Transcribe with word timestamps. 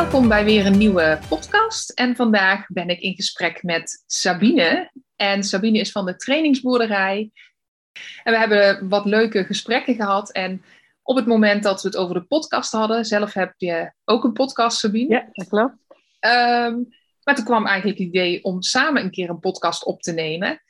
Welkom 0.00 0.28
bij 0.28 0.44
weer 0.44 0.66
een 0.66 0.78
nieuwe 0.78 1.18
podcast. 1.28 1.90
En 1.90 2.16
vandaag 2.16 2.66
ben 2.66 2.88
ik 2.88 3.00
in 3.00 3.14
gesprek 3.14 3.62
met 3.62 4.04
Sabine. 4.06 4.90
En 5.16 5.42
Sabine 5.42 5.78
is 5.78 5.92
van 5.92 6.06
de 6.06 6.16
trainingsboerderij. 6.16 7.30
En 8.22 8.32
we 8.32 8.38
hebben 8.38 8.88
wat 8.88 9.04
leuke 9.04 9.44
gesprekken 9.44 9.94
gehad. 9.94 10.32
En 10.32 10.62
op 11.02 11.16
het 11.16 11.26
moment 11.26 11.62
dat 11.62 11.82
we 11.82 11.88
het 11.88 11.96
over 11.96 12.14
de 12.14 12.22
podcast 12.22 12.72
hadden, 12.72 13.04
zelf 13.04 13.32
heb 13.32 13.54
je 13.56 13.92
ook 14.04 14.24
een 14.24 14.32
podcast, 14.32 14.78
Sabine. 14.78 15.14
Ja, 15.14 15.28
dat 15.32 15.48
klopt. 15.48 15.74
Um, 16.20 16.88
maar 17.22 17.34
toen 17.34 17.44
kwam 17.44 17.66
eigenlijk 17.66 17.98
het 17.98 18.08
idee 18.08 18.44
om 18.44 18.62
samen 18.62 19.02
een 19.02 19.10
keer 19.10 19.30
een 19.30 19.40
podcast 19.40 19.84
op 19.84 20.02
te 20.02 20.12
nemen. 20.12 20.62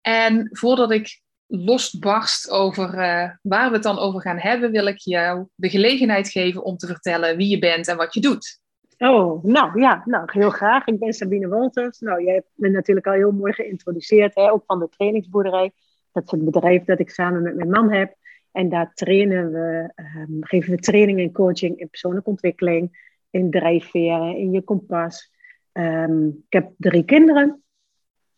En 0.00 0.48
voordat 0.52 0.90
ik 0.90 1.20
losbarst 1.46 2.50
over 2.50 2.94
uh, 2.94 3.30
waar 3.42 3.68
we 3.68 3.74
het 3.74 3.82
dan 3.82 3.98
over 3.98 4.20
gaan 4.20 4.38
hebben, 4.38 4.70
wil 4.70 4.86
ik 4.86 4.98
jou 4.98 5.46
de 5.54 5.70
gelegenheid 5.70 6.28
geven 6.28 6.64
om 6.64 6.76
te 6.76 6.86
vertellen 6.86 7.36
wie 7.36 7.48
je 7.48 7.58
bent 7.58 7.88
en 7.88 7.96
wat 7.96 8.14
je 8.14 8.20
doet. 8.20 8.66
Oh, 8.98 9.44
nou 9.44 9.80
ja, 9.80 10.02
nou, 10.04 10.28
heel 10.32 10.50
graag. 10.50 10.86
Ik 10.86 10.98
ben 10.98 11.12
Sabine 11.12 11.48
Wolters. 11.48 12.00
Nou, 12.00 12.24
jij 12.24 12.34
hebt 12.34 12.50
me 12.54 12.68
natuurlijk 12.68 13.06
al 13.06 13.12
heel 13.12 13.32
mooi 13.32 13.52
geïntroduceerd, 13.52 14.34
hè, 14.34 14.50
ook 14.52 14.64
van 14.66 14.78
de 14.78 14.88
trainingsboerderij. 14.88 15.72
Dat 16.12 16.24
is 16.24 16.30
het 16.30 16.44
bedrijf 16.44 16.84
dat 16.84 16.98
ik 16.98 17.10
samen 17.10 17.42
met 17.42 17.54
mijn 17.54 17.70
man 17.70 17.92
heb. 17.92 18.16
En 18.52 18.68
daar 18.68 18.94
trainen 18.94 19.52
we, 19.52 19.92
um, 19.96 20.44
geven 20.44 20.70
we 20.70 20.78
training 20.78 21.20
en 21.20 21.32
coaching 21.32 21.78
in 21.78 21.88
persoonlijke 21.88 22.30
ontwikkeling, 22.30 23.14
in 23.30 23.50
drijfveren, 23.50 24.36
in 24.36 24.52
je 24.52 24.62
kompas. 24.62 25.30
Um, 25.72 26.26
ik 26.26 26.52
heb 26.52 26.72
drie 26.76 27.04
kinderen. 27.04 27.62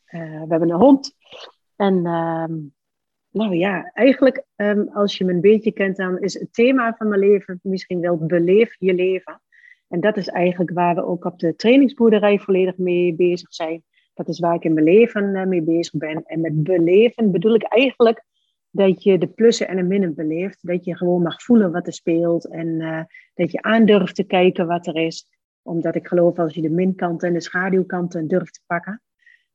Uh, 0.06 0.20
we 0.20 0.46
hebben 0.48 0.70
een 0.70 0.80
hond. 0.80 1.16
En 1.76 1.94
um, 2.06 2.74
nou 3.30 3.54
ja, 3.54 3.90
eigenlijk 3.92 4.44
als 4.92 5.18
je 5.18 5.24
me 5.24 5.32
een 5.32 5.40
beetje 5.40 5.72
kent, 5.72 5.96
dan 5.96 6.18
is 6.18 6.34
het 6.34 6.52
thema 6.52 6.94
van 6.98 7.08
mijn 7.08 7.20
leven 7.20 7.60
misschien 7.62 8.00
wel 8.00 8.16
beleef 8.16 8.76
je 8.78 8.94
leven. 8.94 9.40
En 9.90 10.00
dat 10.00 10.16
is 10.16 10.28
eigenlijk 10.28 10.70
waar 10.70 10.94
we 10.94 11.04
ook 11.04 11.24
op 11.24 11.38
de 11.38 11.56
trainingsboerderij 11.56 12.38
volledig 12.38 12.76
mee 12.76 13.14
bezig 13.14 13.54
zijn. 13.54 13.82
Dat 14.14 14.28
is 14.28 14.38
waar 14.38 14.54
ik 14.54 14.64
in 14.64 14.74
mijn 14.74 14.86
leven 14.86 15.34
eh, 15.34 15.46
mee 15.46 15.62
bezig 15.62 15.92
ben. 15.92 16.22
En 16.24 16.40
met 16.40 16.62
beleven 16.62 17.30
bedoel 17.30 17.54
ik 17.54 17.62
eigenlijk 17.62 18.24
dat 18.70 19.02
je 19.02 19.18
de 19.18 19.26
plussen 19.26 19.68
en 19.68 19.76
de 19.76 19.82
minnen 19.82 20.14
beleeft. 20.14 20.66
Dat 20.66 20.84
je 20.84 20.96
gewoon 20.96 21.22
mag 21.22 21.42
voelen 21.42 21.72
wat 21.72 21.86
er 21.86 21.92
speelt. 21.92 22.48
En 22.48 22.66
uh, 22.66 23.02
dat 23.34 23.50
je 23.50 23.62
aandurft 23.62 24.14
te 24.14 24.24
kijken 24.24 24.66
wat 24.66 24.86
er 24.86 24.96
is. 24.96 25.28
Omdat 25.62 25.94
ik 25.94 26.06
geloof 26.06 26.38
als 26.38 26.54
je 26.54 26.62
de 26.62 26.70
minkanten 26.70 27.28
en 27.28 27.34
de 27.34 27.40
schaduwkanten 27.40 28.28
durft 28.28 28.54
te 28.54 28.60
pakken. 28.66 29.02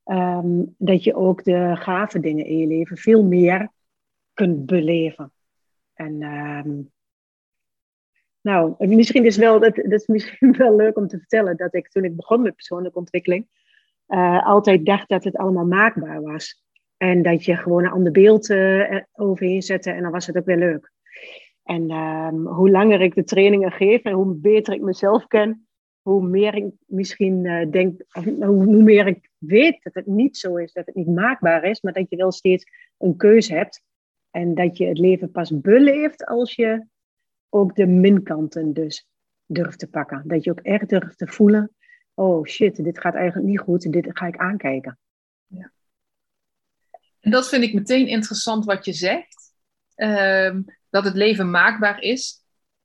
Um, 0.05 0.75
dat 0.77 1.03
je 1.03 1.15
ook 1.15 1.43
de 1.43 1.75
gave 1.75 2.19
dingen 2.19 2.45
in 2.45 2.57
je 2.57 2.67
leven 2.67 2.97
veel 2.97 3.23
meer 3.23 3.69
kunt 4.33 4.65
beleven. 4.65 5.31
En 5.93 6.21
um, 6.21 6.91
nou, 8.45 8.75
misschien 8.77 9.25
is 9.25 9.37
wel, 9.37 9.59
dat, 9.59 9.75
dat 9.75 9.91
is 9.91 10.07
misschien 10.07 10.57
wel 10.57 10.75
leuk 10.75 10.97
om 10.97 11.07
te 11.07 11.17
vertellen 11.17 11.57
dat 11.57 11.73
ik 11.73 11.89
toen 11.89 12.03
ik 12.03 12.15
begon 12.15 12.41
met 12.41 12.55
persoonlijke 12.55 12.97
ontwikkeling, 12.97 13.47
uh, 14.07 14.45
altijd 14.45 14.85
dacht 14.85 15.09
dat 15.09 15.23
het 15.23 15.37
allemaal 15.37 15.65
maakbaar 15.65 16.21
was. 16.21 16.63
En 16.97 17.21
dat 17.21 17.45
je 17.45 17.55
gewoon 17.55 17.83
een 17.83 17.91
ander 17.91 18.11
beeld 18.11 18.49
uh, 18.49 18.99
overheen 19.13 19.61
zette 19.61 19.91
en 19.91 20.01
dan 20.01 20.11
was 20.11 20.27
het 20.27 20.37
ook 20.37 20.45
weer 20.45 20.57
leuk. 20.57 20.91
En 21.63 21.91
um, 21.91 22.47
hoe 22.47 22.69
langer 22.69 23.01
ik 23.01 23.15
de 23.15 23.23
trainingen 23.23 23.71
geef 23.71 24.01
en 24.01 24.13
hoe 24.13 24.35
beter 24.35 24.73
ik 24.73 24.81
mezelf 24.81 25.27
ken, 25.27 25.67
hoe 26.01 26.27
meer 26.27 26.55
ik 26.55 26.65
misschien 26.85 27.67
denk, 27.71 28.01
hoe 28.39 28.83
meer 28.83 29.07
ik 29.07 29.29
weet 29.37 29.83
dat 29.83 29.93
het 29.93 30.05
niet 30.05 30.37
zo 30.37 30.55
is, 30.55 30.73
dat 30.73 30.85
het 30.85 30.95
niet 30.95 31.07
maakbaar 31.07 31.63
is, 31.63 31.81
maar 31.81 31.93
dat 31.93 32.09
je 32.09 32.15
wel 32.15 32.31
steeds 32.31 32.65
een 32.97 33.15
keuze 33.15 33.53
hebt. 33.53 33.83
En 34.31 34.55
dat 34.55 34.77
je 34.77 34.85
het 34.85 34.97
leven 34.97 35.31
pas 35.31 35.61
beleeft 35.61 36.25
als 36.25 36.55
je 36.55 36.85
ook 37.55 37.75
de 37.75 37.85
minkanten 37.85 38.73
dus 38.73 39.07
durft 39.45 39.79
te 39.79 39.87
pakken. 39.87 40.23
Dat 40.25 40.43
je 40.43 40.51
ook 40.51 40.59
echt 40.59 40.89
durft 40.89 41.17
te 41.17 41.27
voelen, 41.27 41.75
oh 42.13 42.45
shit, 42.45 42.83
dit 42.83 42.99
gaat 42.99 43.15
eigenlijk 43.15 43.47
niet 43.47 43.59
goed, 43.59 43.91
dit 43.91 44.07
ga 44.09 44.27
ik 44.27 44.37
aankijken. 44.37 44.99
Ja. 45.47 45.71
En 47.19 47.31
dat 47.31 47.49
vind 47.49 47.63
ik 47.63 47.73
meteen 47.73 48.07
interessant 48.07 48.65
wat 48.65 48.85
je 48.85 48.93
zegt. 48.93 49.53
Ehm, 49.95 50.61
dat 50.89 51.03
het 51.03 51.15
leven 51.15 51.49
maakbaar 51.49 52.01
is. 52.01 52.43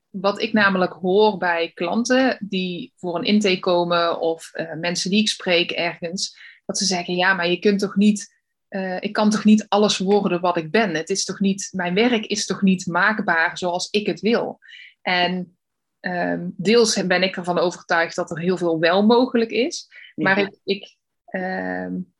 Wat 0.09 0.41
ik 0.41 0.53
namelijk 0.53 0.93
hoor 0.93 1.39
bij 1.39 1.71
klanten 1.75 2.47
die 2.49 2.93
voor 2.97 3.19
een 3.19 3.25
intake 3.25 3.61
komen 3.61 4.21
of 4.21 4.51
uh, 4.55 4.75
mensen 4.75 5.11
die 5.11 5.21
ik 5.21 5.29
spreek 5.29 5.71
ergens, 5.71 6.39
dat 6.67 6.79
ze 6.79 6.85
zeggen, 6.85 7.15
ja, 7.15 7.35
maar 7.35 7.49
je 7.49 7.59
kunt 7.59 7.79
toch 7.79 7.97
niet 7.97 8.40
uh, 8.71 8.97
ik 9.01 9.13
kan 9.13 9.31
toch 9.31 9.45
niet 9.45 9.67
alles 9.69 9.99
worden 9.99 10.41
wat 10.41 10.57
ik 10.57 10.71
ben. 10.71 10.95
Het 10.95 11.11
is 11.11 11.25
toch 11.25 11.41
niet, 11.41 11.69
mijn 11.73 11.95
werk 11.95 12.27
is 12.27 12.47
toch 12.47 12.63
niet 12.63 12.87
maakbaar 12.87 13.59
zoals 13.59 13.91
ik 13.91 14.07
het 14.07 14.21
wil. 14.21 14.59
En 15.03 15.59
um, 16.01 16.55
deels 16.57 17.07
ben 17.07 17.23
ik 17.23 17.37
ervan 17.37 17.59
overtuigd 17.59 18.17
dat 18.17 18.31
er 18.31 18.39
heel 18.39 18.57
veel 18.57 18.79
wel 18.79 19.07
mogelijk 19.07 19.51
is. 19.51 19.89
Maar 20.15 20.39
ik, 20.39 20.59
ik, 20.65 20.97
um, 21.31 22.13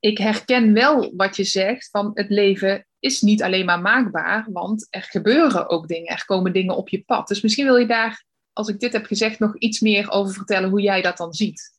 ik 0.00 0.18
herken 0.18 0.72
wel 0.72 1.12
wat 1.16 1.36
je 1.36 1.44
zegt 1.44 1.90
van 1.90 2.10
het 2.14 2.28
leven 2.28 2.86
is 2.98 3.20
niet 3.20 3.42
alleen 3.42 3.64
maar 3.64 3.80
maakbaar, 3.80 4.48
want 4.52 4.86
er 4.90 5.02
gebeuren 5.02 5.68
ook 5.68 5.88
dingen. 5.88 6.12
Er 6.12 6.24
komen 6.24 6.52
dingen 6.52 6.76
op 6.76 6.88
je 6.88 7.02
pad. 7.04 7.28
Dus 7.28 7.40
misschien 7.40 7.64
wil 7.64 7.76
je 7.76 7.86
daar, 7.86 8.24
als 8.52 8.68
ik 8.68 8.80
dit 8.80 8.92
heb 8.92 9.06
gezegd, 9.06 9.38
nog 9.38 9.58
iets 9.58 9.80
meer 9.80 10.10
over 10.10 10.34
vertellen 10.34 10.70
hoe 10.70 10.80
jij 10.80 11.02
dat 11.02 11.16
dan 11.16 11.32
ziet. 11.32 11.76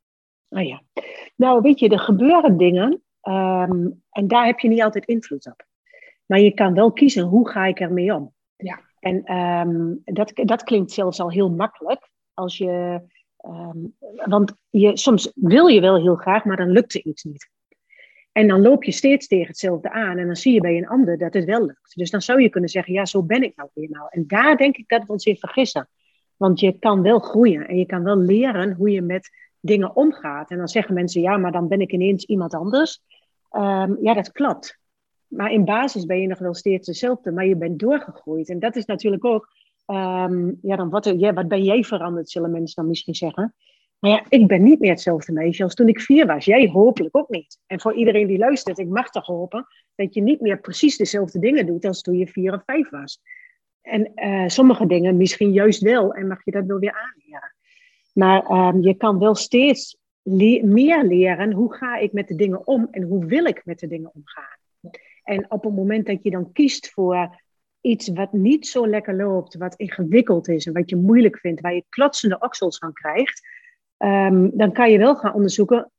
Oh 0.50 0.64
ja. 0.64 0.84
Nou, 1.36 1.62
weet 1.62 1.80
je, 1.80 1.90
er 1.90 2.00
gebeuren 2.00 2.58
dingen 2.58 3.04
Um, 3.30 4.04
en 4.10 4.28
daar 4.28 4.46
heb 4.46 4.60
je 4.60 4.68
niet 4.68 4.82
altijd 4.82 5.06
invloed 5.06 5.48
op. 5.48 5.66
Maar 6.26 6.40
je 6.40 6.54
kan 6.54 6.74
wel 6.74 6.92
kiezen, 6.92 7.24
hoe 7.24 7.50
ga 7.50 7.66
ik 7.66 7.80
ermee 7.80 8.16
om? 8.16 8.34
Ja. 8.56 8.80
En 9.00 9.36
um, 9.36 10.02
dat, 10.04 10.32
dat 10.34 10.64
klinkt 10.64 10.92
zelfs 10.92 11.20
al 11.20 11.32
heel 11.32 11.52
makkelijk. 11.52 12.10
Als 12.34 12.58
je, 12.58 13.02
um, 13.46 13.96
want 14.26 14.54
je, 14.70 14.98
soms 14.98 15.32
wil 15.36 15.68
je 15.68 15.82
wel 15.82 15.98
heel 15.98 16.16
graag, 16.16 16.46
maar 16.46 16.58
dan 16.58 16.72
lukt 16.72 16.94
er 16.94 17.06
iets 17.06 17.24
niet. 17.24 17.50
En 18.32 18.48
dan 18.48 18.62
loop 18.62 18.84
je 18.84 18.92
steeds 18.92 19.28
tegen 19.28 19.48
hetzelfde 19.48 19.92
aan. 19.92 20.18
En 20.18 20.26
dan 20.26 20.36
zie 20.36 20.54
je 20.54 20.62
bij 20.62 20.78
een 20.78 20.88
ander 20.88 21.18
dat 21.18 21.34
het 21.34 21.46
wel 21.46 21.66
lukt. 21.66 21.96
Dus 21.96 22.12
dan 22.12 22.22
zou 22.22 22.42
je 22.42 22.50
kunnen 22.50 22.70
zeggen, 22.70 22.94
ja, 22.94 23.06
zo 23.06 23.24
ben 23.24 23.44
ik 23.44 23.56
nou 23.56 23.70
weer 23.74 23.90
nou. 23.90 24.08
En 24.10 24.28
daar 24.28 24.58
denk 24.58 24.78
ik 24.78 24.88
dat 24.88 25.06
we 25.06 25.12
ons 25.12 25.26
in 25.26 25.38
vergissen. 25.38 25.90
Want 26.38 26.60
je 26.60 26.80
kan 26.80 27.02
wel 27.02 27.20
groeien 27.20 27.68
en 27.68 27.78
je 27.78 27.86
kan 27.86 28.04
wel 28.04 28.18
leren 28.18 28.74
hoe 28.74 28.90
je 28.90 29.02
met 29.02 29.30
dingen 29.60 29.96
omgaat. 29.96 30.52
En 30.52 30.58
dan 30.58 30.68
zeggen 30.68 30.94
mensen, 30.94 31.22
ja, 31.22 31.38
maar 31.38 31.52
dan 31.52 31.68
ben 31.68 31.82
ik 31.82 31.92
ineens 31.92 32.26
iemand 32.26 32.54
anders. 32.54 33.02
Um, 33.52 33.98
ja, 34.02 34.14
dat 34.14 34.32
klopt. 34.32 34.80
Maar 35.28 35.52
in 35.52 35.66
basis 35.66 36.06
ben 36.06 36.22
je 36.22 36.28
nog 36.28 36.40
wel 36.40 36.54
steeds 36.54 36.88
dezelfde, 36.88 37.32
maar 37.32 37.46
je 37.46 37.56
bent 37.56 37.80
doorgegroeid. 37.80 38.50
En 38.50 38.60
dat 38.60 38.76
is 38.76 38.86
natuurlijk 38.86 39.26
ook, 39.26 39.50
um, 39.86 40.60
ja, 40.62 40.76
dan 40.76 40.90
wat, 40.90 41.14
ja, 41.18 41.34
wat 41.34 41.48
ben 41.48 41.64
jij 41.64 41.84
veranderd, 41.84 42.30
zullen 42.30 42.52
mensen 42.52 42.76
dan 42.76 42.88
misschien 42.88 43.16
zeggen. 43.16 43.56
Maar 44.00 44.12
ja, 44.12 44.26
ik 44.30 44.48
ben 44.48 44.64
niet 44.64 44.80
meer 44.80 44.90
hetzelfde 44.90 45.32
meisje 45.32 45.64
als 45.64 45.74
toen 45.74 45.88
ik 45.88 46.02
vier 46.02 46.26
was. 46.26 46.46
Jij 46.46 46.68
hopelijk 46.68 47.18
ook 47.18 47.30
niet. 47.30 47.60
En 47.66 47.80
voor 47.80 47.94
iedereen 47.94 48.28
die 48.28 48.38
luistert, 48.38 48.78
ik 48.78 48.88
mag 48.88 49.10
toch 49.10 49.26
hopen 49.26 49.68
dat 49.96 50.14
je 50.14 50.22
niet 50.22 50.42
meer 50.42 50.60
precies 50.60 50.98
dezelfde 50.98 51.40
dingen 51.40 51.66
doet 51.66 51.86
als 51.86 52.02
toen 52.02 52.18
je 52.18 52.28
vier 52.28 52.54
of 52.54 52.64
vijf 52.66 52.90
was. 52.90 53.22
En 53.82 54.12
uh, 54.16 54.48
sommige 54.48 54.86
dingen 54.86 55.18
misschien 55.18 55.52
juist 55.52 55.82
wel 55.82 56.14
en 56.14 56.28
mag 56.28 56.46
je 56.46 56.52
dat 56.52 56.66
wel 56.66 56.80
weer 56.80 56.94
aanleren. 56.94 57.56
Maar 58.14 58.68
um, 58.68 58.82
je 58.82 58.94
kan 58.94 59.20
wel 59.20 59.36
steeds 59.36 59.98
le 60.30 60.64
meer 60.64 61.04
leren 61.04 61.52
hoe 61.52 61.74
ga 61.74 61.98
ik 61.98 62.14
met 62.14 62.28
de 62.28 62.36
dingen 62.36 62.68
om 62.68 62.88
en 62.92 63.04
hoe 63.04 63.26
wil 63.26 63.46
ik 63.46 63.62
met 63.66 63.80
de 63.80 63.88
dingen 63.88 64.12
omgaan. 64.14 64.58
En 65.24 65.52
op 65.52 65.64
het 65.64 65.76
moment 65.76 66.06
dat 66.06 66.24
je 66.24 66.32
dan 66.32 66.52
kiest 66.52 66.90
voor 66.90 67.42
iets 67.82 68.08
wat 68.08 68.34
niet 68.34 68.68
zo 68.68 68.88
lekker 68.88 69.16
loopt, 69.16 69.56
wat 69.56 69.76
ingewikkeld 69.76 70.48
is 70.48 70.66
en 70.66 70.74
wat 70.74 70.90
je 70.90 70.96
moeilijk 70.96 71.38
vindt, 71.40 71.62
waar 71.62 71.74
je 71.74 71.86
klotsende 71.90 72.40
oksels 72.40 72.78
van 72.78 72.94
krijgt, 72.94 73.48
um, 73.98 74.52
dan 74.58 74.72
kan 74.72 74.92
je 74.92 74.98
wel 74.98 75.16
gaan 75.16 75.34
onderzoeken 75.34 75.92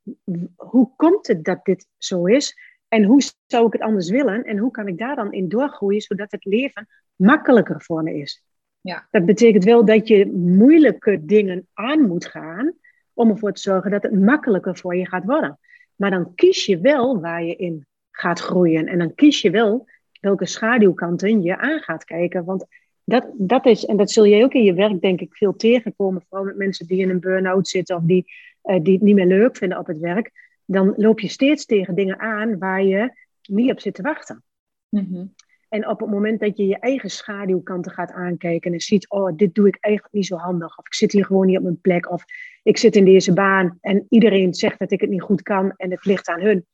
hoe 0.56 0.90
komt 0.96 1.26
het 1.26 1.44
dat 1.44 1.64
dit 1.64 1.86
zo 1.98 2.26
is 2.26 2.56
en 2.88 3.04
hoe 3.04 3.22
zou 3.46 3.66
ik 3.66 3.72
het 3.72 3.82
anders 3.82 4.10
willen 4.10 4.44
en 4.44 4.58
hoe 4.58 4.70
kan 4.70 4.88
ik 4.88 4.98
daar 4.98 5.16
dan 5.16 5.32
in 5.32 5.48
doorgroeien 5.48 6.00
zodat 6.00 6.30
het 6.30 6.44
leven 6.44 6.88
makkelijker 7.16 7.82
voor 7.82 8.02
me 8.02 8.14
is. 8.14 8.44
Ja. 8.80 9.08
Dat 9.10 9.24
betekent 9.24 9.64
wel 9.64 9.84
dat 9.84 10.08
je 10.08 10.32
moeilijke 10.32 11.24
dingen 11.24 11.68
aan 11.72 12.06
moet 12.06 12.26
gaan 12.26 12.74
om 13.14 13.30
ervoor 13.30 13.52
te 13.52 13.60
zorgen 13.60 13.90
dat 13.90 14.02
het 14.02 14.20
makkelijker 14.20 14.76
voor 14.76 14.96
je 14.96 15.08
gaat 15.08 15.24
worden. 15.24 15.58
Maar 15.96 16.10
dan 16.10 16.34
kies 16.34 16.66
je 16.66 16.78
wel 16.80 17.20
waar 17.20 17.44
je 17.44 17.56
in 17.56 17.86
gaat 18.10 18.40
groeien 18.40 18.86
en 18.86 18.98
dan 18.98 19.14
kies 19.14 19.40
je 19.40 19.50
wel 19.50 19.86
welke 20.20 20.46
schaduwkanten 20.46 21.42
je 21.42 21.56
aan 21.58 21.80
gaat 21.80 22.04
kijken. 22.04 22.44
Want 22.44 22.66
dat, 23.04 23.26
dat 23.32 23.66
is, 23.66 23.84
en 23.84 23.96
dat 23.96 24.10
zul 24.10 24.26
jij 24.26 24.44
ook 24.44 24.52
in 24.52 24.64
je 24.64 24.74
werk 24.74 25.00
denk 25.00 25.20
ik 25.20 25.36
veel 25.36 25.56
tegenkomen, 25.56 26.22
vooral 26.28 26.46
met 26.46 26.56
mensen 26.56 26.86
die 26.86 27.00
in 27.00 27.10
een 27.10 27.20
burn-out 27.20 27.68
zitten 27.68 27.96
of 27.96 28.02
die, 28.02 28.24
uh, 28.64 28.82
die 28.82 28.94
het 28.94 29.02
niet 29.02 29.14
meer 29.14 29.26
leuk 29.26 29.56
vinden 29.56 29.78
op 29.78 29.86
het 29.86 29.98
werk. 29.98 30.30
Dan 30.64 30.94
loop 30.96 31.20
je 31.20 31.28
steeds 31.28 31.64
tegen 31.64 31.94
dingen 31.94 32.18
aan 32.18 32.58
waar 32.58 32.82
je 32.82 33.12
niet 33.42 33.70
op 33.70 33.80
zit 33.80 33.94
te 33.94 34.02
wachten. 34.02 34.42
Mm 34.88 35.34
En 35.70 35.88
op 35.88 36.00
het 36.00 36.10
moment 36.10 36.40
dat 36.40 36.56
je 36.56 36.66
je 36.66 36.78
eigen 36.78 37.10
schaduwkanten 37.10 37.92
gaat 37.92 38.12
aankijken 38.12 38.72
en 38.72 38.80
ziet, 38.80 39.10
oh, 39.10 39.36
dit 39.36 39.54
doe 39.54 39.68
ik 39.68 39.76
eigenlijk 39.80 40.14
niet 40.14 40.26
zo 40.26 40.36
handig. 40.36 40.78
Of 40.78 40.86
ik 40.86 40.94
zit 40.94 41.12
hier 41.12 41.24
gewoon 41.24 41.46
niet 41.46 41.56
op 41.56 41.62
mijn 41.62 41.80
plek. 41.80 42.10
Of 42.10 42.24
ik 42.62 42.78
zit 42.78 42.96
in 42.96 43.04
deze 43.04 43.32
baan 43.32 43.78
en 43.80 44.06
iedereen 44.08 44.54
zegt 44.54 44.78
dat 44.78 44.90
ik 44.90 45.00
het 45.00 45.10
niet 45.10 45.22
goed 45.22 45.42
kan 45.42 45.72
en 45.76 45.90
het 45.90 46.04
ligt 46.04 46.28
aan 46.28 46.40
hun. 46.40 46.66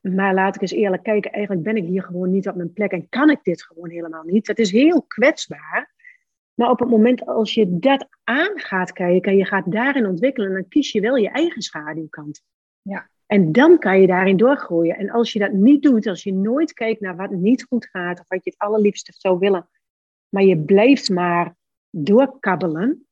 Maar 0.00 0.34
laat 0.34 0.54
ik 0.54 0.60
eens 0.60 0.72
eerlijk 0.72 1.02
kijken, 1.02 1.32
eigenlijk 1.32 1.64
ben 1.64 1.76
ik 1.76 1.84
hier 1.84 2.02
gewoon 2.02 2.30
niet 2.30 2.48
op 2.48 2.54
mijn 2.54 2.72
plek 2.72 2.90
en 2.90 3.08
kan 3.08 3.30
ik 3.30 3.42
dit 3.42 3.62
gewoon 3.62 3.90
helemaal 3.90 4.24
niet. 4.24 4.46
Dat 4.46 4.58
is 4.58 4.70
heel 4.70 5.02
kwetsbaar. 5.02 5.94
Maar 6.54 6.70
op 6.70 6.78
het 6.78 6.88
moment 6.88 7.26
als 7.26 7.54
je 7.54 7.78
dat 7.78 8.08
aan 8.24 8.60
gaat 8.60 8.92
kijken 8.92 9.32
en 9.32 9.38
je 9.38 9.44
gaat 9.44 9.72
daarin 9.72 10.06
ontwikkelen, 10.06 10.52
dan 10.52 10.68
kies 10.68 10.92
je 10.92 11.00
wel 11.00 11.16
je 11.16 11.30
eigen 11.30 11.62
schaduwkant. 11.62 12.42
Ja. 12.82 13.08
En 13.34 13.52
dan 13.52 13.78
kan 13.78 14.00
je 14.00 14.06
daarin 14.06 14.36
doorgroeien. 14.36 14.96
En 14.96 15.10
als 15.10 15.32
je 15.32 15.38
dat 15.38 15.52
niet 15.52 15.82
doet, 15.82 16.06
als 16.06 16.22
je 16.22 16.32
nooit 16.32 16.72
kijkt 16.72 17.00
naar 17.00 17.16
wat 17.16 17.30
niet 17.30 17.64
goed 17.64 17.86
gaat 17.86 18.20
of 18.20 18.24
wat 18.28 18.44
je 18.44 18.50
het 18.50 18.58
allerliefste 18.58 19.12
zou 19.16 19.38
willen, 19.38 19.68
maar 20.28 20.42
je 20.42 20.58
blijft 20.58 21.10
maar 21.10 21.56
doorkabbelen, 21.90 23.06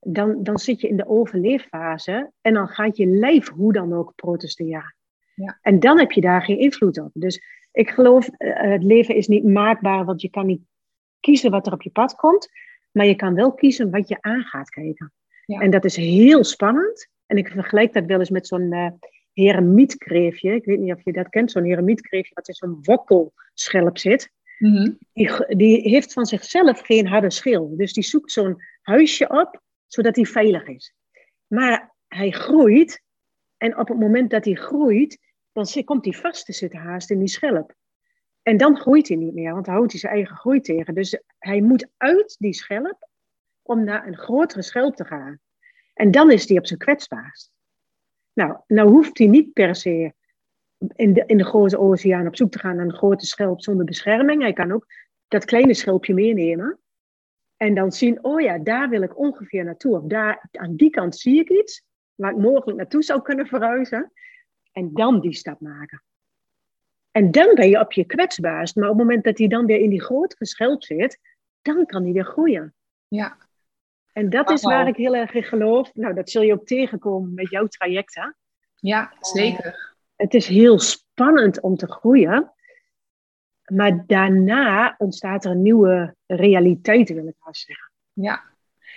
dan, 0.00 0.42
dan 0.42 0.58
zit 0.58 0.80
je 0.80 0.88
in 0.88 0.96
de 0.96 1.08
overleeffase 1.08 2.32
en 2.40 2.54
dan 2.54 2.68
gaat 2.68 2.96
je 2.96 3.06
lijf 3.06 3.48
hoe 3.48 3.72
dan 3.72 3.92
ook 3.92 4.14
protesteren. 4.14 4.96
Ja. 5.34 5.58
En 5.62 5.80
dan 5.80 5.98
heb 5.98 6.12
je 6.12 6.20
daar 6.20 6.42
geen 6.42 6.58
invloed 6.58 7.00
op. 7.00 7.10
Dus 7.12 7.42
ik 7.72 7.90
geloof, 7.90 8.28
uh, 8.38 8.60
het 8.60 8.82
leven 8.82 9.14
is 9.14 9.26
niet 9.26 9.44
maakbaar, 9.44 10.04
want 10.04 10.20
je 10.20 10.30
kan 10.30 10.46
niet 10.46 10.62
kiezen 11.20 11.50
wat 11.50 11.66
er 11.66 11.72
op 11.72 11.82
je 11.82 11.90
pad 11.90 12.14
komt, 12.14 12.48
maar 12.92 13.06
je 13.06 13.16
kan 13.16 13.34
wel 13.34 13.54
kiezen 13.54 13.90
wat 13.90 14.08
je 14.08 14.16
aan 14.20 14.42
gaat 14.42 14.70
kijken. 14.70 15.12
Ja. 15.44 15.60
En 15.60 15.70
dat 15.70 15.84
is 15.84 15.96
heel 15.96 16.44
spannend. 16.44 17.08
En 17.26 17.36
ik 17.36 17.48
vergelijk 17.48 17.92
dat 17.92 18.04
wel 18.04 18.18
eens 18.18 18.30
met 18.30 18.46
zo'n 18.46 18.72
uh, 18.72 18.88
heremietkreefje. 19.42 20.54
Ik 20.54 20.64
weet 20.64 20.78
niet 20.78 20.92
of 20.92 21.04
je 21.04 21.12
dat 21.12 21.28
kent, 21.28 21.50
zo'n 21.50 21.64
heremietkreefje 21.64 22.34
wat 22.34 22.48
in 22.48 22.54
zo'n 22.54 22.78
wokkelschelp 22.82 23.98
zit. 23.98 24.30
Mm 24.58 24.98
die, 25.12 25.56
die 25.56 25.80
heeft 25.80 26.12
van 26.12 26.26
zichzelf 26.26 26.80
geen 26.80 27.06
harde 27.06 27.30
schil. 27.30 27.76
Dus 27.76 27.92
die 27.92 28.04
zoekt 28.04 28.32
zo'n 28.32 28.62
huisje 28.82 29.28
op, 29.28 29.62
zodat 29.86 30.16
hij 30.16 30.24
veilig 30.24 30.66
is. 30.66 30.94
Maar 31.46 31.94
hij 32.08 32.30
groeit. 32.30 33.02
En 33.56 33.78
op 33.78 33.88
het 33.88 33.98
moment 33.98 34.30
dat 34.30 34.44
hij 34.44 34.54
groeit, 34.54 35.18
dan 35.52 35.66
komt 35.84 36.04
hij 36.04 36.14
vast 36.14 36.44
te 36.44 36.52
zitten 36.52 36.80
haast 36.80 37.10
in 37.10 37.18
die 37.18 37.28
schelp. 37.28 37.74
En 38.42 38.56
dan 38.56 38.76
groeit 38.76 39.08
hij 39.08 39.16
niet 39.16 39.34
meer, 39.34 39.52
want 39.52 39.64
dan 39.64 39.74
houdt 39.74 39.90
hij 39.90 40.00
zijn 40.00 40.12
eigen 40.12 40.36
groei 40.36 40.60
tegen. 40.60 40.94
Dus 40.94 41.22
hij 41.38 41.60
moet 41.60 41.88
uit 41.96 42.36
die 42.38 42.54
schelp 42.54 43.08
om 43.62 43.84
naar 43.84 44.06
een 44.06 44.16
grotere 44.16 44.62
schelp 44.62 44.96
te 44.96 45.04
gaan. 45.04 45.40
En 45.94 46.10
dan 46.10 46.30
is 46.30 46.48
hij 46.48 46.58
op 46.58 46.66
zijn 46.66 46.78
kwetsbaarst. 46.78 47.55
Nou, 48.36 48.56
nou 48.66 48.90
hoeft 48.90 49.18
hij 49.18 49.26
niet 49.26 49.52
per 49.52 49.74
se 49.74 50.12
in 50.94 51.12
de, 51.12 51.24
in 51.26 51.36
de 51.36 51.44
grote 51.44 51.78
oceaan 51.78 52.26
op 52.26 52.36
zoek 52.36 52.50
te 52.50 52.58
gaan 52.58 52.76
naar 52.76 52.84
een 52.84 52.94
grote 52.94 53.26
schelp 53.26 53.62
zonder 53.62 53.84
bescherming. 53.84 54.42
Hij 54.42 54.52
kan 54.52 54.72
ook 54.72 54.86
dat 55.28 55.44
kleine 55.44 55.74
schelpje 55.74 56.14
meenemen. 56.14 56.78
En 57.56 57.74
dan 57.74 57.92
zien, 57.92 58.24
oh 58.24 58.40
ja, 58.40 58.58
daar 58.58 58.88
wil 58.88 59.02
ik 59.02 59.18
ongeveer 59.18 59.64
naartoe. 59.64 59.96
Of 59.96 60.02
daar, 60.04 60.48
aan 60.50 60.76
die 60.76 60.90
kant 60.90 61.16
zie 61.16 61.40
ik 61.40 61.50
iets 61.50 61.84
waar 62.14 62.30
ik 62.30 62.38
mogelijk 62.38 62.78
naartoe 62.78 63.02
zou 63.02 63.22
kunnen 63.22 63.46
verhuizen. 63.46 64.12
En 64.72 64.90
dan 64.92 65.20
die 65.20 65.34
stap 65.34 65.60
maken. 65.60 66.02
En 67.10 67.30
dan 67.30 67.54
ben 67.54 67.68
je 67.68 67.80
op 67.80 67.92
je 67.92 68.04
kwetsbaarst. 68.04 68.76
Maar 68.76 68.88
op 68.88 68.98
het 68.98 69.06
moment 69.06 69.24
dat 69.24 69.38
hij 69.38 69.48
dan 69.48 69.66
weer 69.66 69.80
in 69.80 69.90
die 69.90 70.02
grotere 70.02 70.46
schelp 70.46 70.82
zit, 70.82 71.18
dan 71.62 71.86
kan 71.86 72.02
hij 72.02 72.12
weer 72.12 72.24
groeien. 72.24 72.74
Ja. 73.08 73.45
En 74.16 74.30
dat 74.30 74.50
is 74.50 74.62
waar 74.62 74.88
ik 74.88 74.96
heel 74.96 75.16
erg 75.16 75.32
in 75.32 75.42
geloof. 75.42 75.90
Nou, 75.94 76.14
dat 76.14 76.30
zul 76.30 76.42
je 76.42 76.52
ook 76.52 76.66
tegenkomen 76.66 77.34
met 77.34 77.50
jouw 77.50 77.66
trajecten. 77.66 78.36
Ja, 78.74 79.12
zeker. 79.20 79.94
het 80.16 80.34
is 80.34 80.46
heel 80.46 80.78
spannend 80.78 81.60
om 81.60 81.76
te 81.76 81.92
groeien. 81.92 82.52
Maar 83.66 84.04
daarna 84.06 84.94
ontstaat 84.98 85.44
er 85.44 85.50
een 85.50 85.62
nieuwe 85.62 86.14
realiteit, 86.26 87.08
wil 87.08 87.26
ik 87.26 87.34
maar 87.38 87.56
zeggen. 87.56 87.90
Ja. 88.12 88.42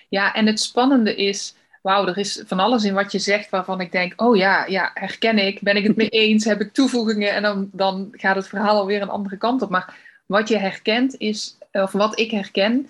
ja, 0.10 0.34
en 0.34 0.46
het 0.46 0.60
spannende 0.60 1.16
is, 1.16 1.56
wauw, 1.82 2.08
er 2.08 2.18
is 2.18 2.44
van 2.46 2.60
alles 2.60 2.84
in 2.84 2.94
wat 2.94 3.12
je 3.12 3.20
zegt 3.20 3.50
waarvan 3.50 3.82
ik 3.82 3.92
denk, 3.92 4.22
oh 4.22 4.36
ja, 4.36 4.66
ja, 4.66 4.92
herken 4.94 5.38
ik, 5.38 5.62
ben 5.62 5.76
ik 5.76 5.84
het 5.84 5.96
mee 5.96 6.10
eens, 6.24 6.46
heb 6.46 6.62
ik 6.62 6.74
toevoegingen 6.74 7.34
en 7.34 7.42
dan, 7.42 7.70
dan 7.72 8.08
gaat 8.12 8.36
het 8.36 8.48
verhaal 8.48 8.78
alweer 8.78 9.02
een 9.02 9.10
andere 9.10 9.38
kant 9.38 9.62
op. 9.62 9.70
Maar 9.70 9.98
wat 10.26 10.48
je 10.48 10.58
herkent 10.58 11.18
is, 11.18 11.58
of 11.72 11.92
wat 11.92 12.20
ik 12.20 12.32
herken, 12.32 12.90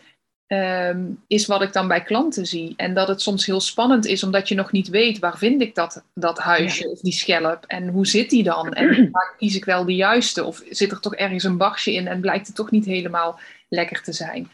Ehm, 0.50 1.06
is 1.28 1.46
wat 1.46 1.62
ik 1.62 1.74
dan 1.74 1.88
bij 1.88 2.04
klanten 2.04 2.46
zie. 2.46 2.74
En 2.78 2.94
dat 2.94 3.08
het 3.08 3.22
soms 3.22 3.46
heel 3.46 3.60
spannend 3.62 4.06
is, 4.06 4.24
omdat 4.24 4.48
je 4.48 4.56
nog 4.56 4.72
niet 4.72 4.88
weet 4.88 5.20
waar 5.20 5.38
vind 5.38 5.62
ik 5.62 5.76
dat, 5.76 6.04
dat 6.14 6.38
huisje 6.38 6.90
of 6.90 7.00
die 7.00 7.14
schelp 7.14 7.66
en 7.66 7.88
hoe 7.88 8.08
zit 8.08 8.30
die 8.30 8.44
dan? 8.44 8.74
En 8.74 9.12
waar 9.12 9.36
kies 9.38 9.56
ik 9.56 9.66
wel 9.66 9.86
de 9.86 9.96
juiste? 9.96 10.44
Of 10.44 10.62
zit 10.70 10.92
er 10.92 11.00
toch 11.00 11.16
ergens 11.16 11.44
een 11.44 11.58
barsje 11.58 11.94
in 11.94 12.08
en 12.08 12.22
blijkt 12.22 12.48
het 12.48 12.56
toch 12.56 12.72
niet 12.72 12.86
helemaal 12.86 13.40
lekker 13.68 14.04
te 14.04 14.14
zijn? 14.14 14.52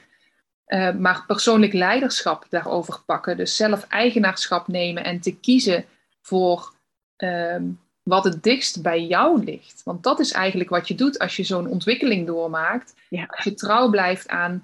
Uh, 0.67 0.91
maar 0.91 1.23
persoonlijk 1.27 1.73
leiderschap 1.73 2.45
daarover 2.49 3.01
pakken, 3.05 3.37
dus 3.37 3.55
zelf 3.55 3.87
eigenaarschap 3.87 4.67
nemen 4.67 5.03
en 5.03 5.19
te 5.19 5.35
kiezen 5.35 5.85
voor 6.21 6.73
ehm, 7.15 7.63
wat 8.03 8.23
het 8.23 8.43
dichtst 8.43 8.81
bij 8.81 9.05
jou 9.05 9.43
ligt. 9.43 9.83
Want 9.83 10.03
dat 10.03 10.19
is 10.19 10.31
eigenlijk 10.31 10.69
wat 10.69 10.87
je 10.87 10.95
doet 10.95 11.19
als 11.19 11.35
je 11.35 11.43
zo'n 11.43 11.67
ontwikkeling 11.67 12.27
doormaakt. 12.27 12.93
Als 13.27 13.43
je 13.43 13.53
trouw 13.53 13.89
blijft 13.89 14.27
aan 14.27 14.61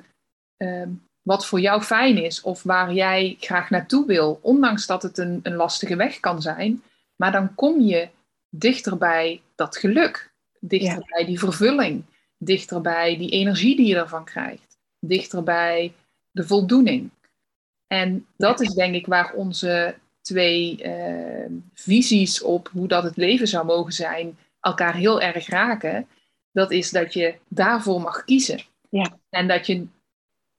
wat 1.22 1.46
voor 1.46 1.60
jou 1.60 1.82
fijn 1.82 2.24
is 2.24 2.42
of 2.42 2.64
waar 2.64 2.94
jij 2.94 3.36
graag 3.40 3.70
naartoe 3.70 4.06
wil, 4.06 4.40
ondanks 4.42 4.86
dat 4.86 5.04
het 5.04 5.18
een, 5.18 5.40
een 5.44 5.56
lastige 5.56 5.96
weg 5.96 6.20
kan 6.20 6.42
zijn. 6.42 6.84
Maar 7.16 7.32
dan 7.32 7.56
kom 7.56 7.82
je 7.82 8.10
dichter 8.50 8.98
bij 8.98 9.42
dat 9.56 9.78
geluk, 9.78 10.32
dichter 10.60 11.04
bij 11.06 11.26
die 11.26 11.40
vervulling, 11.40 12.04
dichter 12.38 12.82
bij 12.82 13.18
die 13.18 13.30
energie 13.30 13.76
die 13.76 13.88
je 13.88 13.96
ervan 13.96 14.26
krijgt, 14.26 14.78
dichter 15.00 15.44
bij 15.44 15.94
de 16.32 16.48
voldoening. 16.48 17.10
En 17.88 18.26
dat 18.38 18.62
is 18.62 18.74
denk 18.74 18.96
ik 18.96 19.06
waar 19.06 19.34
onze 19.34 19.96
twee 20.22 20.84
uh, 20.84 21.46
visies 21.74 22.42
op 22.42 22.70
hoe 22.74 22.88
dat 22.88 23.04
het 23.04 23.18
leven 23.18 23.48
zou 23.48 23.66
mogen 23.66 23.94
zijn, 23.94 24.38
elkaar 24.60 24.96
heel 24.96 25.22
erg 25.22 25.48
raken. 25.48 26.08
Dat 26.52 26.72
is 26.72 26.90
dat 26.90 27.14
je 27.14 27.36
daarvoor 27.48 28.02
mag 28.02 28.24
kiezen. 28.24 28.62
Ja. 28.90 29.18
En 29.30 29.48
dat 29.48 29.68
je 29.68 29.88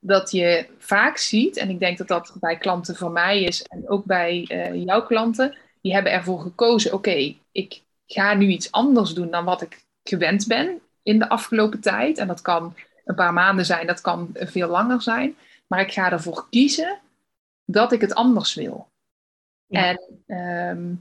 dat 0.05 0.31
je 0.31 0.67
vaak 0.79 1.17
ziet, 1.17 1.57
en 1.57 1.71
ik 1.71 1.79
denk 1.79 1.99
dat 1.99 2.09
dat 2.09 2.37
bij 2.41 2.57
klanten 2.57 2.97
van 2.97 3.13
mij 3.13 3.43
is 3.43 3.63
en 3.63 3.89
ook 3.89 4.05
bij 4.05 4.49
uh, 4.49 4.85
jouw 4.85 5.07
klanten, 5.07 5.57
die 5.81 5.93
hebben 5.93 6.13
ervoor 6.13 6.41
gekozen, 6.41 6.93
oké, 6.93 7.35
ik 7.53 7.83
ga 8.07 8.35
nu 8.35 8.47
iets 8.47 8.73
anders 8.73 9.15
doen 9.15 9.31
dan 9.31 9.45
wat 9.45 9.63
ik 9.63 9.85
gewend 10.03 10.47
ben 10.47 10.81
in 11.03 11.19
de 11.19 11.29
afgelopen 11.29 11.81
tijd. 11.81 12.19
En 12.19 12.27
dat 12.27 12.43
kan 12.43 12.75
een 13.05 13.15
paar 13.15 13.33
maanden 13.33 13.65
zijn, 13.65 13.87
dat 13.87 14.01
kan 14.01 14.31
veel 14.35 14.69
langer 14.69 15.03
zijn. 15.03 15.37
Maar 15.67 15.81
ik 15.81 15.93
ga 15.93 16.13
ervoor 16.13 16.47
kiezen 16.51 16.99
dat 17.65 17.93
ik 17.93 18.01
het 18.01 18.15
anders 18.15 18.55
wil. 18.55 18.89
En 19.69 20.01
ehm, 20.27 20.95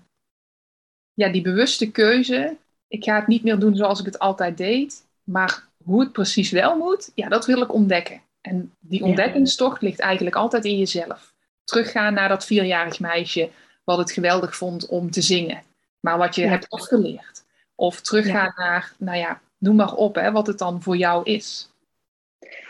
ja, 1.14 1.30
die 1.30 1.42
bewuste 1.42 1.92
keuze, 1.92 2.58
ik 2.88 3.04
ga 3.04 3.16
het 3.16 3.28
niet 3.28 3.44
meer 3.44 3.60
doen 3.60 3.76
zoals 3.76 4.00
ik 4.00 4.06
het 4.06 4.20
altijd 4.20 4.58
deed, 4.58 5.06
maar 5.24 5.68
hoe 5.84 6.00
het 6.00 6.12
precies 6.12 6.52
wel 6.52 6.78
moet, 6.78 7.12
ja, 7.16 7.30
dat 7.30 7.46
wil 7.46 7.62
ik 7.62 7.74
ontdekken. 7.74 8.22
En 8.42 8.74
die 8.80 9.04
ontdekkingstocht 9.04 9.82
ligt 9.82 10.00
eigenlijk 10.00 10.36
altijd 10.36 10.66
in 10.66 10.78
jezelf. 10.78 11.34
Teruggaan 11.64 12.14
naar 12.14 12.30
dat 12.30 12.46
vierjarig 12.46 13.00
meisje 13.00 13.50
wat 13.84 13.98
het 13.98 14.12
geweldig 14.12 14.56
vond 14.56 14.88
om 14.88 15.12
te 15.12 15.22
zingen, 15.22 15.62
maar 16.00 16.18
wat 16.18 16.36
je 16.36 16.46
hebt 16.46 16.70
afgeleerd. 16.70 17.44
Of 17.76 18.02
teruggaan 18.02 18.54
naar, 18.56 18.94
nou 18.98 19.18
ja, 19.18 19.42
noem 19.58 19.76
maar 19.76 19.94
op, 19.94 20.16
hè, 20.16 20.32
wat 20.32 20.48
het 20.48 20.58
dan 20.58 20.82
voor 20.82 20.98
jou 20.98 21.24
is. 21.24 21.70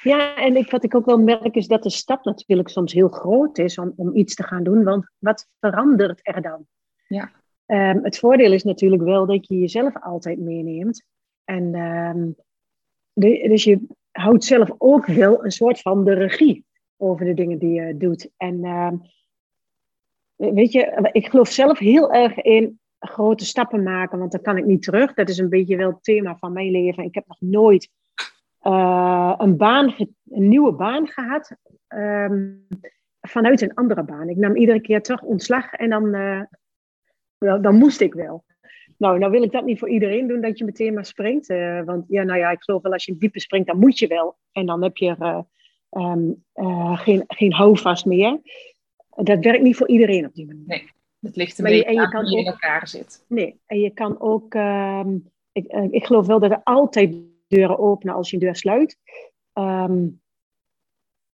Ja, 0.01 0.35
en 0.35 0.55
ik, 0.55 0.71
wat 0.71 0.83
ik 0.83 0.95
ook 0.95 1.05
wel 1.05 1.17
merk 1.17 1.55
is 1.55 1.67
dat 1.67 1.83
de 1.83 1.89
stap 1.89 2.25
natuurlijk 2.25 2.69
soms 2.69 2.93
heel 2.93 3.09
groot 3.09 3.57
is 3.57 3.77
om, 3.77 3.93
om 3.95 4.15
iets 4.15 4.35
te 4.35 4.43
gaan 4.43 4.63
doen, 4.63 4.83
want 4.83 5.09
wat 5.17 5.47
verandert 5.59 6.19
er 6.23 6.41
dan? 6.41 6.65
Ja. 7.07 7.31
Um, 7.65 8.03
het 8.03 8.19
voordeel 8.19 8.51
is 8.51 8.63
natuurlijk 8.63 9.01
wel 9.01 9.25
dat 9.25 9.47
je 9.47 9.59
jezelf 9.59 10.01
altijd 10.01 10.39
meeneemt. 10.39 11.03
En 11.43 11.75
um, 11.75 12.35
de, 13.13 13.47
dus 13.47 13.63
je, 13.63 13.87
houdt 14.11 14.43
zelf 14.43 14.69
ook 14.77 15.05
wel 15.05 15.43
een 15.43 15.51
soort 15.51 15.81
van 15.81 16.03
de 16.03 16.13
regie 16.13 16.65
over 16.97 17.25
de 17.25 17.33
dingen 17.33 17.57
die 17.57 17.81
je 17.81 17.97
doet. 17.97 18.29
En 18.37 18.63
uh, 18.63 18.91
weet 20.35 20.71
je, 20.71 21.09
ik 21.11 21.27
geloof 21.27 21.49
zelf 21.49 21.79
heel 21.79 22.13
erg 22.13 22.37
in 22.37 22.79
grote 22.99 23.45
stappen 23.45 23.83
maken, 23.83 24.19
want 24.19 24.31
dan 24.31 24.41
kan 24.41 24.57
ik 24.57 24.65
niet 24.65 24.83
terug. 24.83 25.13
Dat 25.13 25.29
is 25.29 25.37
een 25.37 25.49
beetje 25.49 25.77
wel 25.77 25.89
het 25.89 26.03
thema 26.03 26.37
van 26.37 26.53
mijn 26.53 26.71
leven. 26.71 27.03
Ik 27.03 27.15
heb 27.15 27.27
nog 27.27 27.41
nooit 27.41 27.89
uh, 28.61 29.33
een, 29.37 29.57
baan, 29.57 29.93
een 30.29 30.47
nieuwe 30.47 30.73
baan 30.73 31.07
gehad 31.07 31.55
um, 31.87 32.67
vanuit 33.21 33.61
een 33.61 33.73
andere 33.73 34.03
baan. 34.03 34.29
Ik 34.29 34.37
nam 34.37 34.55
iedere 34.55 34.81
keer 34.81 35.01
terug 35.01 35.21
ontslag 35.21 35.73
en 35.73 35.89
dan, 35.89 36.15
uh, 36.15 36.41
wel, 37.37 37.61
dan 37.61 37.75
moest 37.75 38.01
ik 38.01 38.13
wel. 38.13 38.43
Nou, 39.01 39.19
nou 39.19 39.31
wil 39.31 39.43
ik 39.43 39.51
dat 39.51 39.65
niet 39.65 39.79
voor 39.79 39.89
iedereen 39.89 40.27
doen, 40.27 40.41
dat 40.41 40.57
je 40.57 40.65
meteen 40.65 40.93
maar 40.93 41.05
springt. 41.05 41.49
Uh, 41.49 41.83
want 41.83 42.05
ja, 42.07 42.23
nou 42.23 42.39
ja, 42.39 42.51
ik 42.51 42.63
geloof 42.63 42.81
wel 42.81 42.91
als 42.91 43.05
je 43.05 43.11
in 43.11 43.17
diepe 43.17 43.39
springt, 43.39 43.67
dan 43.67 43.79
moet 43.79 43.99
je 43.99 44.07
wel. 44.07 44.37
En 44.51 44.65
dan 44.65 44.83
heb 44.83 44.97
je 44.97 45.07
er 45.07 45.17
uh, 45.19 45.41
ehm, 45.89 46.31
uh, 46.55 46.99
geen, 46.99 47.23
geen 47.27 47.53
houvast 47.53 48.05
meer. 48.05 48.39
Dat 49.15 49.43
werkt 49.43 49.63
niet 49.63 49.75
voor 49.75 49.87
iedereen 49.87 50.25
op 50.25 50.33
die 50.33 50.45
manier. 50.45 50.67
Nee, 50.67 50.89
het 51.19 51.35
ligt 51.35 51.57
een 51.57 51.63
maar 51.63 51.73
beetje 51.73 51.91
je, 51.91 51.99
aan 51.99 52.25
hoe 52.25 52.31
je 52.31 52.37
in 52.37 52.45
elkaar 52.45 52.87
zit. 52.87 53.25
Nee, 53.27 53.59
en 53.65 53.79
je 53.79 53.89
kan 53.89 54.19
ook... 54.19 54.53
Um, 54.53 55.29
ik, 55.51 55.65
ik 55.91 56.05
geloof 56.05 56.27
wel 56.27 56.39
dat 56.39 56.51
er 56.51 56.61
altijd 56.63 57.15
deuren 57.47 57.79
openen 57.79 58.15
als 58.15 58.29
je 58.29 58.35
een 58.35 58.41
deur 58.41 58.55
sluit. 58.55 58.97
Um, 59.53 60.21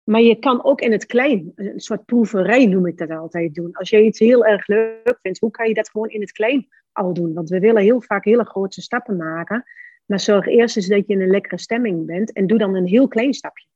maar 0.06 0.20
je 0.20 0.38
kan 0.38 0.64
ook 0.64 0.80
in 0.80 0.92
het 0.92 1.06
klein, 1.06 1.52
een 1.54 1.80
soort 1.80 2.04
proeverij 2.04 2.66
noem 2.66 2.86
ik 2.86 2.98
dat 2.98 3.10
altijd 3.10 3.54
doen. 3.54 3.72
Als 3.72 3.90
je 3.90 4.04
iets 4.04 4.18
heel 4.18 4.44
erg 4.44 4.66
leuk 4.66 5.18
vindt, 5.22 5.38
hoe 5.38 5.50
kan 5.50 5.68
je 5.68 5.74
dat 5.74 5.90
gewoon 5.90 6.08
in 6.08 6.20
het 6.20 6.32
klein 6.32 6.68
al 6.92 7.14
doen? 7.14 7.34
Want 7.34 7.48
we 7.48 7.58
willen 7.58 7.82
heel 7.82 8.00
vaak 8.00 8.24
hele 8.24 8.44
grote 8.44 8.82
stappen 8.82 9.16
maken. 9.16 9.64
Maar 10.04 10.20
zorg 10.20 10.46
eerst 10.46 10.76
eens 10.76 10.86
dat 10.86 11.06
je 11.06 11.12
in 11.12 11.20
een 11.20 11.30
lekkere 11.30 11.58
stemming 11.58 12.06
bent 12.06 12.32
en 12.32 12.46
doe 12.46 12.58
dan 12.58 12.74
een 12.74 12.86
heel 12.86 13.08
klein 13.08 13.34
stapje. 13.34 13.68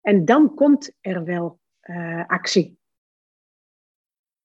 En 0.00 0.24
dan 0.24 0.54
komt 0.54 0.92
er 1.00 1.24
wel 1.24 1.60
uh, 1.82 2.26
actie. 2.26 2.78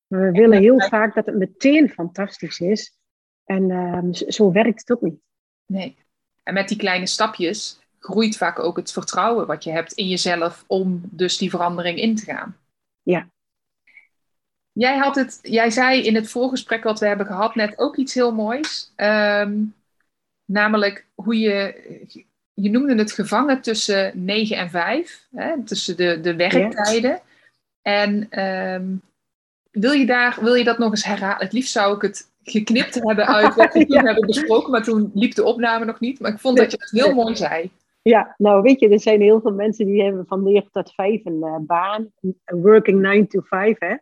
Maar 0.08 0.22
we 0.22 0.40
willen 0.40 0.60
heel 0.60 0.82
vaak 0.82 1.16
dat 1.16 1.26
het 1.26 1.36
meteen 1.36 1.90
fantastisch 1.90 2.60
is. 2.60 2.98
En 3.44 3.70
uh, 3.70 4.04
zo 4.12 4.52
werkt 4.52 4.80
het 4.80 4.92
ook 4.92 5.02
niet. 5.02 5.20
Nee. 5.66 5.98
En 6.44 6.54
met 6.54 6.68
die 6.68 6.78
kleine 6.78 7.08
stapjes 7.08 7.79
groeit 8.00 8.38
vaak 8.38 8.60
ook 8.60 8.78
het 8.78 8.92
vertrouwen 8.92 9.48
wat 9.48 9.64
je 9.64 9.72
hebt 9.72 9.94
in 9.94 10.08
jezelf 10.08 10.64
om 10.68 11.02
dus 11.04 11.38
die 11.38 11.50
verandering 11.50 12.00
in 12.00 12.16
te 12.16 12.26
gaan. 12.26 12.58
Ja. 13.02 13.28
Jij, 14.72 14.98
had 14.98 15.16
het, 15.16 15.40
jij 15.42 15.70
zei 15.70 16.02
in 16.02 16.16
het 16.16 16.30
voorgesprek 16.30 16.84
wat 16.84 17.00
we 17.00 17.08
hebben 17.08 17.26
gehad 17.26 17.56
net 17.56 17.78
ook 17.78 17.96
iets 17.96 18.14
heel 18.14 18.34
moois. 18.34 18.92
Um, 18.96 19.76
namelijk 20.46 21.06
hoe 21.16 21.40
je, 21.40 21.76
je 22.54 22.70
noemde 22.70 22.96
het 22.96 23.12
gevangen 23.12 23.62
tussen 23.62 24.12
9 24.26 24.58
en 24.58 24.70
5, 24.70 25.28
hè, 25.36 25.64
tussen 25.64 25.98
de, 25.98 26.20
de 26.22 26.36
werktijden. 26.36 27.22
En 27.82 28.44
um, 28.44 29.02
wil, 29.72 29.92
je 29.92 30.06
daar, 30.06 30.38
wil 30.42 30.54
je 30.54 30.64
dat 30.64 30.78
nog 30.78 30.92
eens 30.92 31.04
herhalen? 31.04 31.44
Het 31.44 31.54
liefst 31.54 31.72
zou 31.72 31.96
ik 31.96 32.02
het 32.02 32.30
geknipt 32.44 32.94
hebben 32.94 33.28
uit 33.28 33.56
wat 33.56 33.74
we 33.74 33.86
toen 33.88 34.06
hebben 34.06 34.26
besproken, 34.26 34.72
maar 34.72 34.84
toen 34.84 35.12
liep 35.14 35.36
de 35.36 35.44
opname 35.44 35.86
nog 35.86 36.00
niet. 36.00 36.20
Maar 36.20 36.32
ik 36.32 36.40
vond 36.40 36.58
dat 36.58 36.72
je 36.72 36.78
het 36.80 36.92
heel 36.92 37.14
mooi 37.14 37.36
zei. 37.36 37.72
Ja, 38.10 38.36
nou 38.38 38.62
weet 38.62 38.80
je, 38.80 38.90
er 38.90 39.00
zijn 39.00 39.22
heel 39.22 39.42
veel 39.42 39.54
mensen 39.54 39.86
die 39.86 40.04
hebben 40.04 40.26
van 40.28 40.44
9 40.44 40.72
tot 40.72 40.94
5 40.94 41.26
een 41.26 41.40
uh, 41.42 41.58
baan. 41.60 42.12
Working 42.46 43.02
9 43.02 43.28
to 43.28 43.42
5, 43.42 43.78
hè. 43.80 43.96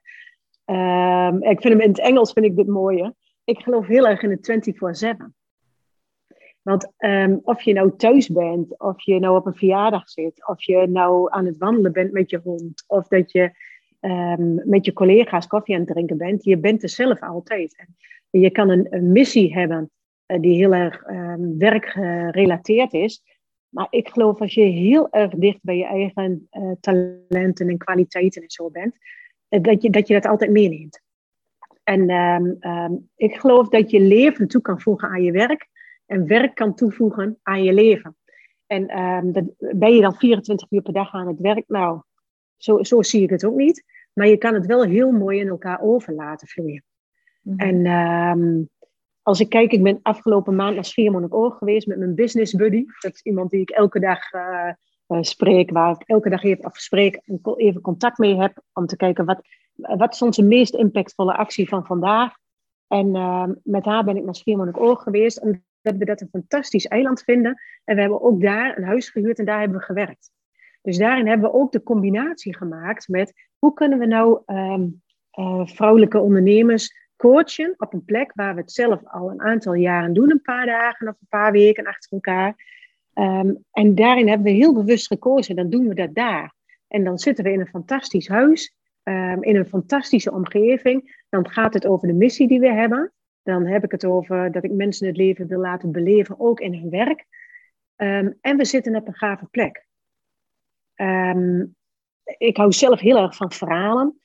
Um, 1.28 1.44
ik 1.44 1.62
vind 1.62 1.74
hem 1.74 1.82
in 1.82 1.90
het 1.90 2.00
Engels 2.00 2.32
vind 2.32 2.46
ik 2.46 2.56
dit 2.56 2.68
mooier. 2.68 3.14
Ik 3.44 3.60
geloof 3.60 3.88
heel 3.88 4.08
erg 4.08 4.22
in 4.22 4.32
het 4.32 5.06
24-7. 5.06 5.32
Want 6.62 6.92
um, 6.98 7.40
of 7.44 7.62
je 7.62 7.74
nou 7.74 7.96
thuis 7.98 8.30
bent, 8.30 8.80
of 8.80 9.02
je 9.02 9.20
nou 9.20 9.38
op 9.38 9.46
een 9.46 9.56
verjaardag 9.56 10.10
zit, 10.10 10.48
of 10.48 10.64
je 10.64 10.88
nou 10.88 11.32
aan 11.32 11.46
het 11.46 11.58
wandelen 11.58 11.92
bent 11.92 12.12
met 12.12 12.30
je 12.30 12.40
hond, 12.44 12.84
of 12.88 13.08
dat 13.08 13.32
je 13.32 13.52
um, 14.02 14.62
met 14.66 14.86
je 14.86 14.94
collega's 14.94 15.48
koffie 15.48 15.76
aan 15.76 15.82
het 15.82 15.90
drinken 15.90 16.18
bent, 16.18 16.44
je 16.44 16.58
bent 16.58 16.84
er 16.84 16.90
zelf 16.90 17.22
altijd. 17.22 17.76
En 18.30 18.40
je 18.40 18.52
kan 18.52 18.70
een, 18.70 19.12
missie 19.12 19.54
hebben 19.54 19.92
uh, 20.28 20.40
die 20.40 20.56
heel 20.56 20.74
erg 20.74 21.04
werkgerelateerd 21.58 22.94
is, 22.94 23.37
maar 23.78 23.88
ik 23.90 24.10
geloof 24.10 24.40
als 24.40 24.54
je 24.54 24.62
heel 24.62 25.10
erg 25.12 25.32
dicht 25.32 25.60
bij 25.62 25.78
je 25.78 25.86
eigen 25.86 26.48
uh, 26.52 26.72
talenten 26.80 27.70
en 27.70 27.78
kwaliteiten 27.78 28.42
en 28.42 28.50
zo 28.50 28.70
bent, 28.70 28.96
uh, 29.50 29.62
dat, 29.62 29.82
je, 29.82 29.90
dat 29.90 30.08
je 30.08 30.14
dat 30.14 30.26
altijd 30.26 30.52
meeneemt. 30.52 31.02
En 31.84 32.10
um, 32.10 32.58
um, 32.60 33.10
ik 33.16 33.36
geloof 33.36 33.70
dat 33.70 33.92
je 33.92 34.00
leven 34.00 34.48
toe 34.48 34.62
kan 34.62 34.82
voegen 34.82 35.10
aan 35.10 35.24
je 35.24 35.32
werk 35.32 35.68
en 36.06 36.28
werk 36.28 36.56
kan 36.56 36.76
toevoegen 36.76 37.40
aan 37.44 37.64
je 37.64 37.74
leven. 37.74 38.16
En 38.68 39.00
um, 39.00 39.32
dat, 39.32 39.46
ben 39.58 39.96
je 39.96 40.02
dan 40.02 40.16
24 40.16 40.72
uur 40.72 40.82
per 40.82 40.94
dag 40.94 41.14
aan 41.14 41.28
het 41.28 41.40
werk? 41.40 41.64
Nou, 41.68 42.02
zo, 42.58 42.84
zo 42.84 43.02
zie 43.02 43.22
ik 43.22 43.30
het 43.30 43.46
ook 43.46 43.56
niet. 43.56 43.84
Maar 44.14 44.28
je 44.28 44.38
kan 44.38 44.54
het 44.54 44.66
wel 44.66 44.84
heel 44.84 45.12
mooi 45.12 45.40
in 45.40 45.48
elkaar 45.48 45.82
over 45.82 46.14
laten 46.14 46.48
vloeien. 46.48 46.84
Mm 47.42 47.60
-hmm. 47.60 47.84
En 47.84 48.70
als 49.28 49.40
ik 49.40 49.50
kijk, 49.50 49.72
ik 49.72 49.84
ben 49.84 50.00
afgelopen 50.02 50.56
maand 50.56 50.76
naar 50.76 50.86
Schiermonnikoog 50.86 51.58
geweest 51.58 51.88
met 51.88 51.98
mijn 51.98 52.16
business 52.16 52.54
buddy. 52.54 52.86
Dat 53.00 53.14
is 53.14 53.22
iemand 53.22 53.50
die 53.50 53.62
ik 53.62 53.70
elke 53.70 54.00
dag 54.00 54.34
uh, 54.34 54.72
uh, 55.08 55.22
spreek, 55.22 55.72
waar 55.72 55.92
ik 55.92 56.04
elke 56.06 56.30
dag 56.30 56.44
even 56.44 56.64
afspreek 56.64 57.16
en 57.16 57.40
even 57.56 57.82
contact 57.82 58.18
mee 58.18 58.36
heb. 58.36 58.62
Om 58.74 58.86
te 58.86 58.96
kijken 58.96 59.26
wat, 59.26 59.42
wat 59.76 60.14
is 60.14 60.22
onze 60.22 60.44
meest 60.44 60.74
impactvolle 60.74 61.34
actie 61.34 61.68
van 61.68 61.86
vandaag. 61.86 62.34
En 62.88 63.16
uh, 63.16 63.48
met 63.64 63.86
haar 63.86 64.04
ben 64.04 64.18
ik 64.18 64.24
naar 64.24 64.36
Schiermonnikoog 64.36 65.04
geweest, 65.04 65.42
omdat 65.42 65.62
we 65.82 66.06
dat 66.06 66.22
een 66.22 66.30
fantastisch 66.32 66.88
eiland 66.88 67.22
vinden. 67.22 67.62
En 67.84 67.96
we 67.96 68.02
hebben 68.02 68.22
ook 68.22 68.42
daar 68.42 68.78
een 68.78 68.84
huis 68.84 69.10
gehuurd 69.10 69.40
en 69.40 69.46
daar 69.46 69.60
hebben 69.60 69.78
we 69.78 69.84
gewerkt. 69.84 70.32
Dus 70.82 70.98
daarin 70.98 71.28
hebben 71.28 71.52
we 71.52 71.58
ook 71.58 71.72
de 71.72 71.84
combinatie 71.84 72.58
gemaakt 72.58 73.08
met 73.08 73.34
hoe 73.60 73.74
kunnen 73.74 74.00
we 74.00 74.06
nou 74.06 74.42
um, 74.46 75.02
vrouwelijke 75.66 76.20
ondernemers 76.20 77.07
coachen 77.18 77.74
op 77.78 77.94
een 77.94 78.06
plek 78.06 78.32
waar 78.34 78.56
we 78.56 78.62
het 78.62 78.72
zelf 78.72 79.02
al 79.06 79.32
een 79.32 79.42
aantal 79.42 79.74
jaren 79.74 80.14
doen, 80.14 80.32
een 80.32 80.42
paar 80.42 80.66
dagen 80.66 81.08
of 81.08 81.16
een 81.20 81.28
paar 81.30 81.52
weken 81.52 81.86
achter 81.86 82.12
elkaar. 82.12 82.56
Um, 83.14 83.64
en 83.72 83.96
daarin 83.96 84.28
hebben 84.28 84.46
we 84.46 84.58
heel 84.58 84.74
bewust 84.74 85.08
gekozen, 85.08 85.56
dan 85.56 85.70
doen 85.70 85.88
we 85.88 85.96
dat 85.96 86.16
daar. 86.16 86.54
En 86.88 87.04
dan 87.04 87.18
zitten 87.20 87.44
we 87.44 87.52
in 87.52 87.60
een 87.60 87.68
fantastisch 87.68 88.28
huis, 88.28 88.76
um, 89.04 89.44
in 89.44 89.56
een 89.56 89.68
fantastische 89.68 90.32
omgeving. 90.32 91.26
Dan 91.30 91.50
gaat 91.50 91.74
het 91.74 91.86
over 91.86 92.08
de 92.08 92.14
missie 92.14 92.48
die 92.48 92.60
we 92.60 92.72
hebben. 92.72 93.12
Dan 93.44 93.66
heb 93.66 93.84
ik 93.84 93.92
het 93.92 94.06
over 94.06 94.52
dat 94.52 94.64
ik 94.64 94.72
mensen 94.72 95.08
het 95.08 95.18
leven 95.18 95.48
wil 95.48 95.60
laten 95.60 95.92
beleven, 95.92 96.40
ook 96.40 96.60
in 96.60 96.74
hun 96.74 96.90
werk. 96.90 97.26
Um, 97.96 98.38
en 98.42 98.58
we 98.58 98.66
zitten 98.66 98.96
op 98.96 99.08
een 99.08 99.16
gave 99.16 99.46
plek. 99.46 99.86
ik 102.38 102.58
hou 102.58 102.72
zelf 102.72 103.00
heel 103.00 103.18
erg 103.18 103.36
van 103.36 103.52
verhalen. 103.52 104.20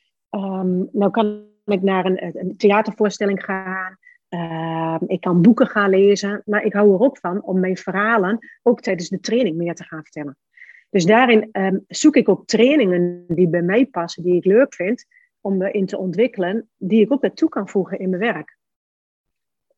nou 0.93 1.11
kan 1.11 1.52
ik 1.65 1.83
naar 1.83 2.05
een, 2.05 2.39
een 2.41 2.57
theatervoorstelling 2.57 3.45
gaan. 3.45 3.97
Uh, 4.29 4.97
ik 5.07 5.21
kan 5.21 5.43
boeken 5.43 5.67
gaan 5.67 5.91
lezen. 5.91 6.43
Maar 6.45 6.65
ik 6.65 6.73
hou 6.73 6.93
er 6.93 7.01
ook 7.01 7.19
van 7.19 7.43
om 7.43 7.61
mijn 7.61 7.77
verhalen 7.77 8.39
ook 8.63 8.81
tijdens 8.81 9.09
de 9.09 9.21
training 9.21 9.57
meer 9.57 9.75
te 9.75 9.85
gaan 9.85 10.03
vertellen. 10.03 10.37
Dus 10.91 11.05
daarin 11.05 11.49
um, 11.53 11.85
zoek 11.89 12.17
ik 12.17 12.29
ook 12.29 12.47
trainingen 12.47 13.25
die 13.29 13.49
bij 13.49 13.63
mij 13.63 13.87
passen, 13.87 14.23
die 14.23 14.37
ik 14.37 14.45
leuk 14.45 14.75
vind, 14.75 15.07
om 15.41 15.57
me 15.57 15.71
in 15.71 15.87
te 15.87 15.99
ontwikkelen, 15.99 16.69
die 16.77 17.01
ik 17.01 17.13
ook 17.13 17.23
naartoe 17.23 17.49
kan 17.49 17.69
voegen 17.69 17.99
in 17.99 18.09
mijn 18.09 18.23
werk. 18.23 18.57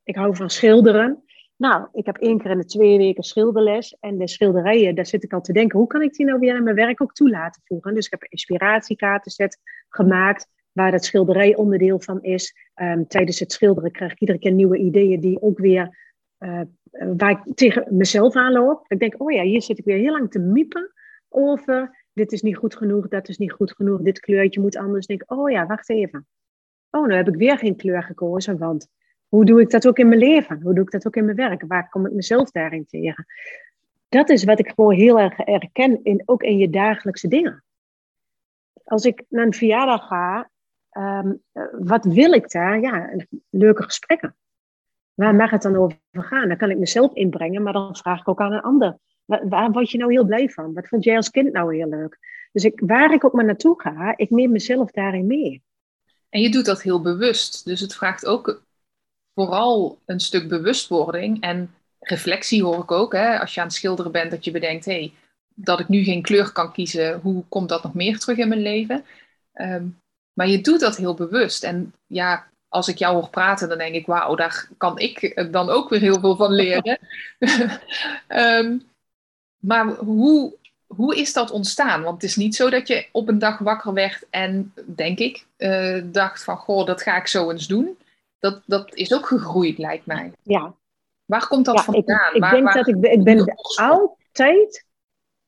Ik 0.02 0.16
hou 0.16 0.36
van 0.36 0.50
schilderen. 0.50 1.24
Nou, 1.56 1.88
ik 1.92 2.06
heb 2.06 2.16
één 2.16 2.38
keer 2.38 2.50
in 2.50 2.58
de 2.58 2.64
twee 2.64 2.98
weken 2.98 3.22
schilderles. 3.22 3.96
En 4.00 4.18
de 4.18 4.28
schilderijen, 4.28 4.94
daar 4.94 5.06
zit 5.06 5.24
ik 5.24 5.32
al 5.32 5.40
te 5.40 5.52
denken, 5.52 5.78
hoe 5.78 5.88
kan 5.88 6.02
ik 6.02 6.12
die 6.12 6.26
nou 6.26 6.38
weer 6.38 6.56
in 6.56 6.62
mijn 6.62 6.76
werk 6.76 7.02
ook 7.02 7.12
toe 7.12 7.30
laten 7.30 7.62
voegen? 7.64 7.94
Dus 7.94 8.04
ik 8.04 8.10
heb 8.10 8.22
een 8.22 8.30
inspiratiekaartenset 8.30 9.58
gemaakt 9.88 10.48
waar 10.74 10.90
dat 10.90 11.04
schilderij 11.04 11.56
onderdeel 11.56 12.00
van 12.00 12.22
is. 12.22 12.54
Um, 12.74 13.06
tijdens 13.06 13.40
het 13.40 13.52
schilderen 13.52 13.90
krijg 13.90 14.12
ik 14.12 14.20
iedere 14.20 14.38
keer 14.38 14.52
nieuwe 14.52 14.78
ideeën 14.78 15.20
die 15.20 15.42
ook 15.42 15.58
weer, 15.58 15.98
uh, 16.38 16.60
waar 17.16 17.30
ik 17.30 17.54
tegen 17.54 17.86
mezelf 17.90 18.34
aanloop. 18.34 18.84
Ik 18.88 18.98
denk, 18.98 19.14
oh 19.22 19.32
ja, 19.32 19.42
hier 19.42 19.62
zit 19.62 19.78
ik 19.78 19.84
weer 19.84 19.98
heel 19.98 20.12
lang 20.12 20.30
te 20.30 20.38
miepen 20.38 20.92
over, 21.28 22.04
dit 22.12 22.32
is 22.32 22.42
niet 22.42 22.56
goed 22.56 22.76
genoeg, 22.76 23.08
dat 23.08 23.28
is 23.28 23.38
niet 23.38 23.52
goed 23.52 23.72
genoeg, 23.72 24.00
dit 24.00 24.20
kleurtje 24.20 24.60
moet 24.60 24.76
anders. 24.76 25.06
Denk, 25.06 25.22
oh 25.26 25.50
ja, 25.50 25.66
wacht 25.66 25.90
even. 25.90 26.26
Oh, 26.90 27.06
nu 27.06 27.14
heb 27.14 27.28
ik 27.28 27.36
weer 27.36 27.58
geen 27.58 27.76
kleur 27.76 28.02
gekozen, 28.02 28.58
want 28.58 28.88
hoe 29.28 29.44
doe 29.44 29.60
ik 29.60 29.70
dat 29.70 29.86
ook 29.86 29.98
in 29.98 30.08
mijn 30.08 30.20
leven? 30.20 30.62
Hoe 30.62 30.74
doe 30.74 30.84
ik 30.84 30.90
dat 30.90 31.06
ook 31.06 31.16
in 31.16 31.24
mijn 31.24 31.36
werk? 31.36 31.64
Waar 31.66 31.88
kom 31.88 32.06
ik 32.06 32.12
mezelf 32.12 32.50
daarin 32.50 32.86
tegen? 32.86 33.26
Dat 34.08 34.28
is 34.28 34.44
wat 34.44 34.58
ik 34.58 34.68
gewoon 34.68 34.94
heel 34.94 35.20
erg 35.20 35.36
herken, 35.36 36.00
in, 36.02 36.22
ook 36.24 36.42
in 36.42 36.58
je 36.58 36.70
dagelijkse 36.70 37.28
dingen. 37.28 37.64
Als 38.84 39.04
ik 39.04 39.24
naar 39.28 39.46
een 39.46 39.54
verjaardag 39.54 40.06
ga 40.06 40.50
um, 40.98 41.42
wat 41.78 42.04
wil 42.04 42.32
ik 42.32 42.50
daar? 42.50 42.80
Ja, 42.80 43.10
leuke 43.50 43.82
gesprekken. 43.82 44.36
Waar 45.14 45.34
mag 45.34 45.50
het 45.50 45.62
dan 45.62 45.76
over 45.76 45.98
gaan? 46.10 46.48
Dan 46.48 46.56
kan 46.56 46.70
ik 46.70 46.78
mezelf 46.78 47.14
inbrengen, 47.14 47.62
maar 47.62 47.72
dan 47.72 47.96
vraag 47.96 48.20
ik 48.20 48.28
ook 48.28 48.40
aan 48.40 48.52
een 48.52 48.60
ander. 48.60 48.98
Waar, 49.24 49.48
waar 49.48 49.70
word 49.70 49.90
je 49.90 49.98
nou 49.98 50.12
heel 50.12 50.24
blij 50.24 50.48
van? 50.48 50.74
Wat 50.74 50.88
vond 50.88 51.04
jij 51.04 51.16
als 51.16 51.30
kind 51.30 51.52
nou 51.52 51.76
heel 51.76 51.88
leuk? 51.88 52.18
Dus 52.52 52.64
ik, 52.64 52.80
waar 52.86 53.12
ik 53.12 53.24
ook 53.24 53.32
maar 53.32 53.44
naartoe 53.44 53.80
ga, 53.80 54.16
ik 54.16 54.30
neem 54.30 54.52
mezelf 54.52 54.90
daarin 54.90 55.26
mee. 55.26 55.62
En 56.28 56.40
je 56.40 56.50
doet 56.50 56.64
dat 56.64 56.82
heel 56.82 57.00
bewust. 57.00 57.64
Dus 57.64 57.80
het 57.80 57.94
vraagt 57.94 58.26
ook 58.26 58.62
vooral 59.34 59.98
een 60.06 60.20
stuk 60.20 60.48
bewustwording 60.48 61.40
en 61.40 61.74
reflectie 61.98 62.62
hoor 62.62 62.82
ik 62.82 62.90
ook. 62.90 63.12
Hè? 63.12 63.38
Als 63.38 63.54
je 63.54 63.60
aan 63.60 63.66
het 63.66 63.76
schilderen 63.76 64.12
bent, 64.12 64.30
dat 64.30 64.44
je 64.44 64.50
bedenkt, 64.50 64.84
hé, 64.84 64.92
hey, 64.92 65.12
dat 65.54 65.80
ik 65.80 65.88
nu 65.88 66.02
geen 66.04 66.22
kleur 66.22 66.52
kan 66.52 66.72
kiezen, 66.72 67.20
hoe 67.20 67.44
komt 67.48 67.68
dat 67.68 67.82
nog 67.82 67.94
meer 67.94 68.18
terug 68.18 68.38
in 68.38 68.48
mijn 68.48 68.62
leven? 68.62 69.04
Um, 69.54 70.02
maar 70.34 70.48
je 70.48 70.60
doet 70.60 70.80
dat 70.80 70.96
heel 70.96 71.14
bewust. 71.14 71.64
En 71.64 71.94
ja, 72.06 72.46
als 72.68 72.88
ik 72.88 72.98
jou 72.98 73.14
hoor 73.14 73.28
praten, 73.28 73.68
dan 73.68 73.78
denk 73.78 73.94
ik, 73.94 74.06
wauw, 74.06 74.34
daar 74.34 74.68
kan 74.76 74.98
ik 74.98 75.48
dan 75.52 75.70
ook 75.70 75.88
weer 75.88 76.00
heel 76.00 76.20
veel 76.20 76.36
van 76.36 76.52
leren. 76.52 76.98
um, 78.28 78.82
maar 79.70 79.86
hoe, 79.86 80.56
hoe 80.86 81.16
is 81.16 81.32
dat 81.32 81.50
ontstaan? 81.50 82.02
Want 82.02 82.14
het 82.14 82.30
is 82.30 82.36
niet 82.36 82.54
zo 82.54 82.70
dat 82.70 82.88
je 82.88 83.06
op 83.12 83.28
een 83.28 83.38
dag 83.38 83.58
wakker 83.58 83.92
werd 83.92 84.26
en, 84.30 84.72
denk 84.86 85.18
ik, 85.18 85.46
uh, 85.58 86.02
dacht 86.04 86.44
van, 86.44 86.56
goh, 86.56 86.86
dat 86.86 87.02
ga 87.02 87.16
ik 87.16 87.26
zo 87.26 87.50
eens 87.50 87.66
doen. 87.66 87.98
Dat, 88.38 88.62
dat 88.66 88.94
is 88.94 89.14
ook 89.14 89.26
gegroeid, 89.26 89.78
lijkt 89.78 90.06
mij. 90.06 90.32
Ja. 90.42 90.74
Waar 91.24 91.48
komt 91.48 91.64
dat 91.64 91.76
ja, 91.76 91.82
vandaan? 91.82 92.28
Ik, 92.28 92.34
ik 92.34 92.40
waar, 92.40 92.50
denk 92.50 92.64
waar, 92.64 92.74
dat 92.74 92.88
ik, 92.88 92.96
ik 93.04 93.22
ben 93.22 93.54
altijd 93.74 94.84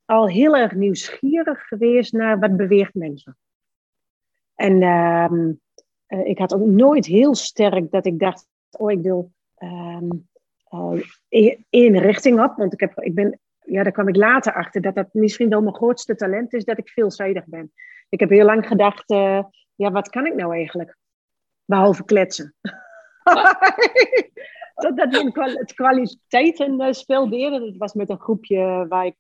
al 0.05 0.29
heel 0.29 0.57
erg 0.57 0.73
nieuwsgierig 0.73 1.67
geweest 1.67 2.13
naar 2.13 2.39
wat 2.39 2.57
beweegt 2.57 2.95
mensen. 2.95 3.37
En 4.57 4.83
ehm, 4.83 5.53
eh, 6.07 6.27
ik 6.27 6.39
had 6.39 6.55
ook 6.55 6.67
nooit 6.67 7.07
heel 7.07 7.35
sterk 7.35 7.91
dat 7.91 8.07
ik 8.07 8.19
dacht, 8.19 8.47
oh 8.71 8.91
ik 8.91 9.03
wil 9.03 9.33
um, 9.59 10.29
één 11.69 11.99
richting 11.99 12.41
op. 12.41 12.57
Want 12.57 12.73
ik, 12.73 12.81
heb, 12.81 12.99
ik 13.01 13.15
ben, 13.15 13.41
ja, 13.65 13.83
daar 13.83 13.93
kwam 13.93 14.09
ik 14.09 14.17
later 14.17 14.53
achter 14.53 14.81
dat 14.81 14.95
dat 14.95 15.09
misschien 15.13 15.49
wel 15.49 15.63
mijn 15.63 15.75
grootste 15.75 16.15
talent 16.15 16.53
is, 16.53 16.65
dat 16.65 16.79
ik 16.79 16.89
veelzijdig 16.89 17.45
ben. 17.47 17.73
Ik 18.09 18.21
heb 18.21 18.31
heel 18.31 18.45
lang 18.45 18.67
gedacht, 18.67 19.11
uh, 19.11 19.45
ja, 19.75 19.91
wat 19.91 20.09
kan 20.09 20.27
ik 20.27 20.35
nou 20.35 20.55
eigenlijk? 20.55 20.97
Behalve 21.65 22.05
kletsen. 22.05 22.55
Totdat 24.75 25.13
het 25.13 25.75
kwaliteitenspel 25.75 27.29
deden. 27.29 27.61
Dat 27.61 27.77
was 27.77 27.93
met 27.93 28.11
een 28.11 28.21
groepje 28.21 28.87
waar 28.89 29.07
ik 29.07 29.19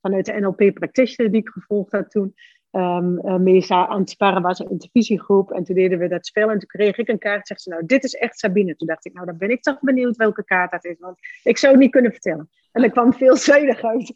vanuit 0.00 0.24
de 0.24 0.32
NLP 0.32 0.74
practitioner 0.74 1.32
die 1.32 1.40
ik 1.40 1.48
gevolgd 1.48 1.92
had 1.92 2.10
toen, 2.10 2.34
um, 2.76 3.18
uh, 3.24 3.36
mee 3.36 3.72
aan 3.72 4.00
het 4.00 4.10
sparren 4.10 4.42
was, 4.42 4.58
een 4.58 4.70
intervisiegroep. 4.70 5.52
En 5.52 5.64
toen 5.64 5.74
deden 5.74 5.98
we 5.98 6.08
dat 6.08 6.26
spel 6.26 6.50
en 6.50 6.58
toen 6.58 6.68
kreeg 6.68 6.98
ik 6.98 7.08
een 7.08 7.18
kaart. 7.18 7.46
Zegt 7.46 7.62
ze, 7.62 7.70
nou, 7.70 7.86
dit 7.86 8.04
is 8.04 8.14
echt 8.14 8.38
Sabine. 8.38 8.76
Toen 8.76 8.88
dacht 8.88 9.06
ik, 9.06 9.12
nou, 9.12 9.26
dan 9.26 9.36
ben 9.36 9.50
ik 9.50 9.62
toch 9.62 9.80
benieuwd 9.80 10.16
welke 10.16 10.44
kaart 10.44 10.70
dat 10.70 10.84
is. 10.84 10.98
Want 10.98 11.18
ik 11.42 11.58
zou 11.58 11.72
het 11.72 11.82
niet 11.82 11.90
kunnen 11.90 12.12
vertellen. 12.12 12.50
En 12.72 12.82
er 12.82 12.90
kwam 12.90 13.12
veelzijdig 13.12 13.84
uit. 13.84 14.12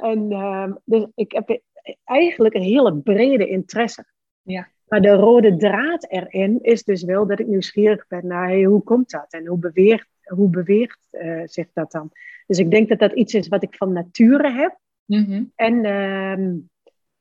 En 0.00 0.32
um, 0.32 0.78
dus 0.84 1.06
ik 1.14 1.32
heb 1.32 1.60
eigenlijk 2.04 2.54
een 2.54 2.62
hele 2.62 2.96
brede 2.96 3.48
interesse. 3.48 4.04
Ja. 4.42 4.68
Maar 4.88 5.00
de 5.00 5.14
rode 5.14 5.56
draad 5.56 6.10
erin 6.10 6.58
is 6.62 6.84
dus 6.84 7.02
wel 7.02 7.26
dat 7.26 7.38
ik 7.38 7.46
nieuwsgierig 7.46 8.06
ben 8.08 8.26
naar 8.26 8.48
hey, 8.48 8.62
hoe 8.62 8.82
komt 8.82 9.10
dat 9.10 9.26
en 9.32 9.46
hoe 9.46 9.58
beweegt, 9.58 10.08
hoe 10.22 10.50
beweegt 10.50 11.08
uh, 11.10 11.42
zich 11.44 11.66
dat 11.72 11.92
dan. 11.92 12.10
Dus 12.46 12.58
ik 12.58 12.70
denk 12.70 12.88
dat 12.88 12.98
dat 12.98 13.12
iets 13.12 13.34
is 13.34 13.48
wat 13.48 13.62
ik 13.62 13.74
van 13.76 13.92
nature 13.92 14.50
heb. 14.50 14.78
Mm-hmm. 15.06 15.52
En 15.54 15.86
um, 15.86 16.70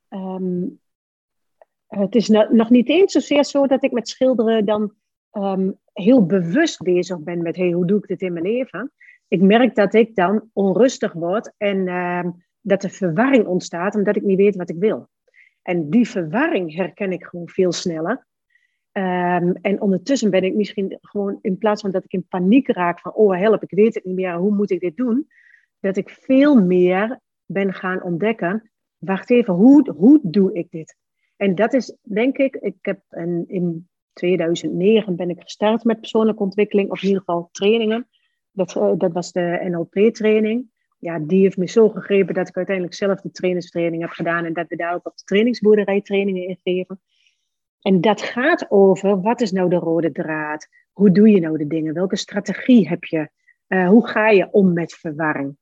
um, 0.10 0.80
het 1.88 2.16
is 2.16 2.28
nog 2.28 2.70
niet 2.70 2.90
eens 2.90 3.12
zozeer 3.12 3.46
zo 3.46 3.68
dat 3.68 3.84
ik 3.84 3.92
met 3.92 4.10
schilderen 4.10 4.66
dan 4.66 4.94
um, 5.32 5.80
heel 5.94 6.26
bewust 6.26 6.82
bezig 6.82 7.20
ben 7.20 7.42
met 7.42 7.56
hey, 7.56 7.72
hoe 7.72 7.86
doe 7.86 7.98
ik 7.98 8.08
dit 8.08 8.22
in 8.22 8.34
mijn 8.34 8.46
leven. 8.46 8.92
Ik 9.28 9.42
merk 9.42 9.76
dat 9.76 9.94
ik 9.94 10.16
dan 10.16 10.50
onrustig 10.54 11.14
word 11.14 11.54
en 11.58 11.86
dat 12.62 12.84
er 12.84 12.90
verwarring 12.90 13.46
ontstaat 13.46 13.96
omdat 13.96 14.16
ik 14.16 14.24
niet 14.24 14.38
weet 14.38 14.56
wat 14.56 14.70
ik 14.70 14.80
wil. 14.80 15.10
En 15.62 15.90
die 15.90 16.10
verwarring 16.10 16.76
herken 16.76 17.12
ik 17.12 17.24
gewoon 17.26 17.50
veel 17.50 17.72
sneller. 17.72 18.28
En 18.92 19.82
ondertussen 19.82 20.30
ben 20.30 20.44
ik 20.44 20.56
misschien 20.56 20.98
gewoon, 21.02 21.40
in 21.42 21.58
plaats 21.58 21.82
van 21.82 21.92
dat 21.92 22.04
ik 22.04 22.14
in 22.14 22.28
paniek 22.28 22.68
raak 22.68 23.00
van, 23.00 23.14
oh 23.14 23.38
help, 23.38 23.64
ik 23.64 23.72
weet 23.72 23.96
het 23.96 24.06
niet 24.06 24.16
meer, 24.16 24.36
hoe 24.36 24.56
moet 24.56 24.72
ik 24.72 24.80
dit 24.80 24.98
doen? 24.98 25.28
Dat 25.80 25.98
ik 25.98 26.10
veel 26.10 26.64
meer 26.64 27.20
ben 27.46 27.74
gaan 27.74 28.04
ontdekken, 28.04 28.72
wacht 29.00 29.30
even, 29.30 29.54
hoe, 29.54 29.92
hoe 29.98 30.20
doe 30.24 30.54
ik 30.54 30.72
dit? 30.72 30.96
En 31.36 31.56
dat 31.56 31.74
is, 31.74 31.96
denk 32.02 32.38
ik, 32.38 32.56
ik 32.56 32.76
heb 32.82 33.02
een, 33.10 33.44
in 33.48 33.88
2009 34.14 35.16
ben 35.16 35.30
ik 35.30 35.42
gestart 35.42 35.84
met 35.84 36.00
persoonlijke 36.00 36.44
ontwikkeling, 36.44 36.92
of 36.92 37.02
in 37.02 37.08
ieder 37.08 37.24
geval 37.26 37.50
trainingen. 37.52 38.08
Dat, 38.52 38.76
uh, 38.76 38.94
dat 38.98 39.12
was 39.12 39.32
de 39.32 39.60
NLP-training 39.64 40.68
ja, 41.00 41.20
die 41.20 41.42
heeft 41.42 41.58
me 41.58 41.68
zo 41.68 41.90
gegrepen 41.90 42.34
dat 42.34 42.48
ik 42.48 42.56
uiteindelijk 42.56 42.96
zelf 42.96 43.22
de 43.22 43.32
trainerstraining 43.32 44.02
heb 44.02 44.12
gedaan 44.12 44.46
en 44.46 44.54
dat 44.54 44.68
we 44.68 44.76
daar 44.76 44.94
ook 44.94 45.06
op 45.06 45.18
de 45.18 45.24
trainingsboerderij 45.24 46.02
trainingen 46.02 46.48
in 46.48 46.60
geven. 46.64 47.02
En 47.82 48.02
dat 48.02 48.22
gaat 48.22 48.72
over 48.72 49.22
wat 49.22 49.42
is 49.42 49.52
nou 49.52 49.70
de 49.70 49.76
rode 49.76 50.12
draad? 50.12 50.68
Hoe 50.92 51.12
doe 51.12 51.30
je 51.30 51.40
nou 51.40 51.58
de 51.58 51.68
dingen? 51.68 51.94
Welke 51.94 52.16
strategie 52.16 52.88
heb 52.88 53.04
je? 53.04 53.30
Uh, 53.68 53.88
hoe 53.88 54.08
ga 54.08 54.30
je 54.30 54.52
om 54.52 54.74
met 54.74 54.94
verwarring? 54.94 55.58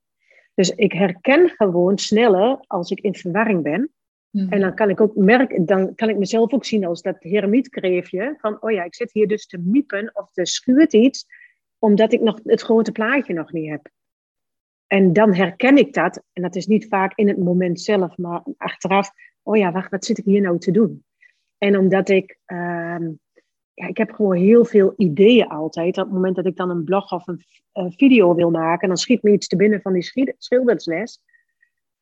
Dus 0.58 0.70
ik 0.70 0.94
herken 0.94 1.50
gewoon 1.50 1.98
sneller 1.98 2.64
als 2.68 2.92
ik 2.92 3.00
in 3.00 3.16
verwarring 3.16 3.64
ben. 3.64 3.92
Mm. 4.30 4.50
En 4.50 4.60
dan 4.60 4.76
kan 4.76 4.90
ik 4.90 5.02
ook 5.02 5.16
merken, 5.16 5.66
dan 5.66 5.96
kan 5.96 6.10
ik 6.10 6.18
mezelf 6.18 6.54
ook 6.54 6.66
zien 6.66 6.86
als 6.86 7.02
dat 7.02 7.16
heremietkreefje. 7.20 8.36
Van, 8.38 8.62
oh 8.62 8.72
ja, 8.72 8.84
ik 8.84 8.96
zit 8.96 9.12
hier 9.12 9.28
dus 9.28 9.48
te 9.48 9.58
miepen 9.58 10.12
of 10.14 10.30
er 10.34 10.48
schuurt 10.48 10.94
iets, 10.94 11.26
omdat 11.80 12.14
ik 12.14 12.22
nog 12.22 12.40
het 12.44 12.62
grote 12.62 12.92
plaatje 12.92 13.34
nog 13.34 13.52
niet 13.52 13.70
heb. 13.70 13.90
En 14.88 15.14
dan 15.14 15.34
herken 15.34 15.78
ik 15.78 15.94
dat. 15.94 16.24
En 16.34 16.42
dat 16.42 16.56
is 16.56 16.68
niet 16.68 16.88
vaak 16.88 17.12
in 17.16 17.28
het 17.28 17.38
moment 17.38 17.82
zelf, 17.82 18.18
maar 18.18 18.44
achteraf. 18.58 19.10
Oh 19.44 19.58
ja, 19.58 19.72
wacht, 19.72 19.92
wat 19.92 20.06
zit 20.06 20.18
ik 20.18 20.26
hier 20.26 20.42
nou 20.42 20.60
te 20.60 20.72
doen? 20.72 21.06
En 21.58 21.78
omdat 21.78 22.10
ik, 22.10 22.38
uh, 22.48 23.08
ja, 23.78 23.88
ik 23.88 23.98
heb 23.98 24.12
gewoon 24.12 24.36
heel 24.36 24.66
veel 24.66 24.94
ideeën 24.98 25.48
altijd. 25.48 25.98
Op 25.98 26.04
het 26.04 26.14
moment 26.14 26.36
dat 26.36 26.46
ik 26.46 26.56
dan 26.56 26.70
een 26.70 26.84
blog 26.84 27.12
of 27.12 27.28
een, 27.28 27.44
video 27.72 28.36
wil 28.36 28.52
maken, 28.52 28.88
dan 28.88 28.98
schiet 28.98 29.24
me 29.24 29.32
iets 29.32 29.48
te 29.48 29.56
binnen 29.56 29.82
van 29.82 29.94
die 29.94 30.34
schildersles. 30.38 31.22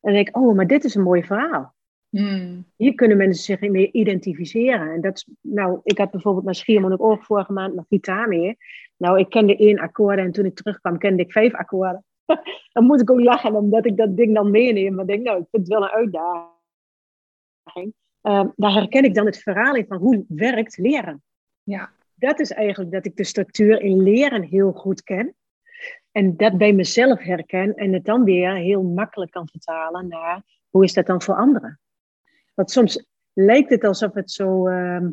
dan 0.00 0.12
denk 0.12 0.28
ik, 0.28 0.36
oh, 0.36 0.54
maar 0.54 0.66
dit 0.66 0.84
is 0.84 0.94
een 0.94 1.02
mooi 1.02 1.24
verhaal. 1.24 1.74
Hmm. 2.08 2.66
Hier 2.76 2.94
kunnen 2.94 3.16
mensen 3.16 3.44
zich 3.44 3.70
mee 3.70 3.92
identificeren. 3.92 4.92
En 4.92 5.00
dat, 5.00 5.26
nou, 5.40 5.80
ik 5.82 5.98
had 5.98 6.10
bijvoorbeeld 6.10 6.44
naar 6.44 6.54
Schiermonnikoog 6.54 7.24
vorige 7.24 7.52
maand 7.52 7.74
nog 7.74 7.84
gitaar 7.88 8.28
mee. 8.28 8.56
Nou, 8.96 9.18
ik 9.18 9.30
kende 9.30 9.56
één 9.56 9.78
akkoord 9.78 10.18
en 10.18 10.32
toen 10.32 10.44
ik 10.44 10.54
terugkwam 10.54 10.98
kende 10.98 11.22
ik 11.22 11.32
vijf 11.32 11.54
akkoorden. 11.54 12.04
dan 12.72 12.84
moet 12.84 13.00
ik 13.00 13.10
ook 13.10 13.20
lachen 13.20 13.54
omdat 13.54 13.86
ik 13.86 13.96
dat 13.96 14.16
ding 14.16 14.34
dan 14.34 14.50
meeneem. 14.50 14.94
Maar 14.94 15.06
denk, 15.06 15.22
nou, 15.22 15.40
ik 15.40 15.46
vind 15.50 15.68
het 15.68 15.78
wel 15.78 15.82
een 15.82 15.94
uitdaging. 15.94 17.94
Uh, 18.22 18.44
daar 18.56 18.72
herken 18.72 19.04
ik 19.04 19.14
dan 19.14 19.26
het 19.26 19.38
verhaal 19.38 19.74
in 19.74 19.86
van 19.86 19.98
hoe 19.98 20.24
werkt 20.28 20.76
leren. 20.76 21.22
Ja. 21.66 21.90
Dat 22.14 22.40
is 22.40 22.50
eigenlijk 22.50 22.92
dat 22.92 23.06
ik 23.06 23.16
de 23.16 23.24
structuur 23.24 23.80
in 23.80 24.02
leren 24.02 24.42
heel 24.42 24.72
goed 24.72 25.02
ken. 25.02 25.34
En 26.12 26.36
dat 26.36 26.58
bij 26.58 26.72
mezelf 26.72 27.18
herken 27.18 27.74
en 27.74 27.92
het 27.92 28.04
dan 28.04 28.24
weer 28.24 28.54
heel 28.54 28.82
makkelijk 28.82 29.30
kan 29.30 29.48
vertalen 29.48 30.08
naar 30.08 30.42
hoe 30.70 30.84
is 30.84 30.92
dat 30.92 31.06
dan 31.06 31.22
voor 31.22 31.34
anderen. 31.34 31.80
Want 32.54 32.70
soms 32.70 33.06
lijkt 33.32 33.70
het 33.70 33.84
alsof 33.84 34.14
het 34.14 34.30
zo 34.30 34.68
uh, 34.68 35.08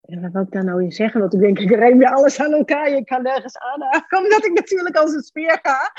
ja, 0.00 0.20
wat 0.20 0.32
wil 0.32 0.42
ik 0.42 0.50
daar 0.50 0.64
nou 0.64 0.82
in 0.82 0.92
zeggen? 0.92 1.20
Want 1.20 1.34
ik 1.34 1.40
denk, 1.40 1.58
ik 1.58 1.70
rijm 1.70 2.00
je 2.00 2.10
alles 2.10 2.40
aan 2.40 2.52
elkaar. 2.52 2.90
Je 2.90 3.04
kan 3.04 3.22
nergens 3.22 3.58
aan. 3.58 3.82
Omdat 4.22 4.44
ik 4.44 4.52
natuurlijk 4.52 4.96
als 4.96 5.12
een 5.12 5.22
speer 5.22 5.58
ga. 5.62 5.92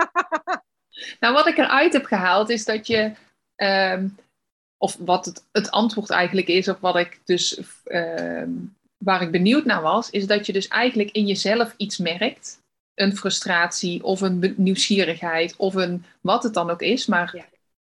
nou, 1.20 1.34
wat 1.34 1.46
ik 1.46 1.56
eruit 1.56 1.92
heb 1.92 2.04
gehaald 2.04 2.50
is 2.50 2.64
dat 2.64 2.86
je... 2.86 3.12
Um, 3.56 4.16
of 4.80 4.96
wat 5.00 5.24
het, 5.24 5.48
het, 5.52 5.70
antwoord 5.70 6.10
eigenlijk 6.10 6.48
is, 6.48 6.68
of 6.68 6.80
wat 6.80 6.96
ik 6.96 7.20
dus... 7.24 7.62
Uh, 7.84 8.42
waar 8.98 9.22
ik 9.22 9.30
benieuwd 9.30 9.64
naar 9.64 9.82
was, 9.82 10.10
is 10.10 10.26
dat 10.26 10.46
je 10.46 10.52
dus 10.52 10.68
eigenlijk 10.68 11.10
in 11.10 11.26
jezelf 11.26 11.74
iets 11.76 11.98
merkt. 11.98 12.60
Een 12.94 13.16
frustratie 13.16 14.04
of 14.04 14.20
een 14.20 14.54
nieuwsgierigheid 14.56 15.54
of 15.56 15.74
een 15.74 16.04
wat 16.20 16.42
het 16.42 16.54
dan 16.54 16.70
ook 16.70 16.82
is. 16.82 17.06
Maar 17.06 17.36
ja. 17.36 17.44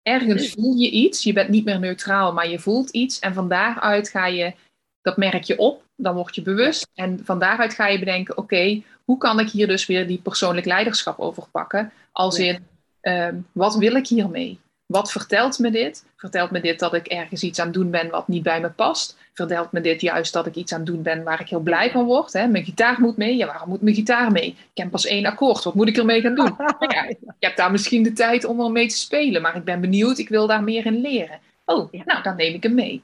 ergens 0.03 0.51
voel 0.51 0.75
je 0.75 0.90
iets. 0.90 1.23
Je 1.23 1.33
bent 1.33 1.49
niet 1.49 1.64
meer 1.64 1.79
neutraal, 1.79 2.33
maar 2.33 2.49
je 2.49 2.59
voelt 2.59 2.90
iets. 2.90 3.19
En 3.19 3.35
van 3.35 3.49
daaruit 3.49 4.09
ga 4.09 4.27
je 4.27 4.55
dat 5.01 5.16
merk 5.16 5.42
je 5.42 5.59
op, 5.59 5.85
dan 5.97 6.14
word 6.14 6.35
je 6.35 6.42
bewust. 6.42 6.88
En 6.95 7.25
van 7.25 7.38
daaruit 7.38 7.75
ga 7.75 7.87
je 7.87 7.99
bedenken, 7.99 8.37
oké, 8.37 8.83
hoe 9.05 9.19
kan 9.19 9.40
ik 9.40 9.49
hier 9.49 9.66
dus 9.66 9.87
weer 9.87 10.07
die 10.07 10.19
persoonlijk 10.19 10.66
leiderschap 10.66 11.19
over 11.19 11.47
pakken? 11.51 11.92
Als 12.12 12.38
in, 12.38 12.66
ehm, 13.01 13.37
wat 13.53 13.77
wil 13.77 13.95
ik 13.95 14.07
hiermee? 14.07 14.59
Wat 14.87 15.12
vertelt 15.12 15.59
me 15.59 15.70
dit? 15.70 16.05
Vertelt 16.16 16.51
me 16.51 16.61
dit 16.61 16.79
dat 16.79 16.94
ik 16.94 17.07
ergens 17.07 17.42
iets 17.42 17.59
aan 17.59 17.66
het 17.66 17.75
doen 17.75 17.90
ben 17.90 18.11
wat 18.11 18.29
niet 18.29 18.42
bij 18.42 18.61
me 18.61 18.70
past? 18.70 19.18
Vertelt 19.33 19.72
me 19.72 19.81
dit 19.81 20.01
juist 20.01 20.33
dat 20.33 20.46
ik 20.46 20.55
iets 20.55 20.72
aan 20.72 20.79
het 20.79 20.88
doen 20.88 21.03
ben 21.03 21.22
waar 21.22 21.40
ik 21.40 21.49
heel 21.49 21.61
blij 21.61 21.90
van 21.90 22.05
word? 22.05 22.33
Hè? 22.33 22.46
Mijn 22.46 22.64
gitaar 22.64 23.01
moet 23.01 23.16
mee. 23.16 23.37
Ja, 23.37 23.46
waarom 23.46 23.68
moet 23.68 23.83
mijn 23.83 23.94
gitaar 23.94 24.33
mee? 24.33 24.49
Ik 24.49 24.83
heb 24.83 24.90
pas 24.90 25.07
één 25.07 25.27
akkoord. 25.27 25.64
Wat 25.64 25.75
moet 25.75 25.88
ik 25.88 25.96
ermee 25.96 26.20
gaan 26.20 26.35
doen? 26.35 26.57
Ja, 26.88 27.09
ik 27.09 27.18
heb 27.38 27.57
daar 27.57 27.70
misschien 27.70 28.03
de 28.03 28.12
tijd 28.12 28.44
om 28.44 28.61
ermee 28.61 28.88
te 28.88 28.96
spelen, 28.96 29.42
maar 29.42 29.57
ik 29.57 29.64
ben 29.64 29.81
benieuwd. 29.81 30.18
Ik 30.18 30.29
wil 30.29 30.46
daar 30.46 30.62
meer 30.62 30.87
in 30.87 31.01
leren. 31.01 31.40
Oh, 31.64 31.92
nou, 32.05 32.22
dan 32.22 32.37
neem 32.37 32.55
ik 32.55 32.62
hem 32.62 32.75
mee. 32.75 33.03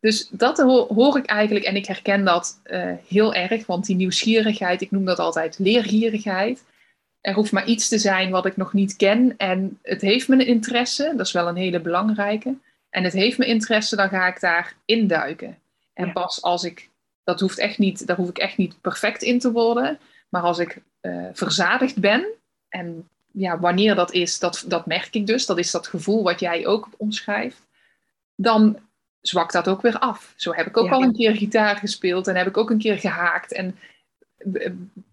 Dus 0.00 0.28
dat 0.28 0.58
hoor 0.88 1.18
ik 1.18 1.26
eigenlijk 1.26 1.64
en 1.64 1.76
ik 1.76 1.86
herken 1.86 2.24
dat 2.24 2.60
uh, 2.66 2.92
heel 3.08 3.34
erg, 3.34 3.66
want 3.66 3.86
die 3.86 3.96
nieuwsgierigheid, 3.96 4.80
ik 4.80 4.90
noem 4.90 5.04
dat 5.04 5.18
altijd 5.18 5.58
leergierigheid. 5.58 6.64
Er 7.22 7.34
hoeft 7.34 7.52
maar 7.52 7.66
iets 7.66 7.88
te 7.88 7.98
zijn 7.98 8.30
wat 8.30 8.46
ik 8.46 8.56
nog 8.56 8.72
niet 8.72 8.96
ken. 8.96 9.34
En 9.36 9.78
het 9.82 10.00
heeft 10.00 10.28
me 10.28 10.34
een 10.34 10.46
interesse, 10.46 11.12
dat 11.16 11.26
is 11.26 11.32
wel 11.32 11.48
een 11.48 11.56
hele 11.56 11.80
belangrijke. 11.80 12.54
En 12.90 13.04
het 13.04 13.12
heeft 13.12 13.38
me 13.38 13.46
interesse, 13.46 13.96
dan 13.96 14.08
ga 14.08 14.26
ik 14.26 14.40
daar 14.40 14.74
induiken. 14.84 15.58
En 15.94 16.12
pas 16.12 16.42
als 16.42 16.64
ik, 16.64 16.88
dat 17.24 17.40
hoeft 17.40 17.58
echt 17.58 17.78
niet, 17.78 18.06
daar 18.06 18.16
hoef 18.16 18.28
ik 18.28 18.38
echt 18.38 18.56
niet 18.56 18.80
perfect 18.80 19.22
in 19.22 19.38
te 19.38 19.52
worden, 19.52 19.98
maar 20.28 20.42
als 20.42 20.58
ik 20.58 20.82
uh, 21.02 21.26
verzadigd 21.32 22.00
ben, 22.00 22.26
en 22.68 23.08
ja, 23.32 23.58
wanneer 23.58 23.94
dat 23.94 24.12
is, 24.12 24.38
dat, 24.38 24.64
dat 24.66 24.86
merk 24.86 25.14
ik 25.14 25.26
dus, 25.26 25.46
dat 25.46 25.58
is 25.58 25.70
dat 25.70 25.86
gevoel 25.86 26.22
wat 26.22 26.40
jij 26.40 26.66
ook 26.66 26.88
omschrijft, 26.96 27.66
dan 28.34 28.78
zwakt 29.20 29.52
dat 29.52 29.68
ook 29.68 29.82
weer 29.82 29.98
af. 29.98 30.32
Zo 30.36 30.52
heb 30.52 30.66
ik 30.66 30.76
ook 30.76 30.90
al 30.90 31.02
een 31.02 31.12
keer 31.12 31.36
gitaar 31.36 31.76
gespeeld 31.76 32.26
en 32.26 32.36
heb 32.36 32.46
ik 32.46 32.56
ook 32.56 32.70
een 32.70 32.78
keer 32.78 32.98
gehaakt. 32.98 33.52
En 33.52 33.78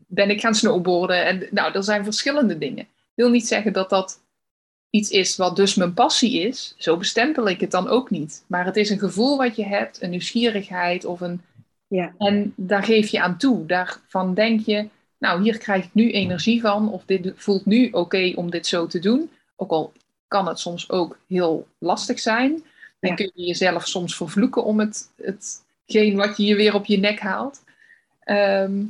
ben 0.10 0.30
ik 0.30 0.42
gaan 0.42 0.56
snowboarden. 0.56 1.26
En 1.26 1.48
nou, 1.52 1.74
er 1.74 1.84
zijn 1.84 2.04
verschillende 2.04 2.58
dingen. 2.58 2.84
Ik 2.84 3.16
wil 3.16 3.30
niet 3.30 3.48
zeggen 3.48 3.74
dat 3.74 3.90
dat 3.90 4.20
iets 4.90 5.10
is 5.10 5.36
wat 5.36 5.56
dus 5.56 5.76
mijn 5.76 5.94
passie 5.94 6.42
is. 6.42 6.76
Zo 6.78 6.98
bestempel 6.98 7.50
ik 7.50 7.60
het 7.60 7.72
dan 7.72 7.88
ook 7.88 8.10
niet. 8.10 8.44
Maar 8.48 8.66
het 8.66 8.76
is 8.76 8.90
een 8.90 9.00
gevoel 9.00 9.38
wat 9.38 9.56
je 9.56 9.66
hebt, 9.66 10.02
een 10.02 10.10
nieuwsgierigheid 10.10 11.06
of 11.06 11.22
een. 11.22 11.42
Ja. 11.88 12.14
En 12.18 12.54
daar 12.56 12.84
geef 12.84 13.08
je 13.10 13.22
aan 13.22 13.38
toe. 13.38 13.66
Daarvan 13.66 14.34
denk 14.34 14.66
je, 14.66 14.88
nou, 15.18 15.42
hier 15.42 15.58
krijg 15.58 15.86
ik 15.86 15.94
nu 15.94 16.12
energie 16.12 16.62
van. 16.62 16.92
Of 16.92 17.04
dit 17.06 17.32
voelt 17.36 17.66
nu 17.66 17.90
oké 17.92 18.32
om 18.36 18.50
dit 18.50 18.68
zo 18.68 18.88
te 18.88 19.00
doen. 19.00 19.30
Ook 19.56 19.72
al 19.72 19.94
kan 20.28 20.48
het 20.48 20.60
soms 20.60 20.90
ook 20.90 21.20
heel 21.28 21.68
lastig 21.78 22.20
zijn. 22.20 22.64
En 23.00 23.16
kun 23.16 23.32
je 23.34 23.46
jezelf 23.46 23.88
soms 23.88 24.16
vervloeken 24.16 24.64
om 24.64 24.80
het, 24.80 25.12
hetgeen 25.22 26.16
wat 26.16 26.38
je 26.38 26.44
je 26.44 26.56
weer 26.56 26.74
op 26.74 26.86
je 26.86 26.98
nek 26.98 27.20
haalt. 27.20 27.64
Ehm, 28.20 28.84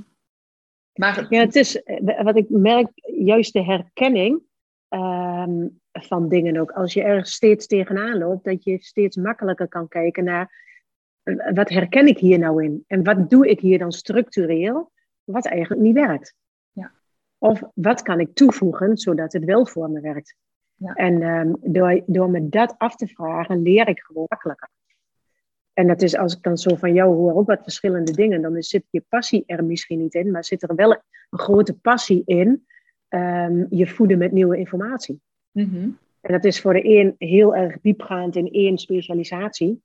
maar... 0.99 1.25
Ja, 1.29 1.39
het 1.39 1.55
is 1.55 1.81
wat 2.23 2.35
ik 2.35 2.49
merk, 2.49 2.89
juist 3.17 3.53
de 3.53 3.63
herkenning 3.63 4.41
ehm, 4.87 5.67
van 5.91 6.29
dingen 6.29 6.57
ook. 6.57 6.71
Als 6.71 6.93
je 6.93 7.03
er 7.03 7.25
steeds 7.25 7.67
tegenaan 7.67 8.17
loopt, 8.17 8.43
dat 8.43 8.63
je 8.63 8.77
steeds 8.79 9.15
makkelijker 9.15 9.67
kan 9.67 9.87
kijken 9.87 10.23
naar 10.23 10.67
wat 11.53 11.69
herken 11.69 12.07
ik 12.07 12.17
hier 12.17 12.39
nou 12.39 12.63
in? 12.63 12.83
En 12.87 13.03
wat 13.03 13.29
doe 13.29 13.49
ik 13.49 13.59
hier 13.59 13.79
dan 13.79 13.91
structureel, 13.91 14.91
wat 15.23 15.45
eigenlijk 15.45 15.81
niet 15.81 15.95
werkt? 15.95 16.33
Ja. 16.71 16.91
Of 17.37 17.63
wat 17.73 18.01
kan 18.01 18.19
ik 18.19 18.33
toevoegen, 18.33 18.97
zodat 18.97 19.33
het 19.33 19.43
wel 19.43 19.65
voor 19.65 19.89
me 19.89 19.99
werkt? 19.99 20.35
Ja. 20.75 20.93
En 20.93 21.21
um, 21.21 21.55
door, 21.61 22.01
door 22.05 22.29
me 22.29 22.49
dat 22.49 22.75
af 22.77 22.95
te 22.95 23.07
vragen, 23.07 23.61
leer 23.61 23.87
ik 23.87 23.99
gewoon 23.99 24.25
makkelijker. 24.27 24.69
En 25.79 25.87
dat 25.87 26.01
is, 26.01 26.17
als 26.17 26.35
ik 26.35 26.43
dan 26.43 26.57
zo 26.57 26.75
van 26.75 26.93
jou 26.93 27.15
hoor 27.15 27.35
ook 27.35 27.47
wat 27.47 27.63
verschillende 27.63 28.11
dingen, 28.11 28.41
dan 28.41 28.61
zit 28.61 28.83
je 28.89 29.03
passie 29.09 29.43
er 29.45 29.63
misschien 29.63 29.99
niet 29.99 30.13
in, 30.13 30.31
maar 30.31 30.43
zit 30.43 30.63
er 30.63 30.75
wel 30.75 30.91
een 30.91 31.39
grote 31.39 31.73
passie 31.73 32.21
in 32.25 32.65
um, 33.09 33.67
je 33.69 33.87
voeden 33.87 34.17
met 34.17 34.31
nieuwe 34.31 34.57
informatie. 34.57 35.21
Mm 35.51 35.97
En 36.21 36.31
dat 36.31 36.45
is 36.45 36.61
voor 36.61 36.73
de 36.73 36.97
een 36.97 37.15
heel 37.17 37.55
erg 37.55 37.77
diepgaand 37.81 38.35
in 38.35 38.51
één 38.51 38.77
specialisatie. 38.77 39.81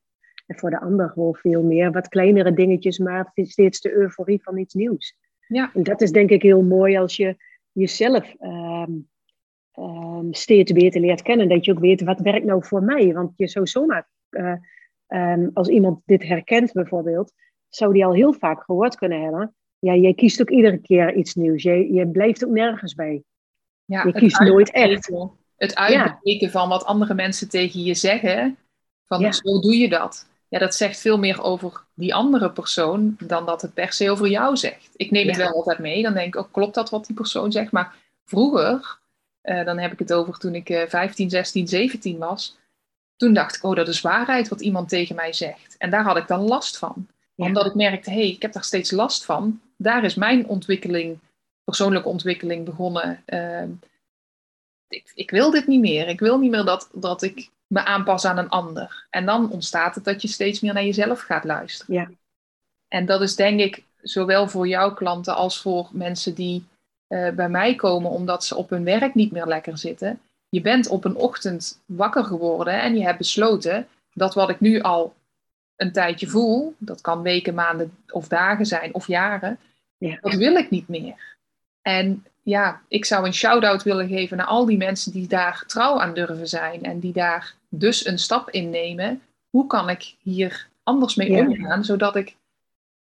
En 0.47 0.59
voor 0.59 0.71
de 0.71 0.81
ander 0.81 1.09
gewoon 1.09 1.35
veel 1.35 1.63
meer 1.63 1.93
wat 1.93 2.09
kleinere 2.09 2.53
dingetjes, 2.53 2.99
maar 2.99 3.31
steeds 3.35 3.81
de 3.81 3.93
euforie 3.93 4.43
van 4.43 4.59
iets 4.59 4.75
nieuws. 4.75 5.17
Ja. 5.49 5.71
En 5.75 5.83
dat 5.83 6.01
is 6.01 6.13
denk 6.13 6.31
ik 6.31 6.43
heel 6.43 6.63
mooi 6.63 6.97
als 6.97 7.17
je 7.17 7.37
jezelf 7.73 8.35
um, 8.41 9.09
um, 9.79 10.35
steeds 10.35 10.73
beter 10.73 11.01
leert 11.01 11.23
kennen. 11.23 11.49
Dat 11.49 11.65
je 11.65 11.73
ook 11.73 11.79
weet 11.79 12.03
wat 12.03 12.21
werkt 12.21 12.47
nou 12.47 12.65
voor 12.65 12.83
mij. 12.83 13.13
Want 13.13 13.33
je 13.37 13.49
zou 13.49 13.67
zomaar, 13.67 14.09
uh, 14.31 14.55
um, 15.15 15.51
als 15.55 15.69
iemand 15.69 16.01
dit 16.05 16.23
herkent 16.23 16.73
bijvoorbeeld, 16.73 17.33
zou 17.69 17.93
die 17.93 18.05
al 18.05 18.15
heel 18.15 18.33
vaak 18.33 18.65
gehoord 18.65 18.97
kunnen 18.97 19.23
hebben. 19.23 19.55
Ja, 19.79 19.95
jij 19.95 20.15
kiest 20.15 20.41
ook 20.41 20.51
iedere 20.51 20.79
keer 20.79 21.15
iets 21.15 21.35
nieuws. 21.35 21.63
Je, 21.63 21.93
je 21.93 22.09
blijft 22.09 22.45
ook 22.45 22.51
nergens 22.51 22.95
bij. 22.95 23.23
Ja, 23.85 24.05
je 24.07 24.13
kiest 24.13 24.41
nooit 24.41 24.71
echt. 24.71 25.11
Het 25.57 25.75
uitbreken 25.75 26.51
van 26.51 26.69
wat 26.69 26.85
andere 26.85 27.15
mensen 27.15 27.49
tegen 27.49 27.83
je 27.83 27.95
zeggen. 27.95 28.57
Van 29.05 29.21
ja. 29.21 29.33
zo 29.33 29.61
doe 29.61 29.77
je 29.77 29.89
dat 29.89 30.27
ja, 30.55 30.61
dat 30.61 30.75
zegt 30.75 31.01
veel 31.01 31.19
meer 31.19 31.43
over 31.43 31.85
die 31.95 32.15
andere 32.15 32.51
persoon 32.51 33.17
dan 33.19 33.47
dat 33.47 33.63
het 33.63 33.75
per 33.75 33.93
se 33.93 34.11
over 34.11 34.29
jou 34.29 34.57
zegt. 34.57 34.91
Ik 34.97 35.11
neem 35.11 35.27
het 35.27 35.37
wel 35.37 35.53
altijd 35.53 35.79
mee, 35.79 36.03
dan 36.03 36.15
denk 36.15 36.35
ik, 36.35 36.41
oh, 36.41 36.53
klopt 36.53 36.75
dat 36.75 36.91
wat 36.91 37.07
die 37.07 37.17
persoon 37.17 37.53
zegt? 37.53 37.73
Maar 37.73 37.97
vroeger, 38.25 38.99
uh, 39.43 39.65
dan 39.65 39.79
heb 39.79 39.93
ik 39.93 39.99
het 39.99 40.13
over 40.13 40.39
toen 40.39 40.55
ik 40.55 40.71
uh, 40.71 40.83
15, 40.87 41.31
16, 41.31 41.69
17 41.69 42.19
was, 42.19 42.57
toen 43.17 43.33
dacht 43.33 43.57
ik, 43.57 43.65
oh, 43.65 43.77
dat 43.77 43.89
is 43.89 44.01
waarheid 44.01 44.49
wat 44.49 44.61
iemand 44.61 44.89
tegen 44.89 45.15
mij 45.15 45.33
zegt. 45.33 45.77
En 45.77 45.91
daar 45.91 46.05
had 46.05 46.17
ik 46.17 46.27
dan 46.27 46.41
last 46.41 46.79
van. 46.79 47.07
Omdat 47.37 47.67
ik 47.67 47.75
merkte, 47.75 48.11
hé, 48.11 48.17
hey, 48.17 48.29
ik 48.29 48.43
heb 48.43 48.53
daar 48.53 48.65
steeds 48.65 48.91
last 48.91 49.25
van. 49.25 49.61
Daar 49.77 50.05
is 50.05 50.15
mijn 50.15 50.47
ontwikkeling, 50.47 51.19
persoonlijke 51.65 52.09
ontwikkeling 52.09 52.65
begonnen. 52.65 53.23
Uh, 53.27 53.63
ik, 54.89 55.13
ik, 55.15 55.31
wil 55.31 55.51
dit 55.51 55.67
niet 55.67 55.81
meer. 55.81 56.09
Ik 56.09 56.21
wil 56.21 56.39
niet 56.39 56.51
meer 56.51 56.65
dat, 56.65 56.89
dat 56.93 57.23
ik 57.23 57.51
me 57.67 57.85
aanpassen 57.85 58.31
aan 58.31 58.39
een 58.39 58.49
ander. 58.49 59.07
En 59.11 59.27
dan 59.27 59.51
ontstaat 59.51 59.95
het 59.95 60.05
dat 60.05 60.23
je 60.23 60.29
steeds 60.29 60.61
meer 60.61 60.75
naar 60.75 60.85
jezelf 60.85 61.21
gaat 61.21 61.45
luisteren. 61.45 61.95
Ja. 61.95 62.11
En 62.89 63.07
dat 63.07 63.21
is 63.21 63.37
denk 63.37 63.61
ik 63.61 63.85
zowel 64.03 64.49
voor 64.49 64.69
jouw 64.69 64.95
klanten 64.95 65.35
als 65.35 65.61
voor 65.61 65.89
mensen 65.93 66.35
die 66.35 66.65
uh, 67.09 67.31
bij 67.31 67.49
mij 67.49 67.75
komen 67.75 68.11
omdat 68.11 68.45
ze 68.45 68.57
op 68.57 68.71
hun 68.71 68.85
werk 68.85 69.15
niet 69.15 69.33
meer 69.33 69.47
lekker 69.47 69.79
zitten. 69.79 70.21
Je 70.55 70.61
bent 70.61 70.89
op 70.89 71.05
een 71.05 71.17
ochtend 71.17 71.81
wakker 71.87 72.25
geworden 72.25 72.81
en 72.81 72.97
je 72.97 73.03
hebt 73.03 73.19
besloten 73.19 73.89
dat 74.13 74.35
wat 74.35 74.51
ik 74.51 74.61
nu 74.61 74.81
al 74.81 75.15
een 75.77 75.93
tijdje 75.93 76.27
voel, 76.27 76.75
dat 76.79 77.01
kan 77.01 77.23
weken, 77.23 77.55
maanden 77.55 77.97
of 78.11 78.29
dagen 78.29 78.67
zijn 78.67 78.95
of 78.95 79.07
jaren, 79.07 79.59
ja. 79.99 80.19
dat 80.21 80.35
wil 80.35 80.57
ik 80.57 80.71
niet 80.71 80.89
meer. 80.89 81.37
En 81.83 82.25
ja, 82.43 82.81
ik 82.89 83.05
zou 83.05 83.27
een 83.27 83.35
shout-out 83.35 83.83
willen 83.83 84.09
geven 84.09 84.37
naar 84.37 84.47
al 84.47 84.67
die 84.67 84.77
mensen 84.77 85.13
die 85.13 85.29
daar 85.29 85.65
trouw 85.67 86.01
aan 86.01 86.15
durven 86.15 86.49
zijn 86.49 86.83
en 86.83 86.99
die 86.99 87.13
daar 87.13 87.55
dus 87.69 88.07
een 88.07 88.19
stap 88.19 88.51
in 88.51 88.71
nemen. 88.71 89.23
Hoe 89.51 89.67
kan 89.67 89.89
ik 89.89 90.15
hier 90.23 90.69
anders 90.83 91.15
mee 91.15 91.47
omgaan, 91.47 91.85
zodat 91.85 92.17
ik 92.17 92.37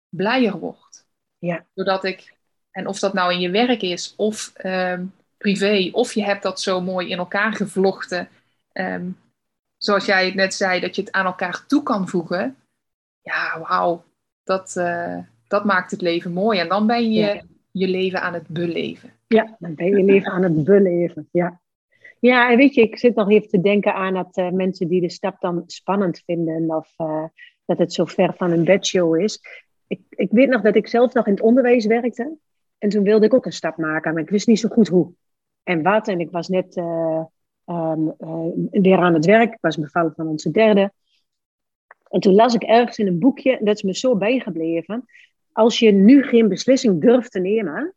blijer 0.09 0.59
word? 0.59 1.05
Ja. 1.39 1.65
Zodat 1.75 2.05
ik, 2.05 2.35
en 2.71 2.87
of 2.87 2.99
dat 2.99 3.13
nou 3.13 3.33
in 3.33 3.41
je 3.41 3.51
werk 3.51 3.83
is 3.83 4.15
of 4.17 4.53
ehm, 4.55 5.05
privé, 5.39 5.89
of 5.93 6.13
je 6.13 6.25
hebt 6.25 6.43
dat 6.43 6.61
zo 6.61 6.81
mooi 6.81 7.09
in 7.09 7.19
elkaar 7.19 7.53
gevlochten. 7.53 8.29
Um, 8.73 9.17
zoals 9.77 10.05
jij 10.05 10.25
het 10.25 10.35
net 10.35 10.55
zei, 10.55 10.81
dat 10.81 10.97
je 10.97 11.03
het 11.03 11.13
aan 11.13 11.27
elkaar 11.27 11.67
toe 11.67 11.83
kan 11.83 12.09
voegen. 12.09 12.57
Ja, 13.23 13.61
wauw, 13.61 14.05
dat, 14.45 14.75
uh, 14.79 15.19
dat 15.49 15.65
maakt 15.65 15.91
het 15.91 16.01
leven 16.01 16.33
mooi. 16.33 16.59
En 16.59 16.69
dan 16.69 16.87
ben 16.87 17.13
je 17.13 17.43
je 17.71 17.89
leven 17.89 18.23
aan 18.23 18.35
het 18.35 18.49
beleven. 18.49 19.13
Ja, 19.27 19.57
dan 19.59 19.75
ben 19.75 19.87
je 19.87 20.05
leven 20.05 20.33
aan 20.33 20.43
het 20.43 20.65
beleven. 20.65 21.29
Ja. 21.33 21.61
ja, 22.21 22.51
en 22.51 22.57
weet 22.57 22.75
je, 22.75 22.83
ik 22.83 22.99
zit 22.99 23.15
nog 23.15 23.31
even 23.31 23.49
te 23.49 23.61
denken 23.61 23.95
aan 23.95 24.15
dat 24.15 24.37
uh, 24.37 24.51
mensen 24.51 24.89
die 24.89 25.01
de 25.01 25.11
stap 25.11 25.41
dan 25.41 25.63
spannend 25.67 26.23
vinden 26.27 26.77
of 26.77 26.95
uh, 26.99 27.25
dat 27.65 27.79
het 27.79 27.93
zo 27.93 28.05
ver 28.05 28.35
van 28.37 28.51
een 28.51 28.65
bedshow 28.65 29.21
is. 29.21 29.41
Ik, 29.87 30.01
ik 30.09 30.29
weet 30.31 30.49
nog 30.49 30.63
dat 30.63 30.77
ik 30.77 30.89
zelf 30.89 31.13
nog 31.13 31.27
in 31.27 31.33
het 31.33 31.43
onderwijs 31.43 31.87
werkte. 31.87 32.37
En 32.79 32.89
toen 32.89 33.03
wilde 33.03 33.27
ik 33.27 33.35
ook 33.35 33.47
een 33.47 33.53
stap 33.53 33.77
maken, 33.77 34.13
maar 34.13 34.23
ik 34.23 34.31
wist 34.31 34.47
niet 34.47 34.61
zo 34.61 34.69
goed 34.69 34.89
hoe 34.89 35.13
en 35.69 35.83
wat. 35.83 36.09
En 36.09 36.21
ik 36.21 36.31
was 36.31 36.49
net 36.49 36.77
uh, 36.77 37.25
um, 37.67 38.15
weer 38.71 38.99
aan 38.99 39.15
het 39.15 39.25
werk. 39.25 39.53
Ik 39.53 39.59
was 39.61 39.77
bevallen 39.77 40.13
van 40.17 40.27
onze 40.27 40.51
derde. 40.51 40.93
En 42.09 42.21
toen 42.21 42.35
las 42.35 42.55
ik 42.55 42.63
ergens 42.63 42.99
in 42.99 43.07
een 43.07 43.19
boekje, 43.19 43.59
dat 43.63 43.77
is 43.77 43.83
me 43.83 43.95
zo 43.95 44.17
bijgebleven. 44.17 45.05
Als 45.53 45.79
je 45.79 45.93
nu 45.93 46.23
geen 46.23 46.49
beslissing 46.49 47.01
durft 47.01 47.31
te 47.31 47.41
nemen, 47.41 47.95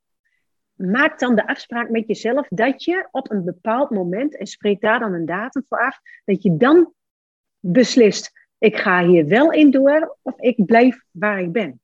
maak 0.73 1.19
dan 1.19 1.35
de 1.35 1.47
afspraak 1.47 1.89
met 1.89 2.07
jezelf 2.07 2.47
dat 2.47 2.83
je 2.83 3.07
op 3.11 3.31
een 3.31 3.43
bepaald 3.43 3.89
moment, 3.89 4.37
en 4.37 4.47
spreek 4.47 4.81
daar 4.81 4.99
dan 4.99 5.13
een 5.13 5.25
datum 5.25 5.63
voor 5.67 5.79
af, 5.79 5.99
dat 6.25 6.43
je 6.43 6.57
dan 6.57 6.93
beslist, 7.59 8.31
ik 8.57 8.77
ga 8.77 9.05
hier 9.05 9.27
wel 9.27 9.51
in 9.51 9.71
door 9.71 10.17
of 10.21 10.39
ik 10.39 10.65
blijf 10.65 11.03
waar 11.11 11.41
ik 11.41 11.51
ben. 11.51 11.80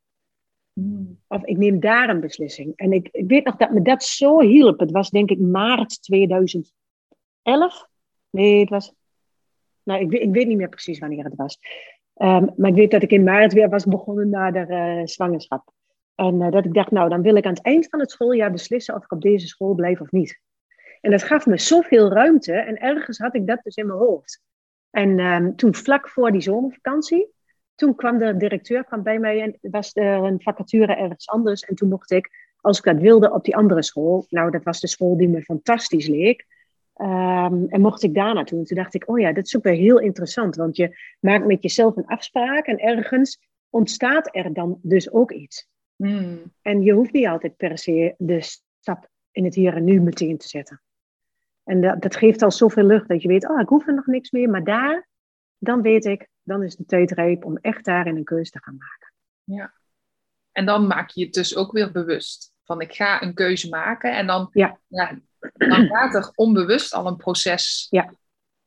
Hmm. 0.77 1.19
Of 1.27 1.43
ik 1.43 1.57
neem 1.57 1.79
daar 1.79 2.09
een 2.09 2.19
beslissing. 2.19 2.73
En 2.75 2.91
ik, 2.91 3.09
ik, 3.11 3.27
weet 3.27 3.45
nog 3.45 3.55
dat 3.55 3.71
me 3.71 3.81
dat 3.81 4.03
zo 4.03 4.41
hielp. 4.41 4.79
Het 4.79 4.91
was 4.91 5.09
denk 5.09 5.29
ik 5.29 5.39
maart 5.39 6.01
2011. 6.01 6.71
Nee, 8.29 8.59
het 8.59 8.69
was... 8.69 8.93
Nou, 9.83 10.01
ik, 10.01 10.11
ik 10.11 10.31
weet 10.31 10.47
niet 10.47 10.57
meer 10.57 10.69
precies 10.69 10.99
wanneer 10.99 11.23
het 11.23 11.35
was. 11.35 11.59
Um, 12.15 12.53
maar 12.55 12.69
ik 12.69 12.75
weet 12.75 12.91
dat 12.91 13.03
ik 13.03 13.11
in 13.11 13.23
maart 13.23 13.53
weer 13.53 13.69
was 13.69 13.85
begonnen 13.85 14.29
na 14.29 14.51
de 14.51 14.65
uh, 14.69 15.05
zwangerschap. 15.05 15.71
En 16.15 16.41
uh, 16.41 16.51
dat 16.51 16.65
ik 16.65 16.73
dacht, 16.73 16.91
nou, 16.91 17.09
dan 17.09 17.21
wil 17.21 17.35
ik 17.35 17.45
aan 17.45 17.53
het 17.53 17.63
eind 17.63 17.89
van 17.89 17.99
het 17.99 18.11
schooljaar 18.11 18.51
beslissen 18.51 18.95
of 18.95 19.03
ik 19.03 19.11
op 19.11 19.21
deze 19.21 19.47
school 19.47 19.73
blijf 19.73 20.01
of 20.01 20.11
niet. 20.11 20.41
En 21.01 21.11
dat 21.11 21.23
gaf 21.23 21.45
me 21.45 21.57
zoveel 21.57 22.09
ruimte 22.11 22.53
en 22.53 22.77
ergens 22.77 23.17
had 23.17 23.35
ik 23.35 23.47
dat 23.47 23.59
dus 23.63 23.75
in 23.75 23.87
mijn 23.87 23.99
hoofd. 23.99 24.41
En 24.89 25.19
um, 25.19 25.55
toen 25.55 25.75
vlak 25.75 26.09
voor 26.09 26.31
die 26.31 26.41
zomervakantie, 26.41 27.27
toen 27.77 27.95
kwam 27.95 28.17
de 28.17 28.37
directeur 28.37 28.83
kwam 28.83 29.03
bij 29.03 29.19
mij 29.19 29.41
en 29.41 29.71
was 29.71 29.91
er 29.93 30.23
een 30.23 30.41
vacature 30.41 30.95
ergens 30.95 31.27
anders. 31.29 31.61
En 31.61 31.75
toen 31.75 31.89
mocht 31.89 32.11
ik, 32.11 32.29
als 32.61 32.77
ik 32.77 32.83
dat 32.83 32.97
wilde, 32.97 33.31
op 33.31 33.43
die 33.43 33.55
andere 33.55 33.83
school. 33.83 34.25
Nou, 34.29 34.51
dat 34.51 34.63
was 34.63 34.79
de 34.79 34.87
school 34.87 35.17
die 35.17 35.27
me 35.27 35.41
fantastisch 35.41 36.07
leek. 36.07 36.45
Um, 37.01 37.67
en 37.69 37.81
mocht 37.81 38.03
ik 38.03 38.13
daar 38.13 38.33
naartoe. 38.33 38.63
Toen 38.63 38.77
dacht 38.77 38.93
ik, 38.93 39.09
oh 39.09 39.19
ja, 39.19 39.33
dat 39.33 39.45
is 39.45 39.57
ook 39.57 39.63
heel 39.63 39.99
interessant. 39.99 40.55
Want 40.55 40.75
je 40.75 40.97
maakt 41.19 41.45
met 41.45 41.61
jezelf 41.61 41.95
een 41.95 42.05
afspraak 42.05 42.65
en 42.65 42.77
ergens 42.79 43.39
ontstaat 43.69 44.35
er 44.35 44.53
dan 44.53 44.79
dus 44.81 45.11
ook 45.11 45.31
iets. 45.31 45.67
Hmm. 45.95 46.41
En 46.61 46.81
je 46.81 46.91
hoeft 46.91 47.11
niet 47.13 47.27
altijd 47.27 47.55
per 47.55 47.77
se 47.77 48.15
de 48.17 48.41
stap 48.79 49.09
in 49.31 49.43
het 49.43 49.55
hier 49.55 49.75
en 49.75 49.83
nu 49.83 50.01
meteen 50.01 50.37
te 50.37 50.47
zetten. 50.47 50.81
En 51.63 51.81
dat, 51.81 52.01
dat 52.01 52.15
geeft 52.15 52.41
al 52.41 52.51
zoveel 52.51 52.83
lucht 52.83 53.07
dat 53.07 53.21
je 53.21 53.27
weet, 53.27 53.49
oh, 53.49 53.59
ik 53.59 53.69
hoef 53.69 53.87
er 53.87 53.93
nog 53.93 54.05
niks 54.05 54.31
meer. 54.31 54.49
Maar 54.49 54.63
daar, 54.63 55.07
dan 55.57 55.81
weet 55.81 56.05
ik, 56.05 56.27
dan 56.47 56.63
is 56.63 56.75
de 56.75 56.85
tijd 56.85 57.11
rijp 57.11 57.45
om 57.45 57.57
echt 57.57 57.85
daarin 57.85 58.17
een 58.17 58.23
keuze 58.23 58.51
te 58.51 58.63
gaan 58.63 58.77
maken. 58.77 59.13
Ja. 59.43 59.73
En 60.51 60.65
dan 60.65 60.87
maak 60.87 61.09
je 61.09 61.23
het 61.23 61.33
dus 61.33 61.55
ook 61.55 61.71
weer 61.71 61.91
bewust. 61.91 62.53
Van 62.63 62.81
ik 62.81 62.93
ga 62.93 63.21
een 63.21 63.33
keuze 63.33 63.69
maken 63.69 64.17
en 64.17 64.27
dan, 64.27 64.49
ja. 64.51 64.79
ja 64.87 65.19
dan 65.53 65.87
gaat 65.87 66.15
er 66.15 66.31
onbewust 66.35 66.93
al 66.93 67.07
een 67.07 67.15
proces. 67.15 67.87
Ja, 67.89 68.13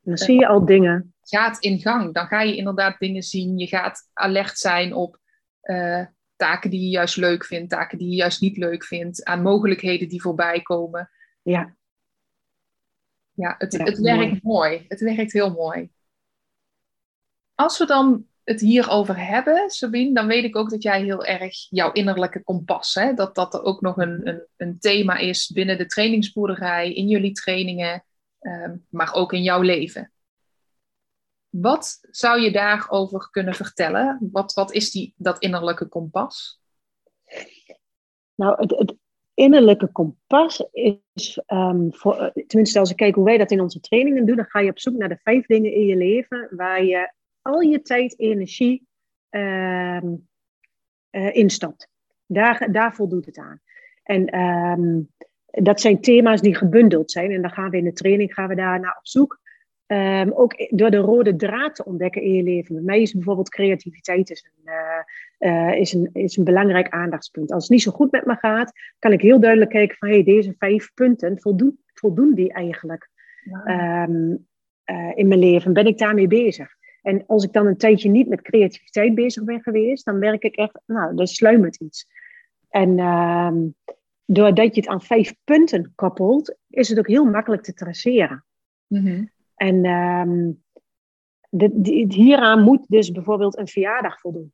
dan 0.01 0.19
zie 0.19 0.39
je 0.39 0.47
al 0.47 0.65
dingen. 0.65 1.15
Gaat 1.21 1.59
in 1.59 1.79
gang. 1.79 2.15
Dan 2.15 2.27
ga 2.27 2.43
je 2.43 2.57
inderdaad 2.57 2.99
dingen 2.99 3.23
zien. 3.23 3.59
Je 3.59 3.67
gaat 3.67 4.11
alert 4.13 4.59
zijn 4.59 4.95
op 4.95 5.19
uh, 5.63 6.07
taken 6.37 6.71
die 6.71 6.81
je 6.81 6.89
juist 6.89 7.17
leuk 7.17 7.45
vindt, 7.45 7.71
taken 7.71 7.99
die 7.99 8.09
je 8.09 8.17
juist 8.17 8.41
niet 8.41 8.57
leuk 8.57 8.85
vindt, 8.85 9.25
aan 9.25 9.43
mogelijkheden 9.43 10.09
die 10.09 10.23
voorbij 10.23 10.63
komen. 10.63 11.11
Ja. 11.43 11.77
Ja, 13.33 13.55
het, 13.59 13.79
het 13.79 13.99
werkt 13.99 14.43
mooi. 14.43 14.85
Het 14.89 15.01
werkt 15.01 15.33
heel 15.33 15.53
mooi. 15.53 15.91
Als 17.61 17.79
we 17.79 17.87
dan 17.87 18.27
het 18.45 18.61
hierover 18.61 19.27
hebben, 19.27 19.71
Sabine, 19.71 20.15
dan 20.15 20.27
weet 20.27 20.45
ik 20.45 20.57
ook 20.57 20.71
dat 20.71 20.83
jij 20.83 21.03
heel 21.03 21.25
erg 21.25 21.67
jouw 21.69 21.93
innerlijke 21.93 22.43
kompas, 22.43 22.95
hè, 22.95 23.15
dat 23.15 23.35
dat 23.35 23.63
ook 23.63 23.81
nog 23.81 23.97
een, 23.97 24.29
een, 24.29 24.47
een 24.57 24.79
thema 24.79 25.17
is 25.17 25.51
binnen 25.51 25.79
de 25.79 25.87
trainingsboerderij, 25.87 26.93
in 26.93 27.09
jullie 27.09 27.33
trainingen. 27.33 28.05
ehm, 28.39 28.77
maar 28.89 29.15
ook 29.15 29.33
in 29.33 29.43
jouw 29.43 29.61
leven. 29.61 30.13
Wat 31.49 31.99
zou 32.11 32.41
je 32.41 32.53
daarover 32.53 33.31
kunnen 33.31 33.55
vertellen? 33.55 34.29
Wat, 34.33 34.53
wat 34.53 34.73
is 34.73 34.91
die, 34.91 35.15
dat 35.17 35.39
innerlijke 35.39 35.89
kompas? 35.89 36.61
Nou, 38.35 38.57
het, 38.61 38.71
het 38.71 38.95
innerlijke 39.35 39.93
kompas 39.93 40.69
is, 40.73 41.41
um, 41.47 41.95
voor, 41.95 42.33
tenminste 42.47 42.79
als 42.79 42.91
ik 42.91 42.97
kijk 42.97 43.15
hoe 43.15 43.25
wij 43.25 43.39
dat 43.39 43.51
in 43.51 43.61
onze 43.61 43.81
trainingen 43.81 44.27
doen, 44.27 44.37
dan 44.37 44.49
ga 44.49 44.61
je 44.61 44.71
op 44.71 44.79
zoek 44.79 44.95
naar 44.95 45.09
de 45.09 45.21
vijf 45.23 45.47
dingen 45.47 45.73
in 45.73 45.87
je 45.87 45.97
leven 45.97 46.49
waar 46.51 46.85
je 46.85 47.19
al 47.43 47.61
je 47.61 47.83
tijd, 47.83 48.19
energie 48.19 48.87
um, 49.31 50.29
uh, 51.11 51.35
instapt. 51.35 51.89
Daar, 52.27 52.73
daar 52.73 52.95
voldoet 52.95 53.27
het 53.27 53.39
aan. 53.39 53.61
En 54.03 54.41
um, 54.41 55.09
dat 55.51 55.81
zijn 55.81 56.01
thema's 56.01 56.41
die 56.41 56.55
gebundeld 56.55 57.11
zijn. 57.11 57.31
En 57.31 57.43
dan 57.43 57.51
gaan 57.51 57.71
we 57.71 57.77
in 57.77 57.85
de 57.85 57.93
training 57.93 58.35
gaan 58.35 58.49
we 58.49 58.55
daar 58.55 58.81
naar 58.81 58.97
op 58.99 59.07
zoek. 59.07 59.41
Um, 59.87 60.33
ook 60.33 60.55
door 60.71 60.91
de 60.91 60.97
rode 60.97 61.37
draad 61.37 61.75
te 61.75 61.85
ontdekken 61.85 62.23
in 62.23 62.33
je 62.35 62.43
leven. 62.43 62.75
Bij 62.75 62.85
mij 62.85 63.03
is 63.03 63.13
bijvoorbeeld 63.13 63.49
creativiteit 63.49 64.31
is 64.31 64.51
een, 64.55 64.73
uh, 64.73 65.53
uh, 65.53 65.81
is 65.81 65.93
een, 65.93 66.11
is 66.13 66.37
een 66.37 66.45
belangrijk 66.45 66.89
aandachtspunt. 66.89 67.53
Als 67.53 67.63
het 67.63 67.73
niet 67.73 67.83
zo 67.83 67.91
goed 67.91 68.11
met 68.11 68.27
me 68.27 68.37
gaat, 68.37 68.73
kan 68.99 69.13
ik 69.13 69.21
heel 69.21 69.41
duidelijk 69.41 69.71
kijken 69.71 69.97
van 69.97 70.09
hey, 70.09 70.23
deze 70.23 70.55
vijf 70.59 70.95
punten, 70.95 71.41
voldoen, 71.41 71.79
voldoen 71.95 72.35
die 72.35 72.53
eigenlijk 72.53 73.11
um, 73.67 74.47
uh, 74.91 75.13
in 75.15 75.29
mijn 75.29 75.41
leven? 75.41 75.73
Ben 75.73 75.87
ik 75.87 75.99
daarmee 75.99 76.27
bezig? 76.27 76.79
En 77.03 77.27
als 77.27 77.45
ik 77.45 77.53
dan 77.53 77.67
een 77.67 77.77
tijdje 77.77 78.09
niet 78.09 78.29
met 78.29 78.43
creativiteit 78.43 79.15
bezig 79.15 79.45
ben 79.45 79.63
geweest, 79.63 80.05
dan 80.05 80.19
merk 80.19 80.43
ik 80.43 80.57
echt, 80.57 80.81
nou, 80.87 81.17
er 81.17 81.29
sluimert 81.29 81.77
iets. 81.77 82.07
En 82.69 82.99
um, 82.99 83.75
doordat 84.25 84.75
je 84.75 84.81
het 84.81 84.91
aan 84.91 85.03
vijf 85.03 85.35
punten 85.45 85.93
koppelt, 85.95 86.57
is 86.69 86.89
het 86.89 86.99
ook 86.99 87.09
heel 87.09 87.25
makkelijk 87.25 87.63
te 87.63 87.75
traceren. 87.75 88.45
Mm 88.87 89.07
-hmm. 89.07 89.31
En 89.55 89.85
um, 89.85 90.63
de, 91.49 91.81
de, 91.81 92.05
hieraan 92.09 92.63
moet 92.63 92.85
dus 92.89 93.11
bijvoorbeeld 93.11 93.59
een 93.59 93.69
verjaardag 93.69 94.21
voldoen. 94.21 94.53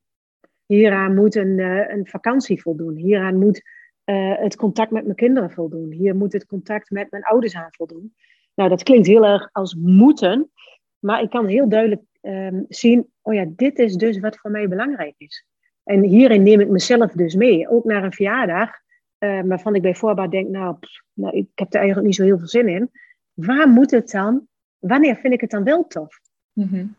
Hieraan 0.66 1.14
moet 1.14 1.34
een, 1.34 1.58
uh, 1.58 1.90
een 1.90 2.06
vakantie 2.06 2.62
voldoen. 2.62 2.96
Hieraan 2.96 3.38
moet 3.38 3.62
uh, 4.04 4.38
het 4.38 4.56
contact 4.56 4.90
met 4.90 5.04
mijn 5.04 5.16
kinderen 5.16 5.50
voldoen. 5.50 5.92
Hier 5.92 6.16
moet 6.16 6.32
het 6.32 6.46
contact 6.46 6.90
met 6.90 7.10
mijn 7.10 7.24
ouders 7.24 7.54
aan 7.54 7.68
voldoen. 7.70 8.14
Nou, 8.54 8.68
dat 8.68 8.82
klinkt 8.82 9.06
heel 9.06 9.26
erg 9.26 9.48
als 9.52 9.74
moeten, 9.74 10.50
maar 10.98 11.22
ik 11.22 11.30
kan 11.30 11.46
heel 11.46 11.68
duidelijk 11.68 12.02
um, 12.26 12.64
zien, 12.68 13.10
oh 13.22 13.34
ja, 13.34 13.44
dit 13.48 13.78
is 13.78 13.94
dus 13.94 14.18
wat 14.18 14.36
voor 14.36 14.50
mij 14.50 14.68
belangrijk 14.68 15.14
is. 15.18 15.46
En 15.82 16.02
hierin 16.02 16.42
neem 16.42 16.60
ik 16.60 16.68
mezelf 16.68 17.12
dus 17.12 17.34
mee, 17.34 17.68
ook 17.68 17.84
naar 17.84 18.04
een 18.04 18.12
verjaardag, 18.12 18.70
uh, 19.18 19.42
waarvan 19.42 19.74
ik 19.74 19.82
bij 19.82 19.94
voorbaat 19.94 20.30
denk, 20.30 20.48
nou, 20.48 20.76
pff, 20.78 21.02
nou, 21.12 21.36
ik 21.36 21.48
heb 21.54 21.72
er 21.72 21.78
eigenlijk 21.78 22.06
niet 22.06 22.16
zo 22.16 22.24
heel 22.24 22.38
veel 22.38 22.48
zin 22.48 22.68
in. 22.68 22.90
Waar 23.32 23.68
moet 23.68 23.90
het 23.90 24.10
dan 24.10 24.48
wanneer 24.78 25.16
vind 25.16 25.34
ik 25.34 25.40
het 25.40 25.50
dan 25.50 25.64
wel 25.64 25.86
tof? 25.86 26.20
Mm 26.52 26.68
-hmm. 26.68 26.96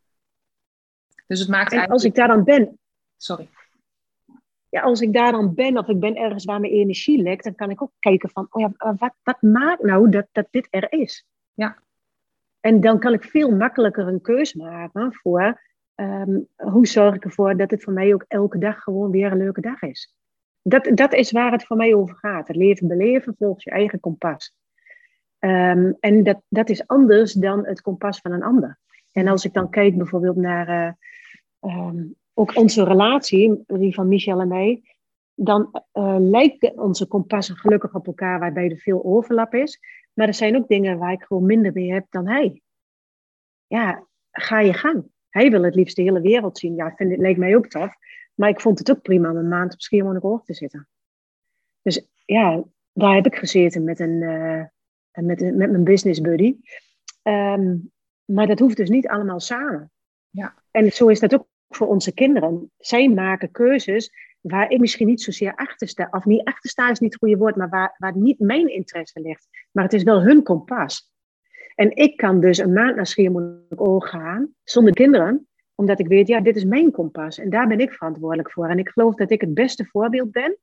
Dus 1.27 1.39
het 1.39 1.49
maakt 1.49 1.71
en 1.71 1.77
eigenlijk... 1.77 1.91
als 1.91 2.03
ik 2.03 2.15
daar 2.15 2.27
dan 2.27 2.43
ben... 2.43 2.79
Sorry. 3.17 3.49
Ja, 4.69 4.81
als 4.81 5.01
ik 5.01 5.13
daar 5.13 5.31
dan 5.31 5.53
ben 5.53 5.77
of 5.77 5.87
ik 5.87 5.99
ben 5.99 6.15
ergens 6.15 6.45
waar 6.45 6.59
mijn 6.59 6.73
energie 6.73 7.21
lekt, 7.21 7.43
dan 7.43 7.55
kan 7.55 7.69
ik 7.69 7.81
ook 7.81 7.91
kijken 7.99 8.29
van, 8.29 8.47
oh 8.49 8.61
ja, 8.61 8.95
wat, 8.97 9.13
wat 9.23 9.41
maakt 9.41 9.83
nou 9.83 10.09
dat, 10.09 10.27
dat 10.31 10.47
dit 10.51 10.67
er 10.69 10.91
is? 10.91 11.25
Ja. 11.53 11.77
En 12.67 12.79
dan 12.79 12.99
kan 12.99 13.13
ik 13.13 13.23
veel 13.23 13.51
makkelijker 13.51 14.07
een 14.07 14.21
keus 14.21 14.53
maken 14.53 15.13
voor 15.13 15.61
um, 15.95 16.47
hoe 16.55 16.87
zorg 16.87 17.15
ik 17.15 17.23
ervoor 17.23 17.57
dat 17.57 17.71
het 17.71 17.83
voor 17.83 17.93
mij 17.93 18.13
ook 18.13 18.25
elke 18.27 18.57
dag 18.57 18.83
gewoon 18.83 19.11
weer 19.11 19.31
een 19.31 19.37
leuke 19.37 19.61
dag 19.61 19.81
is. 19.81 20.15
Dat, 20.61 20.91
dat 20.93 21.13
is 21.13 21.31
waar 21.31 21.51
het 21.51 21.65
voor 21.65 21.77
mij 21.77 21.93
over 21.93 22.15
gaat. 22.15 22.47
Het 22.47 22.55
leven 22.55 22.87
beleven 22.87 23.35
volgens 23.37 23.63
je 23.63 23.71
eigen 23.71 23.99
kompas. 23.99 24.55
Um, 25.39 25.97
en 25.99 26.23
dat, 26.23 26.41
dat 26.49 26.69
is 26.69 26.87
anders 26.87 27.33
dan 27.33 27.65
het 27.65 27.81
kompas 27.81 28.19
van 28.19 28.31
een 28.31 28.43
ander. 28.43 28.79
En 29.11 29.27
als 29.27 29.45
ik 29.45 29.53
dan 29.53 29.69
kijk 29.69 29.97
bijvoorbeeld 29.97 30.35
naar 30.35 30.97
uh, 31.61 31.87
um, 31.87 32.15
ook 32.33 32.55
onze 32.55 32.83
relatie, 32.83 33.63
die 33.67 33.93
van 33.93 34.07
Michel 34.07 34.41
en 34.41 34.47
mij, 34.47 34.81
dan 35.33 35.69
uh, 35.93 36.15
lijken 36.19 36.79
onze 36.79 37.07
kompassen 37.07 37.55
gelukkig 37.55 37.93
op 37.93 38.07
elkaar, 38.07 38.39
waarbij 38.39 38.69
er 38.69 38.77
veel 38.77 39.03
overlap 39.05 39.53
is. 39.53 39.79
Maar 40.17 40.27
er 40.27 40.33
zijn 40.33 40.55
ook 40.55 40.67
dingen 40.67 40.97
waar 40.97 41.11
ik 41.11 41.23
gewoon 41.23 41.45
minder 41.45 41.73
mee 41.73 41.93
heb 41.93 42.05
dan 42.09 42.27
hij. 42.27 42.61
Ja, 43.67 44.07
ga 44.31 44.59
je 44.59 44.73
gang. 44.73 45.11
Hij 45.29 45.49
wil 45.51 45.63
het 45.63 45.75
liefst 45.75 45.95
de 45.95 46.01
hele 46.01 46.21
wereld 46.21 46.57
zien. 46.57 46.75
Ja, 46.75 46.93
vind, 46.95 47.11
het 47.11 47.19
leek 47.19 47.37
mij 47.37 47.55
ook 47.55 47.67
tof. 47.67 47.95
Maar 48.33 48.49
ik 48.49 48.61
vond 48.61 48.79
het 48.79 48.91
ook 48.91 49.01
prima 49.01 49.29
om 49.29 49.37
een 49.37 49.47
maand 49.47 49.73
op 49.73 49.81
Schiermonnikoog 49.81 50.43
te 50.43 50.53
zitten. 50.53 50.87
Dus 51.81 52.07
ja, 52.25 52.63
daar 52.93 53.15
heb 53.15 53.25
ik 53.25 53.35
gezeten 53.35 53.83
met 53.83 53.99
een, 53.99 54.21
uh, 54.21 54.63
met, 55.11 55.39
met 55.39 55.71
mijn 55.71 55.83
business 55.83 56.21
buddy. 56.21 56.57
Um, 57.23 57.91
maar 58.25 58.47
dat 58.47 58.59
hoeft 58.59 58.77
dus 58.77 58.89
niet 58.89 59.07
allemaal 59.07 59.39
samen. 59.39 59.91
Ja. 60.29 60.63
En 60.71 60.91
zo 60.91 61.07
is 61.07 61.19
dat 61.19 61.33
ook 61.33 61.47
voor 61.67 61.87
onze 61.87 62.13
kinderen. 62.13 62.71
Zij 62.77 63.09
maken 63.09 63.51
keuzes 63.51 64.11
waar 64.41 64.71
ik 64.71 64.79
misschien 64.79 65.07
niet 65.07 65.21
zozeer 65.21 65.55
achter 65.55 65.87
sta. 65.87 66.07
Of 66.11 66.25
niet 66.25 66.43
achter 66.43 66.69
sta 66.69 66.89
is 66.89 66.99
niet 66.99 67.13
het 67.13 67.21
goede 67.21 67.37
woord, 67.37 67.55
maar 67.55 67.69
waar, 67.69 67.95
waar 67.97 68.17
niet 68.17 68.39
mijn 68.39 68.73
interesse 68.73 69.19
ligt. 69.19 69.47
Maar 69.71 69.83
het 69.83 69.93
is 69.93 70.03
wel 70.03 70.23
hun 70.23 70.43
kompas. 70.43 71.11
En 71.75 71.95
ik 71.95 72.17
kan 72.17 72.39
dus 72.39 72.57
een 72.57 72.73
maand 72.73 72.95
naar 72.95 73.07
Schiermonnikoog 73.07 74.09
gaan 74.09 74.53
zonder 74.63 74.93
kinderen, 74.93 75.47
omdat 75.75 75.99
ik 75.99 76.07
weet, 76.07 76.27
ja, 76.27 76.41
dit 76.41 76.55
is 76.55 76.65
mijn 76.65 76.91
kompas. 76.91 77.37
En 77.37 77.49
daar 77.49 77.67
ben 77.67 77.79
ik 77.79 77.93
verantwoordelijk 77.93 78.51
voor. 78.51 78.67
En 78.67 78.79
ik 78.79 78.89
geloof 78.89 79.15
dat 79.15 79.31
ik 79.31 79.41
het 79.41 79.53
beste 79.53 79.85
voorbeeld 79.85 80.31
ben 80.31 80.57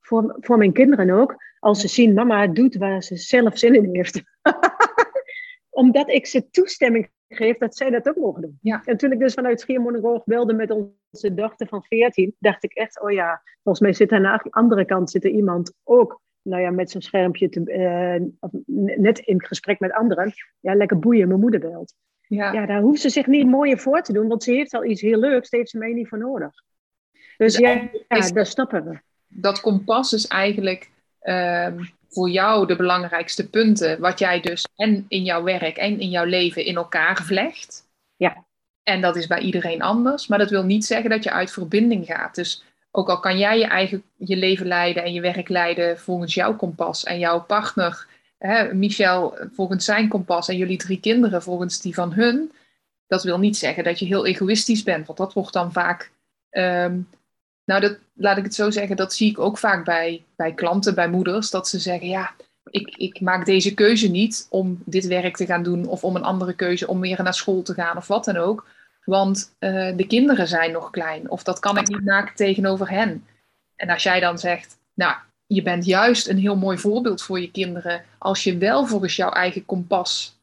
voor, 0.00 0.36
voor 0.40 0.58
mijn 0.58 0.72
kinderen 0.72 1.10
ook, 1.10 1.36
als 1.58 1.80
ze 1.80 1.88
zien 1.88 2.14
mama 2.14 2.46
doet 2.46 2.76
waar 2.76 3.02
ze 3.02 3.16
zelf 3.16 3.58
zin 3.58 3.74
in 3.74 3.88
heeft. 3.92 4.22
Omdat 5.70 6.08
ik 6.08 6.26
ze 6.26 6.50
toestemming 6.50 7.10
geef 7.34 7.58
dat 7.58 7.76
zij 7.76 7.90
dat 7.90 8.08
ook 8.08 8.16
mogen 8.16 8.42
doen. 8.42 8.58
Ja. 8.60 8.82
En 8.84 8.96
toen 8.96 9.12
ik 9.12 9.18
dus 9.18 9.34
vanuit 9.34 9.60
Schiermonnikoog 9.60 10.24
belde 10.24 10.54
met 10.54 10.70
onze 10.70 11.34
dochter 11.34 11.66
van 11.66 11.82
14, 11.82 12.34
dacht 12.38 12.64
ik 12.64 12.72
echt, 12.72 13.00
oh 13.00 13.10
ja, 13.10 13.42
volgens 13.62 13.84
mij 13.84 13.92
zit 13.92 14.12
aan 14.12 14.22
de 14.22 14.50
andere 14.50 14.84
kant 14.84 15.10
zit 15.10 15.24
er 15.24 15.30
iemand 15.30 15.72
ook 15.84 16.22
nou 16.42 16.62
ja, 16.62 16.70
met 16.70 16.90
zo'n 16.90 17.00
schermpje 17.00 17.48
te, 17.48 17.60
uh, 17.60 18.48
net 18.96 19.18
in 19.18 19.44
gesprek 19.44 19.78
met 19.78 19.92
anderen. 19.92 20.32
Ja, 20.60 20.74
lekker 20.74 20.98
boeien, 20.98 21.28
mijn 21.28 21.40
moeder 21.40 21.60
belt. 21.60 21.94
Ja. 22.26 22.52
ja, 22.52 22.66
daar 22.66 22.80
hoeft 22.80 23.00
ze 23.00 23.08
zich 23.08 23.26
niet 23.26 23.46
mooier 23.46 23.78
voor 23.78 24.02
te 24.02 24.12
doen, 24.12 24.28
want 24.28 24.42
ze 24.42 24.52
heeft 24.52 24.74
al 24.74 24.84
iets 24.84 25.00
heel 25.00 25.18
leuks, 25.18 25.50
daar 25.50 25.60
heeft 25.60 25.72
ze 25.72 25.78
mij 25.78 25.92
niet 25.92 26.08
voor 26.08 26.18
nodig. 26.18 26.52
Dus, 27.12 27.36
dus 27.36 27.56
ja, 27.56 27.88
ja, 28.08 28.30
daar 28.30 28.46
stoppen 28.46 28.84
we 28.84 28.98
dat 29.34 29.60
kompas 29.60 30.12
is 30.12 30.26
eigenlijk 30.26 30.90
um, 31.22 31.88
voor 32.14 32.30
jou 32.30 32.66
de 32.66 32.76
belangrijkste 32.76 33.48
punten, 33.48 34.00
wat 34.00 34.18
jij 34.18 34.40
dus 34.40 34.66
en 34.76 35.04
in 35.08 35.24
jouw 35.24 35.42
werk 35.42 35.76
en 35.76 36.00
in 36.00 36.10
jouw 36.10 36.24
leven 36.24 36.64
in 36.64 36.76
elkaar 36.76 37.22
vlecht. 37.22 37.86
Ja. 38.16 38.44
En 38.82 39.00
dat 39.00 39.16
is 39.16 39.26
bij 39.26 39.40
iedereen 39.40 39.82
anders, 39.82 40.26
maar 40.26 40.38
dat 40.38 40.50
wil 40.50 40.64
niet 40.64 40.84
zeggen 40.84 41.10
dat 41.10 41.24
je 41.24 41.30
uit 41.30 41.52
verbinding 41.52 42.06
gaat. 42.06 42.34
Dus 42.34 42.62
ook 42.90 43.08
al 43.08 43.20
kan 43.20 43.38
jij 43.38 43.58
je 43.58 43.66
eigen 43.66 44.02
je 44.16 44.36
leven 44.36 44.66
leiden 44.66 45.02
en 45.02 45.12
je 45.12 45.20
werk 45.20 45.48
leiden 45.48 45.98
volgens 45.98 46.34
jouw 46.34 46.56
kompas 46.56 47.04
en 47.04 47.18
jouw 47.18 47.40
partner, 47.40 48.06
hè, 48.38 48.74
Michel 48.74 49.38
volgens 49.52 49.84
zijn 49.84 50.08
kompas 50.08 50.48
en 50.48 50.56
jullie 50.56 50.78
drie 50.78 51.00
kinderen 51.00 51.42
volgens 51.42 51.80
die 51.80 51.94
van 51.94 52.12
hun, 52.12 52.52
dat 53.06 53.22
wil 53.22 53.38
niet 53.38 53.56
zeggen 53.56 53.84
dat 53.84 53.98
je 53.98 54.06
heel 54.06 54.26
egoïstisch 54.26 54.82
bent, 54.82 55.06
want 55.06 55.18
dat 55.18 55.32
wordt 55.32 55.52
dan 55.52 55.72
vaak 55.72 56.10
um, 56.50 57.08
nou, 57.64 57.80
dat, 57.80 57.98
laat 58.14 58.36
ik 58.36 58.44
het 58.44 58.54
zo 58.54 58.70
zeggen, 58.70 58.96
dat 58.96 59.14
zie 59.14 59.30
ik 59.30 59.38
ook 59.38 59.58
vaak 59.58 59.84
bij, 59.84 60.24
bij 60.36 60.52
klanten, 60.52 60.94
bij 60.94 61.08
moeders, 61.08 61.50
dat 61.50 61.68
ze 61.68 61.78
zeggen, 61.78 62.08
ja, 62.08 62.34
ik, 62.70 62.96
ik 62.96 63.20
maak 63.20 63.46
deze 63.46 63.74
keuze 63.74 64.08
niet 64.08 64.46
om 64.50 64.82
dit 64.84 65.06
werk 65.06 65.36
te 65.36 65.46
gaan 65.46 65.62
doen 65.62 65.86
of 65.86 66.04
om 66.04 66.16
een 66.16 66.24
andere 66.24 66.54
keuze 66.54 66.86
om 66.86 67.00
weer 67.00 67.22
naar 67.22 67.34
school 67.34 67.62
te 67.62 67.74
gaan 67.74 67.96
of 67.96 68.06
wat 68.06 68.24
dan 68.24 68.36
ook. 68.36 68.66
Want 69.04 69.54
uh, 69.58 69.96
de 69.96 70.06
kinderen 70.06 70.48
zijn 70.48 70.72
nog 70.72 70.90
klein 70.90 71.30
of 71.30 71.42
dat 71.42 71.58
kan 71.58 71.78
ik 71.78 71.88
niet 71.88 72.04
maken 72.04 72.34
tegenover 72.34 72.90
hen. 72.90 73.26
En 73.76 73.88
als 73.88 74.02
jij 74.02 74.20
dan 74.20 74.38
zegt, 74.38 74.76
nou, 74.94 75.14
je 75.46 75.62
bent 75.62 75.84
juist 75.84 76.28
een 76.28 76.38
heel 76.38 76.56
mooi 76.56 76.78
voorbeeld 76.78 77.22
voor 77.22 77.40
je 77.40 77.50
kinderen 77.50 78.04
als 78.18 78.44
je 78.44 78.58
wel 78.58 78.86
volgens 78.86 79.16
jouw 79.16 79.30
eigen 79.30 79.64
kompas, 79.66 80.38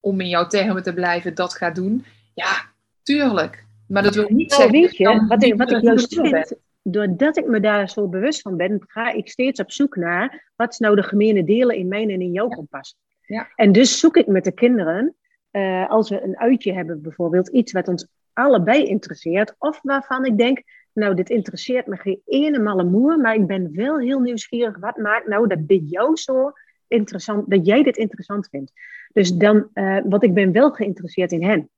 om 0.00 0.20
in 0.20 0.28
jouw 0.28 0.46
termen 0.46 0.82
te 0.82 0.94
blijven, 0.94 1.34
dat 1.34 1.54
gaat 1.54 1.74
doen. 1.74 2.04
Ja, 2.34 2.66
tuurlijk. 3.02 3.63
Maar 3.88 4.02
dat 4.02 4.14
wil 4.14 4.28
niet 4.28 4.52
zeggen. 4.52 4.72
Weet 4.72 4.96
je, 4.96 5.26
wat 5.28 5.42
ik, 5.42 5.56
wat 5.56 5.72
ik 5.72 5.82
juist 5.82 6.14
vind, 6.14 6.54
doordat 6.82 7.36
ik 7.36 7.46
me 7.46 7.60
daar 7.60 7.88
zo 7.88 8.08
bewust 8.08 8.40
van 8.40 8.56
ben, 8.56 8.84
ga 8.86 9.12
ik 9.12 9.28
steeds 9.28 9.60
op 9.60 9.72
zoek 9.72 9.96
naar 9.96 10.52
wat 10.56 10.72
is 10.72 10.78
nou 10.78 10.96
de 10.96 11.02
gemene 11.02 11.44
delen 11.44 11.76
in 11.76 11.88
mijn 11.88 12.10
en 12.10 12.20
in 12.20 12.32
jouw 12.32 12.48
kompas. 12.48 12.96
Ja. 13.26 13.48
En 13.54 13.72
dus 13.72 14.00
zoek 14.00 14.16
ik 14.16 14.26
met 14.26 14.44
de 14.44 14.52
kinderen, 14.52 15.14
uh, 15.52 15.90
als 15.90 16.10
we 16.10 16.22
een 16.22 16.38
uitje 16.38 16.72
hebben 16.72 17.02
bijvoorbeeld, 17.02 17.48
iets 17.48 17.72
wat 17.72 17.88
ons 17.88 18.06
allebei 18.32 18.84
interesseert, 18.84 19.54
of 19.58 19.80
waarvan 19.82 20.24
ik 20.24 20.38
denk, 20.38 20.62
nou 20.92 21.14
dit 21.14 21.30
interesseert 21.30 21.86
me 21.86 21.96
geen 21.96 22.20
ene 22.24 22.58
malle 22.58 22.84
moer, 22.84 23.18
maar 23.18 23.34
ik 23.34 23.46
ben 23.46 23.70
wel 23.72 23.98
heel 23.98 24.20
nieuwsgierig, 24.20 24.78
wat 24.78 24.96
maakt 24.96 25.26
nou 25.26 25.48
dat 25.48 25.68
dit 25.68 25.90
jou 25.90 26.16
zo 26.16 26.52
interessant, 26.88 27.50
dat 27.50 27.66
jij 27.66 27.82
dit 27.82 27.96
interessant 27.96 28.48
vindt. 28.48 28.72
Dus 29.12 29.32
dan, 29.32 29.68
uh, 29.74 29.98
wat 30.04 30.24
ik 30.24 30.34
ben 30.34 30.52
wel 30.52 30.70
geïnteresseerd 30.70 31.32
in 31.32 31.44
hen. 31.44 31.68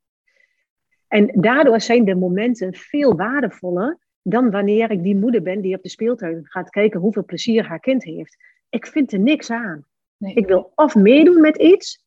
En 1.09 1.31
daardoor 1.35 1.81
zijn 1.81 2.05
de 2.05 2.15
momenten 2.15 2.75
veel 2.75 3.17
waardevoller 3.17 3.99
dan 4.23 4.51
wanneer 4.51 4.91
ik 4.91 5.03
die 5.03 5.17
moeder 5.17 5.43
ben 5.43 5.61
die 5.61 5.77
op 5.77 5.83
de 5.83 5.89
speeltuin 5.89 6.47
gaat 6.47 6.71
kijken 6.71 7.01
hoeveel 7.01 7.25
plezier 7.25 7.67
haar 7.67 7.81
kind 7.81 8.05
heeft. 8.05 8.37
Ik 8.69 8.87
vind 8.87 9.13
er 9.13 9.19
niks 9.19 9.51
aan. 9.51 9.85
Nee. 10.17 10.35
Ik 10.35 10.47
wil 10.47 10.73
of 10.75 10.95
meedoen 10.95 11.41
met 11.41 11.57
iets, 11.57 12.05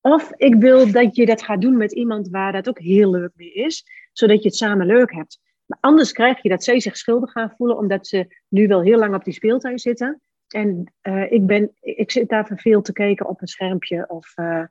Of 0.00 0.32
ik 0.36 0.54
wil 0.54 0.90
dat 0.92 1.16
je 1.16 1.26
dat 1.26 1.42
gaat 1.42 1.60
doen 1.60 1.76
met 1.76 1.92
iemand 1.92 2.28
waar 2.28 2.52
dat 2.52 2.68
ook 2.68 2.78
heel 2.78 3.10
leuk 3.10 3.30
mee 3.34 3.52
is, 3.52 3.86
zodat 4.12 4.42
je 4.42 4.48
het 4.48 4.56
samen 4.56 4.86
leuk 4.86 5.12
hebt. 5.12 5.40
Maar 5.66 5.78
anders 5.80 6.12
krijg 6.12 6.42
je 6.42 6.48
dat 6.48 6.64
zij 6.64 6.80
zich 6.80 6.96
schuldig 6.96 7.32
gaan 7.32 7.54
voelen, 7.56 7.78
omdat 7.78 8.06
ze 8.06 8.36
nu 8.48 8.66
wel 8.66 8.82
heel 8.82 8.98
lang 8.98 9.14
op 9.14 9.24
die 9.24 9.34
speeltuin 9.34 9.78
zitten. 9.78 10.20
En 10.48 10.92
uh, 11.02 11.32
ik, 11.32 11.46
ben, 11.46 11.70
ik 11.80 12.10
zit 12.10 12.28
daar 12.28 12.50
veel 12.54 12.82
te 12.82 12.92
kijken 12.92 13.26
op 13.26 13.40
een 13.40 13.46
schermpje 13.46 14.08
of 14.08 14.32
uh, 14.36 14.64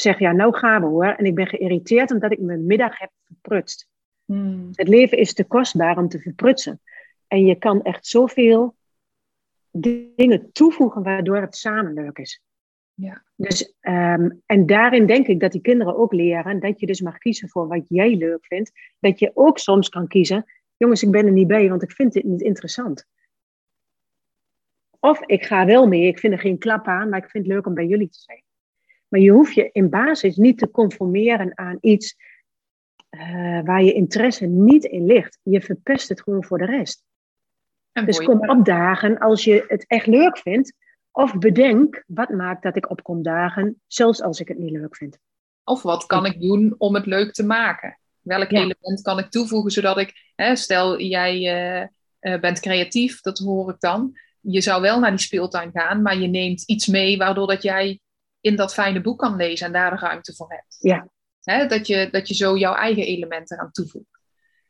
zeg, 0.00 0.18
ja, 0.18 0.32
nou 0.32 0.56
gaan 0.56 0.80
we 0.80 0.86
hoor. 0.86 1.06
En 1.06 1.24
ik 1.24 1.34
ben 1.34 1.46
geïrriteerd 1.46 2.10
omdat 2.10 2.32
ik 2.32 2.40
mijn 2.40 2.66
middag 2.66 2.98
heb 2.98 3.10
verprutst. 3.26 3.88
Hmm. 4.24 4.68
Het 4.72 4.88
leven 4.88 5.18
is 5.18 5.34
te 5.34 5.44
kostbaar 5.44 5.98
om 5.98 6.08
te 6.08 6.18
verprutsen. 6.18 6.80
En 7.26 7.46
je 7.46 7.54
kan 7.54 7.82
echt 7.82 8.06
zoveel 8.06 8.76
dingen 9.70 10.52
toevoegen 10.52 11.02
waardoor 11.02 11.36
het 11.36 11.56
samen 11.56 11.92
leuk 11.92 12.18
is. 12.18 12.42
Ja. 12.94 13.22
Dus, 13.36 13.74
um, 13.80 14.42
en 14.46 14.66
daarin 14.66 15.06
denk 15.06 15.26
ik 15.26 15.40
dat 15.40 15.52
die 15.52 15.60
kinderen 15.60 15.96
ook 15.96 16.12
leren 16.12 16.60
dat 16.60 16.80
je 16.80 16.86
dus 16.86 17.00
mag 17.00 17.18
kiezen 17.18 17.48
voor 17.48 17.68
wat 17.68 17.88
jij 17.88 18.16
leuk 18.16 18.46
vindt. 18.46 18.72
Dat 18.98 19.18
je 19.18 19.30
ook 19.34 19.58
soms 19.58 19.88
kan 19.88 20.06
kiezen, 20.06 20.44
jongens, 20.76 21.02
ik 21.02 21.10
ben 21.10 21.26
er 21.26 21.32
niet 21.32 21.46
bij, 21.46 21.68
want 21.68 21.82
ik 21.82 21.92
vind 21.92 22.12
dit 22.12 22.24
niet 22.24 22.40
interessant. 22.40 23.06
Of 24.98 25.20
ik 25.20 25.44
ga 25.44 25.66
wel 25.66 25.86
mee, 25.86 26.06
ik 26.06 26.18
vind 26.18 26.32
er 26.32 26.38
geen 26.38 26.58
klap 26.58 26.86
aan, 26.86 27.08
maar 27.08 27.18
ik 27.24 27.30
vind 27.30 27.44
het 27.44 27.52
leuk 27.54 27.66
om 27.66 27.74
bij 27.74 27.86
jullie 27.86 28.08
te 28.08 28.18
zijn. 28.18 28.42
Maar 29.10 29.20
je 29.20 29.30
hoeft 29.30 29.54
je 29.54 29.70
in 29.72 29.90
basis 29.90 30.36
niet 30.36 30.58
te 30.58 30.70
conformeren 30.70 31.58
aan 31.58 31.78
iets 31.80 32.16
uh, 33.10 33.60
waar 33.64 33.82
je 33.82 33.92
interesse 33.92 34.46
niet 34.46 34.84
in 34.84 35.06
ligt. 35.06 35.38
Je 35.42 35.60
verpest 35.60 36.08
het 36.08 36.22
gewoon 36.22 36.44
voor 36.44 36.58
de 36.58 36.64
rest. 36.64 37.04
En 37.92 38.06
dus 38.06 38.18
kom 38.18 38.48
opdagen 38.48 39.18
als 39.18 39.44
je 39.44 39.64
het 39.68 39.86
echt 39.86 40.06
leuk 40.06 40.38
vindt. 40.38 40.72
Of 41.12 41.38
bedenk, 41.38 42.04
wat 42.06 42.28
maakt 42.28 42.62
dat 42.62 42.76
ik 42.76 42.90
opkom 42.90 43.22
dagen, 43.22 43.80
zelfs 43.86 44.22
als 44.22 44.40
ik 44.40 44.48
het 44.48 44.58
niet 44.58 44.70
leuk 44.70 44.96
vind. 44.96 45.18
Of 45.64 45.82
wat 45.82 46.06
kan 46.06 46.26
ik 46.26 46.40
doen 46.40 46.74
om 46.78 46.94
het 46.94 47.06
leuk 47.06 47.32
te 47.32 47.44
maken? 47.44 47.98
Welk 48.20 48.50
element 48.50 49.02
kan 49.02 49.18
ik 49.18 49.30
toevoegen 49.30 49.70
zodat 49.70 49.98
ik, 49.98 50.32
hè, 50.34 50.56
stel 50.56 51.00
jij 51.00 51.40
uh, 52.20 52.40
bent 52.40 52.60
creatief, 52.60 53.20
dat 53.20 53.38
hoor 53.38 53.70
ik 53.70 53.80
dan. 53.80 54.18
Je 54.40 54.60
zou 54.60 54.82
wel 54.82 54.98
naar 54.98 55.10
die 55.10 55.20
speeltuin 55.20 55.70
gaan, 55.72 56.02
maar 56.02 56.18
je 56.18 56.26
neemt 56.26 56.62
iets 56.62 56.86
mee 56.86 57.18
waardoor 57.18 57.46
dat 57.46 57.62
jij 57.62 58.00
in 58.40 58.56
dat 58.56 58.74
fijne 58.74 59.00
boek 59.00 59.18
kan 59.18 59.36
lezen 59.36 59.66
en 59.66 59.72
daar 59.72 59.90
de 59.90 59.96
ruimte 59.96 60.34
voor 60.34 60.50
hebt. 60.50 60.76
Ja. 60.78 61.08
Dat, 61.68 61.86
je, 61.86 62.08
dat 62.10 62.28
je 62.28 62.34
zo 62.34 62.56
jouw 62.56 62.74
eigen 62.74 63.06
elementen 63.06 63.58
aan 63.58 63.70
toevoegt. 63.70 64.20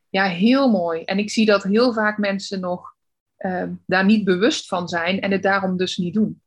Ja, 0.08 0.24
heel 0.24 0.70
mooi. 0.70 1.02
En 1.02 1.18
ik 1.18 1.30
zie 1.30 1.46
dat 1.46 1.62
heel 1.62 1.92
vaak 1.92 2.18
mensen 2.18 2.60
nog 2.60 2.98
Ehm, 3.40 3.72
daar 3.86 4.04
niet 4.04 4.24
bewust 4.24 4.68
van 4.68 4.88
zijn 4.88 5.20
en 5.20 5.30
het 5.30 5.42
daarom 5.42 5.76
dus 5.76 5.96
niet 5.96 6.14
doen. 6.14 6.42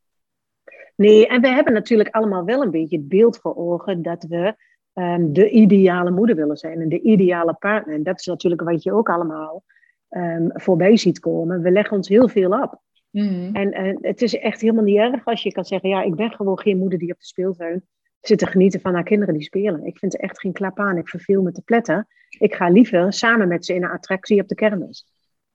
Nee, 0.96 1.28
en 1.28 1.42
we 1.42 1.48
hebben 1.48 1.74
natuurlijk 1.74 2.10
allemaal 2.10 2.46
wel 2.46 2.62
een 2.62 2.72
beetje 2.72 2.98
het 2.98 3.08
beeld 3.08 3.38
voor 3.38 3.56
ogen 3.56 4.02
dat 4.02 4.24
we 4.24 4.56
ehm, 4.94 5.32
de 5.32 5.50
ideale 5.50 6.12
moeder 6.12 6.36
willen 6.36 6.58
zijn 6.58 6.82
en 6.82 6.90
de 6.90 7.02
ideale 7.02 7.54
partner. 7.54 7.96
En 7.96 8.04
dat 8.04 8.20
is 8.20 8.26
natuurlijk 8.26 8.62
wat 8.62 8.84
je 8.84 8.94
ook 8.94 9.10
allemaal 9.10 9.64
um, 10.10 10.52
voorbij 10.54 10.98
ziet 10.98 11.20
komen. 11.20 11.62
We 11.62 11.72
leggen 11.72 11.98
ons 11.98 12.08
heel 12.08 12.28
veel 12.28 12.62
op. 12.62 12.82
Mm. 13.13 13.56
En, 13.56 13.71
en 13.71 13.97
het 14.02 14.21
is 14.21 14.38
echt 14.38 14.62
helemaal 14.62 14.84
niet 14.84 14.97
erg 14.97 15.26
als 15.26 15.43
je 15.43 15.52
kan 15.52 15.65
zeggen, 15.65 15.89
ja, 15.89 16.02
ik 16.02 16.15
ben 16.15 16.32
gewoon 16.32 16.60
geen 16.60 16.78
moeder 16.78 16.99
die 16.99 17.12
op 17.12 17.19
de 17.19 17.26
speeltuin 17.26 17.88
zit 18.19 18.39
te 18.39 18.47
genieten 18.47 18.82
van 18.82 18.93
haar 18.93 19.04
kinderen 19.04 19.34
die 19.34 19.43
spelen. 19.43 19.86
Ik 19.86 19.97
vind 19.97 20.13
er 20.13 20.19
echt 20.19 20.39
geen 20.39 20.54
klap 20.54 20.80
aan. 20.80 20.97
Ik 20.97 21.10
verveel 21.10 21.41
me 21.41 21.52
te 21.52 21.62
pletten. 21.62 22.08
Ik 22.30 22.56
ga 22.56 22.69
liever 22.69 23.13
samen 23.13 23.47
met 23.47 23.65
ze 23.65 23.73
in 23.73 23.84
een 23.84 23.89
attractie 23.89 24.41
op 24.41 24.47
de 24.47 24.56
kermis. 24.56 25.06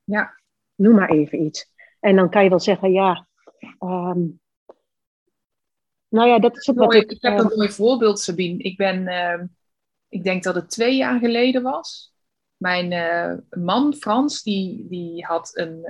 Ja, 0.04 0.38
Noem 0.78 0.94
maar 0.94 1.10
even 1.10 1.42
iets. 1.42 1.72
En 2.00 2.16
dan 2.16 2.30
kan 2.30 2.42
je 2.42 2.48
wel 2.48 2.60
zeggen, 2.60 2.92
ja. 2.92 3.26
Um, 3.80 4.40
nou 6.08 6.28
ja, 6.28 6.38
dat 6.38 6.56
is 6.56 6.68
ook 6.68 6.78
wat 6.78 6.94
ik. 6.94 7.10
Ik 7.10 7.22
heb 7.22 7.38
een 7.38 7.52
mooi 7.56 7.68
voorbeeld, 7.68 8.20
Sabine. 8.20 8.62
Ik 8.62 8.76
ben, 8.76 9.00
uh, 9.02 9.44
ik 10.08 10.24
denk 10.24 10.42
dat 10.42 10.54
het 10.54 10.70
twee 10.70 10.96
jaar 10.96 11.18
geleden 11.18 11.62
was. 11.62 12.14
Mijn 12.56 12.92
uh, 12.92 13.62
man, 13.64 13.94
Frans, 13.94 14.42
die, 14.42 14.86
die 14.88 15.24
had 15.24 15.50
een. 15.56 15.86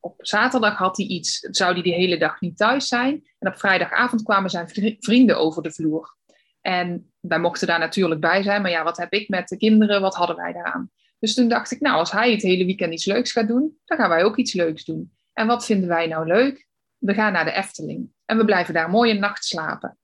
Op 0.00 0.14
zaterdag 0.18 0.76
had 0.76 0.96
hij 0.96 1.06
iets, 1.06 1.38
zou 1.38 1.72
hij 1.72 1.82
de 1.82 1.90
hele 1.90 2.18
dag 2.18 2.40
niet 2.40 2.56
thuis 2.56 2.88
zijn. 2.88 3.28
En 3.38 3.48
op 3.48 3.58
vrijdagavond 3.58 4.22
kwamen 4.22 4.50
zijn 4.50 4.68
vrienden 5.00 5.38
over 5.38 5.62
de 5.62 5.72
vloer. 5.72 6.16
En 6.60 7.12
wij 7.20 7.38
mochten 7.38 7.66
daar 7.66 7.78
natuurlijk 7.78 8.20
bij 8.20 8.42
zijn, 8.42 8.62
maar 8.62 8.70
ja, 8.70 8.84
wat 8.84 8.96
heb 8.96 9.12
ik 9.12 9.28
met 9.28 9.48
de 9.48 9.56
kinderen? 9.56 10.00
Wat 10.00 10.14
hadden 10.14 10.36
wij 10.36 10.52
daaraan? 10.52 10.90
Dus 11.18 11.34
toen 11.34 11.48
dacht 11.48 11.70
ik, 11.70 11.80
nou, 11.80 11.96
als 11.96 12.12
hij 12.12 12.30
het 12.30 12.42
hele 12.42 12.64
weekend 12.64 12.92
iets 12.92 13.04
leuks 13.04 13.32
gaat 13.32 13.48
doen, 13.48 13.78
dan 13.84 13.98
gaan 13.98 14.08
wij 14.08 14.24
ook 14.24 14.36
iets 14.36 14.52
leuks 14.52 14.84
doen. 14.84 15.12
En 15.32 15.46
wat 15.46 15.64
vinden 15.64 15.88
wij 15.88 16.06
nou 16.06 16.26
leuk? 16.26 16.68
We 16.98 17.14
gaan 17.14 17.32
naar 17.32 17.44
de 17.44 17.52
Efteling 17.52 18.12
en 18.24 18.36
we 18.36 18.44
blijven 18.44 18.74
daar 18.74 18.90
mooi 18.90 19.10
een 19.10 19.20
nacht 19.20 19.44
slapen. 19.44 19.98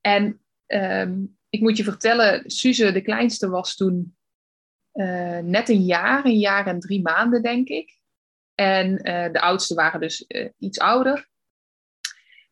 En 0.00 0.40
ehm, 0.66 1.24
ik 1.48 1.60
moet 1.60 1.76
je 1.76 1.84
vertellen, 1.84 2.50
Suze, 2.50 2.92
de 2.92 3.00
kleinste, 3.00 3.48
was 3.48 3.76
toen 3.76 4.16
uh, 4.92 5.38
net 5.38 5.68
een 5.68 5.84
jaar, 5.84 6.24
een 6.24 6.38
jaar 6.38 6.66
en 6.66 6.80
drie 6.80 7.02
maanden, 7.02 7.42
denk 7.42 7.68
ik. 7.68 7.95
En 8.56 8.90
uh, 8.90 9.32
de 9.32 9.40
oudste 9.40 9.74
waren 9.74 10.00
dus 10.00 10.24
uh, 10.28 10.48
iets 10.58 10.78
ouder. 10.78 11.28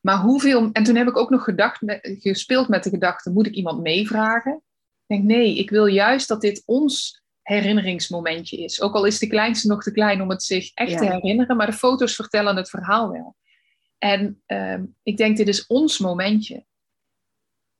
Maar 0.01 0.19
hoeveel. 0.19 0.71
En 0.73 0.85
toen 0.85 0.97
heb 0.97 1.09
ik 1.09 1.17
ook 1.17 1.31
nog 1.31 1.45
gedacht, 1.45 1.81
gespeeld 2.03 2.69
met 2.69 2.85
de 2.85 2.90
gedachte: 2.90 3.31
moet 3.31 3.47
ik 3.47 3.55
iemand 3.55 3.83
meevragen? 3.83 4.62
Ik 5.07 5.17
denk, 5.17 5.25
nee, 5.25 5.59
ik 5.59 5.71
wil 5.71 5.87
juist 5.87 6.29
dat 6.29 6.40
dit 6.40 6.62
ons 6.67 7.23
herinneringsmomentje 7.43 8.57
is. 8.57 8.81
Ook 8.81 8.95
al 8.95 9.05
is 9.05 9.19
de 9.19 9.27
kleinste 9.27 9.69
nog 9.69 9.83
te 9.83 9.93
klein 9.93 10.23
om 10.23 10.31
het 10.31 10.43
zich 10.43 10.71
echt 10.75 10.99
te 10.99 11.11
herinneren, 11.11 11.57
maar 11.57 11.67
de 11.67 11.73
foto's 11.73 12.14
vertellen 12.14 12.57
het 12.57 12.71
verhaal 12.71 13.11
wel. 13.11 13.37
En 13.99 14.43
ehm, 14.47 14.85
ik 15.03 15.17
denk, 15.17 15.37
dit 15.37 15.49
is 15.49 15.67
ons 15.67 15.99
momentje. 15.99 16.64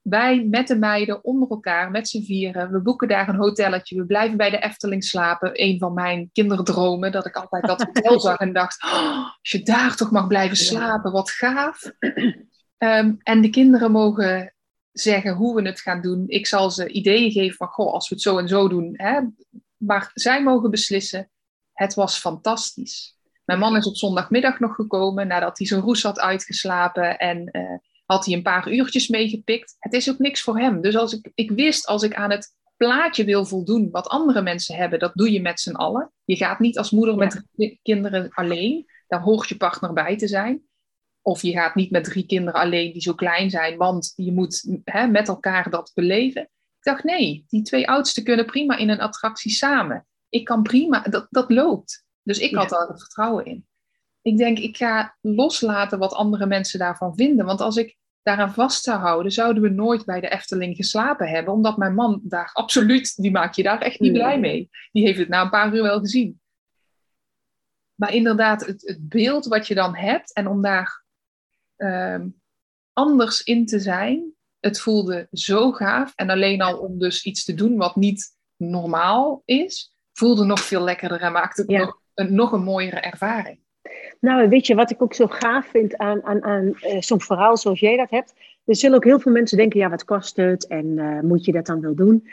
Wij 0.05 0.47
met 0.51 0.69
de 0.69 0.79
meiden 0.79 1.25
onder 1.25 1.49
elkaar, 1.49 1.91
met 1.91 2.09
z'n 2.09 2.23
vieren, 2.23 2.71
we 2.71 2.81
boeken 2.81 3.09
daar 3.09 3.29
een 3.29 3.37
hotelletje, 3.37 3.97
we 3.97 4.07
blijven 4.07 4.37
bij 4.37 4.51
de 4.51 4.59
Efteling 4.59 5.05
slapen. 5.05 5.51
Een 5.53 5.79
van 5.79 5.95
mijn 5.95 6.31
kinderdromen, 6.33 7.13
dat 7.13 7.27
ik 7.27 7.37
altijd 7.37 7.67
dat 7.67 7.83
hotel 7.83 8.21
zag 8.21 8.39
en 8.39 8.53
dacht, 8.53 8.83
oh, 8.83 9.17
als 9.41 9.51
je 9.51 9.63
daar 9.63 9.97
toch 9.97 10.11
mag 10.11 10.27
blijven 10.27 10.57
slapen, 10.57 11.13
wat 11.13 11.31
gaaf. 11.31 11.93
Ehm, 12.79 13.15
en 13.23 13.41
de 13.41 13.51
kinderen 13.51 13.91
mogen 13.91 14.55
zeggen 14.93 15.35
hoe 15.35 15.55
we 15.55 15.69
het 15.69 15.81
gaan 15.81 16.01
doen. 16.01 16.25
Ik 16.27 16.47
zal 16.47 16.71
ze 16.71 16.89
ideeën 16.89 17.31
geven 17.31 17.57
van, 17.57 17.69
goh, 17.69 17.93
als 17.93 18.09
we 18.09 18.15
het 18.15 18.25
zo 18.25 18.39
en 18.39 18.49
zo 18.49 18.69
doen. 18.69 18.93
Hè? 18.93 19.21
Maar 19.77 20.11
zij 20.15 20.43
mogen 20.43 20.71
beslissen. 20.71 21.31
Het 21.73 21.95
was 21.95 22.19
fantastisch. 22.19 23.17
Mijn 23.45 23.59
man 23.59 23.77
is 23.77 23.87
op 23.87 23.97
zondagmiddag 23.97 24.61
nog 24.61 24.75
gekomen 24.75 25.27
nadat 25.27 25.59
hij 25.59 25.67
zijn 25.67 25.81
roes 25.81 26.03
had 26.03 26.21
uitgeslapen 26.21 27.19
en 27.19 27.49
uh, 27.53 27.79
had 28.05 28.25
hij 28.25 28.35
een 28.35 28.43
paar 28.43 28.73
uurtjes 28.73 29.09
meegepikt. 29.09 29.77
Het 29.79 29.93
is 29.93 30.11
ook 30.11 30.19
niks 30.19 30.43
voor 30.43 30.59
hem. 30.59 30.81
Dus 30.81 30.97
als 30.97 31.13
ik, 31.13 31.31
ik 31.35 31.51
wist, 31.51 31.87
als 31.87 32.03
ik 32.03 32.15
aan 32.15 32.31
het 32.31 32.55
plaatje 32.77 33.25
wil 33.25 33.45
voldoen 33.45 33.91
wat 33.91 34.09
andere 34.09 34.43
mensen 34.43 34.77
hebben, 34.77 34.99
dat 34.99 35.15
doe 35.15 35.33
je 35.33 35.41
met 35.41 35.61
z'n 35.61 35.75
allen. 35.75 36.13
Je 36.25 36.37
gaat 36.37 36.59
niet 36.59 36.79
als 36.79 36.91
moeder 36.91 37.17
met 37.17 37.45
kinderen 37.83 38.31
alleen. 38.31 38.87
Daar 39.07 39.21
hoort 39.21 39.49
je 39.49 39.57
partner 39.57 39.93
bij 39.93 40.17
te 40.17 40.29
zijn. 40.29 40.63
Of 41.23 41.43
je 41.43 41.53
gaat 41.53 41.75
niet 41.75 41.91
met 41.91 42.05
drie 42.05 42.27
kinderen 42.27 42.61
alleen 42.61 42.93
die 42.93 43.03
zo 43.03 43.15
klein 43.15 43.51
zijn, 43.51 43.77
want 43.77 44.13
je 44.17 44.33
moet 44.33 44.81
hè, 44.85 45.07
met 45.07 45.29
elkaar 45.29 45.71
dat 45.71 45.91
beleven. 45.95 46.43
Ik 46.43 46.91
dacht, 46.93 47.05
nee, 47.05 47.45
die 47.49 47.63
twee 47.63 47.89
oudsten 47.89 48.25
kunnen 48.25 48.47
prima 48.47 48.77
in 48.77 48.89
een 48.89 49.01
attractie 49.01 49.51
samen. 49.51 50.07
Ik 50.29 50.45
kan 50.45 50.63
prima, 50.63 51.01
dat, 51.01 51.27
dat 51.31 51.51
loopt. 51.51 52.05
Dus 52.23 52.39
ik 52.39 52.55
had 52.55 52.69
daar 52.69 52.89
het 52.89 53.01
vertrouwen 53.01 53.45
in. 53.45 53.67
Ik 54.25 54.37
denk, 54.37 54.59
ik 54.59 54.77
ga 54.77 55.17
loslaten 55.21 55.99
wat 55.99 56.13
andere 56.13 56.47
mensen 56.47 56.79
daarvan 56.79 57.15
vinden. 57.15 57.47
Want 57.47 57.61
als 57.61 57.77
ik 57.77 57.97
daaraan 58.23 58.53
vast 58.53 58.85
zou 58.85 59.01
houden, 59.01 59.33
zouden 59.33 59.63
we 59.63 59.69
nooit 59.69 60.05
bij 60.05 60.21
de 60.21 60.29
Efteling 60.29 60.77
geslapen 60.77 61.29
hebben. 61.29 61.53
Omdat 61.53 61.77
mijn 61.77 61.95
man 61.95 62.21
daar 62.23 62.51
absoluut, 62.53 63.17
die 63.17 63.31
maak 63.31 63.55
je 63.55 63.63
daar 63.63 63.81
echt 63.81 64.01
niet 64.01 64.13
blij 64.13 64.41
mee. 64.41 64.69
Die 64.93 65.05
heeft 65.05 65.19
het 65.19 65.29
na 65.29 65.43
een 65.43 65.51
paar 65.51 65.75
uur 65.75 65.83
wel 65.83 66.01
gezien. 66.01 66.41
Maar 67.95 68.15
inderdaad, 68.15 68.67
het, 68.67 68.83
het 68.83 69.09
beeld 69.09 69.47
wat 69.47 69.67
je 69.67 69.75
dan 69.75 69.97
hebt 69.97 70.33
en 70.33 70.49
om 70.49 70.63
daar 70.63 71.05
Ehm, 71.77 72.29
anders 72.93 73.43
in 73.43 73.67
te 73.67 73.79
zijn. 73.81 74.33
Het 74.61 74.81
voelde 74.81 75.29
zo 75.33 75.73
gaaf. 75.73 76.13
En 76.15 76.31
alleen 76.31 76.63
al 76.63 76.79
om 76.79 76.99
dus 76.99 77.25
iets 77.25 77.45
te 77.45 77.55
doen 77.55 77.77
wat 77.77 77.97
niet 77.97 78.37
normaal 78.57 79.43
is, 79.45 79.95
voelde 80.13 80.45
nog 80.45 80.61
veel 80.61 80.81
lekkerder 80.81 81.21
en 81.21 81.33
maakte 81.33 81.61
het 81.61 81.71
nog, 81.71 82.01
een, 82.15 82.35
nog 82.35 82.53
een 82.53 82.63
mooiere 82.63 83.01
ervaring. 83.01 83.64
Nou, 84.25 84.49
weet 84.49 84.67
je 84.67 84.75
wat 84.75 84.91
ik 84.91 85.03
ook 85.03 85.15
zo 85.15 85.27
gaaf 85.27 85.67
vind 85.67 85.97
aan, 85.97 86.23
aan, 86.23 86.43
aan 86.43 86.65
uh, 86.65 87.01
zo'n 87.01 87.21
verhaal 87.21 87.57
zoals 87.57 87.81
jij 87.81 87.97
dat 87.97 88.11
hebt? 88.11 88.35
Er 88.65 88.77
zullen 88.77 88.97
ook 88.97 89.05
heel 89.05 89.21
veel 89.21 89.33
mensen 89.33 89.57
denken, 89.57 89.81
ja, 89.81 89.89
wat 89.89 90.05
kost 90.05 90.37
het 90.37 90.67
en 90.67 90.87
uh, 90.87 91.21
moet 91.21 91.45
je 91.45 91.53
dat 91.53 91.67
dan 91.67 91.81
wel 91.81 91.95
doen? 91.95 92.29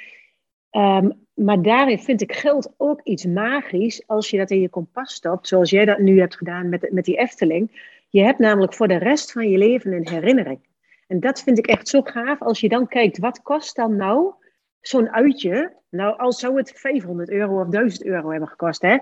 Um, 0.72 1.26
maar 1.34 1.62
daarin 1.62 2.00
vind 2.00 2.22
ik 2.22 2.34
geld 2.34 2.74
ook 2.78 3.02
iets 3.04 3.26
magisch 3.26 4.08
als 4.08 4.30
je 4.30 4.38
dat 4.38 4.52
in 4.52 4.62
je 4.62 4.70
kompas 4.70 5.14
stopt, 5.14 5.48
zoals 5.48 5.70
jij 5.70 5.86
dat 5.86 6.00
nu 6.00 6.20
hebt 6.20 6.36
gedaan 6.36 6.70
met, 6.70 6.92
met 6.92 7.06
die 7.06 7.18
Efteling. 7.18 7.96
Je 8.10 8.24
hebt 8.24 8.40
namelijk 8.40 8.74
voor 8.74 8.88
de 8.88 8.98
rest 8.98 9.32
van 9.32 9.50
je 9.50 9.58
leven 9.58 9.94
een 9.94 10.10
herinnering. 10.10 10.60
En 11.08 11.20
dat 11.20 11.42
vind 11.42 11.58
ik 11.58 11.68
echt 11.68 11.88
zo 11.88 12.02
gaaf 12.02 12.42
als 12.42 12.60
je 12.60 12.70
dan 12.70 12.88
kijkt, 12.88 13.18
wat 13.18 13.42
kost 13.42 13.76
dan 13.76 13.96
nou 13.96 14.34
zo'n 14.82 15.10
uitje? 15.10 15.74
Nou, 15.90 16.18
al 16.18 16.34
zou 16.34 16.58
het 16.58 16.72
500 16.76 17.30
euro 17.30 17.62
of 17.62 17.68
1000 17.68 18.06
euro 18.06 18.30
hebben 18.30 18.50
gekost, 18.50 18.82
hè? 18.82 18.98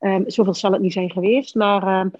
Um, 0.00 0.30
zoveel 0.30 0.54
zal 0.54 0.72
het 0.72 0.80
niet 0.80 0.92
zijn 0.92 1.10
geweest, 1.10 1.54
maar 1.54 2.00
um, 2.00 2.10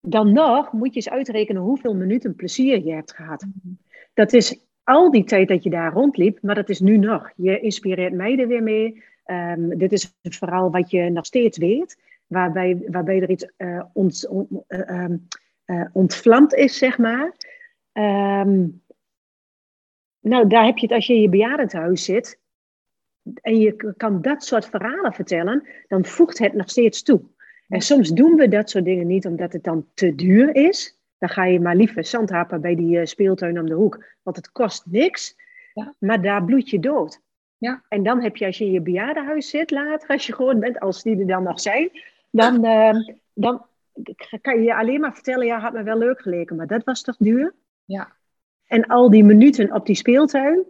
dan 0.00 0.32
nog 0.32 0.72
moet 0.72 0.88
je 0.88 0.94
eens 0.94 1.08
uitrekenen 1.08 1.62
hoeveel 1.62 1.94
minuten 1.94 2.34
plezier 2.34 2.84
je 2.84 2.92
hebt 2.92 3.14
gehad. 3.14 3.46
Dat 4.14 4.32
is 4.32 4.60
al 4.84 5.10
die 5.10 5.24
tijd 5.24 5.48
dat 5.48 5.62
je 5.62 5.70
daar 5.70 5.92
rondliep, 5.92 6.38
maar 6.42 6.54
dat 6.54 6.68
is 6.68 6.80
nu 6.80 6.96
nog. 6.96 7.30
Je 7.36 7.60
inspireert 7.60 8.12
mij 8.12 8.38
er 8.38 8.48
weer 8.48 8.62
mee. 8.62 9.02
Ehm, 9.24 9.78
dit 9.78 9.92
is 9.92 10.14
een 10.22 10.32
verhaal 10.32 10.70
wat 10.70 10.90
je 10.90 11.10
nog 11.10 11.26
steeds 11.26 11.58
weet, 11.58 12.02
waarbij, 12.26 12.82
waarbij 12.86 13.20
er 13.20 13.30
iets 13.30 13.50
uh, 13.58 13.82
ont, 13.92 14.28
uh, 14.68 15.84
ontvlamd 15.92 16.54
is, 16.54 16.78
zeg 16.78 16.98
maar. 16.98 17.34
Ehm, 17.92 18.66
nou, 20.20 20.46
daar 20.48 20.64
heb 20.64 20.78
je 20.78 20.86
het 20.86 20.94
als 20.94 21.06
je 21.06 21.14
in 21.14 21.20
je 21.20 21.28
bejaardentehuis 21.28 22.04
zit 22.04 22.38
en 23.34 23.58
je 23.58 23.94
kan 23.96 24.22
dat 24.22 24.44
soort 24.44 24.66
verhalen 24.66 25.12
vertellen, 25.12 25.68
dan 25.88 26.04
voegt 26.04 26.38
het 26.38 26.54
nog 26.54 26.70
steeds 26.70 27.02
toe. 27.02 27.20
En 27.68 27.80
soms 27.80 28.10
doen 28.10 28.34
we 28.34 28.48
dat 28.48 28.70
soort 28.70 28.84
dingen 28.84 29.06
niet 29.06 29.26
omdat 29.26 29.52
het 29.52 29.64
dan 29.64 29.86
te 29.94 30.14
duur 30.14 30.54
is. 30.54 30.98
Dan 31.18 31.28
ga 31.28 31.44
je 31.44 31.60
maar 31.60 31.76
liever 31.76 32.04
zandhapen 32.04 32.60
bij 32.60 32.74
die 32.74 32.98
uh, 32.98 33.04
speeltuin 33.04 33.60
om 33.60 33.66
de 33.66 33.74
hoek, 33.74 34.04
want 34.22 34.36
het 34.36 34.52
kost 34.52 34.86
niks. 34.86 35.36
Ja. 35.74 35.94
Maar 35.98 36.22
daar 36.22 36.44
bloed 36.44 36.70
je 36.70 36.80
dood. 36.80 37.20
Ja. 37.58 37.82
En 37.88 38.02
dan 38.02 38.22
heb 38.22 38.36
je, 38.36 38.46
als 38.46 38.58
je 38.58 38.64
in 38.64 38.70
je 38.70 38.80
bejaardenhuis 38.80 39.50
zit 39.50 39.70
later, 39.70 40.08
als 40.08 40.26
je 40.26 40.34
gewoon 40.34 40.60
bent, 40.60 40.80
als 40.80 41.02
die 41.02 41.18
er 41.18 41.26
dan 41.26 41.42
nog 41.42 41.60
zijn, 41.60 41.90
dan, 42.30 42.64
uh, 42.64 42.94
dan 43.34 43.66
kan 44.40 44.56
je 44.56 44.62
je 44.62 44.74
alleen 44.74 45.00
maar 45.00 45.14
vertellen, 45.14 45.46
ja, 45.46 45.58
had 45.58 45.72
me 45.72 45.82
wel 45.82 45.98
leuk 45.98 46.20
geleken, 46.20 46.56
maar 46.56 46.66
dat 46.66 46.84
was 46.84 47.02
toch 47.02 47.16
duur? 47.18 47.54
Ja. 47.84 48.12
En 48.66 48.86
al 48.86 49.10
die 49.10 49.24
minuten 49.24 49.72
op 49.72 49.86
die 49.86 49.94
speeltuin, 49.94 50.64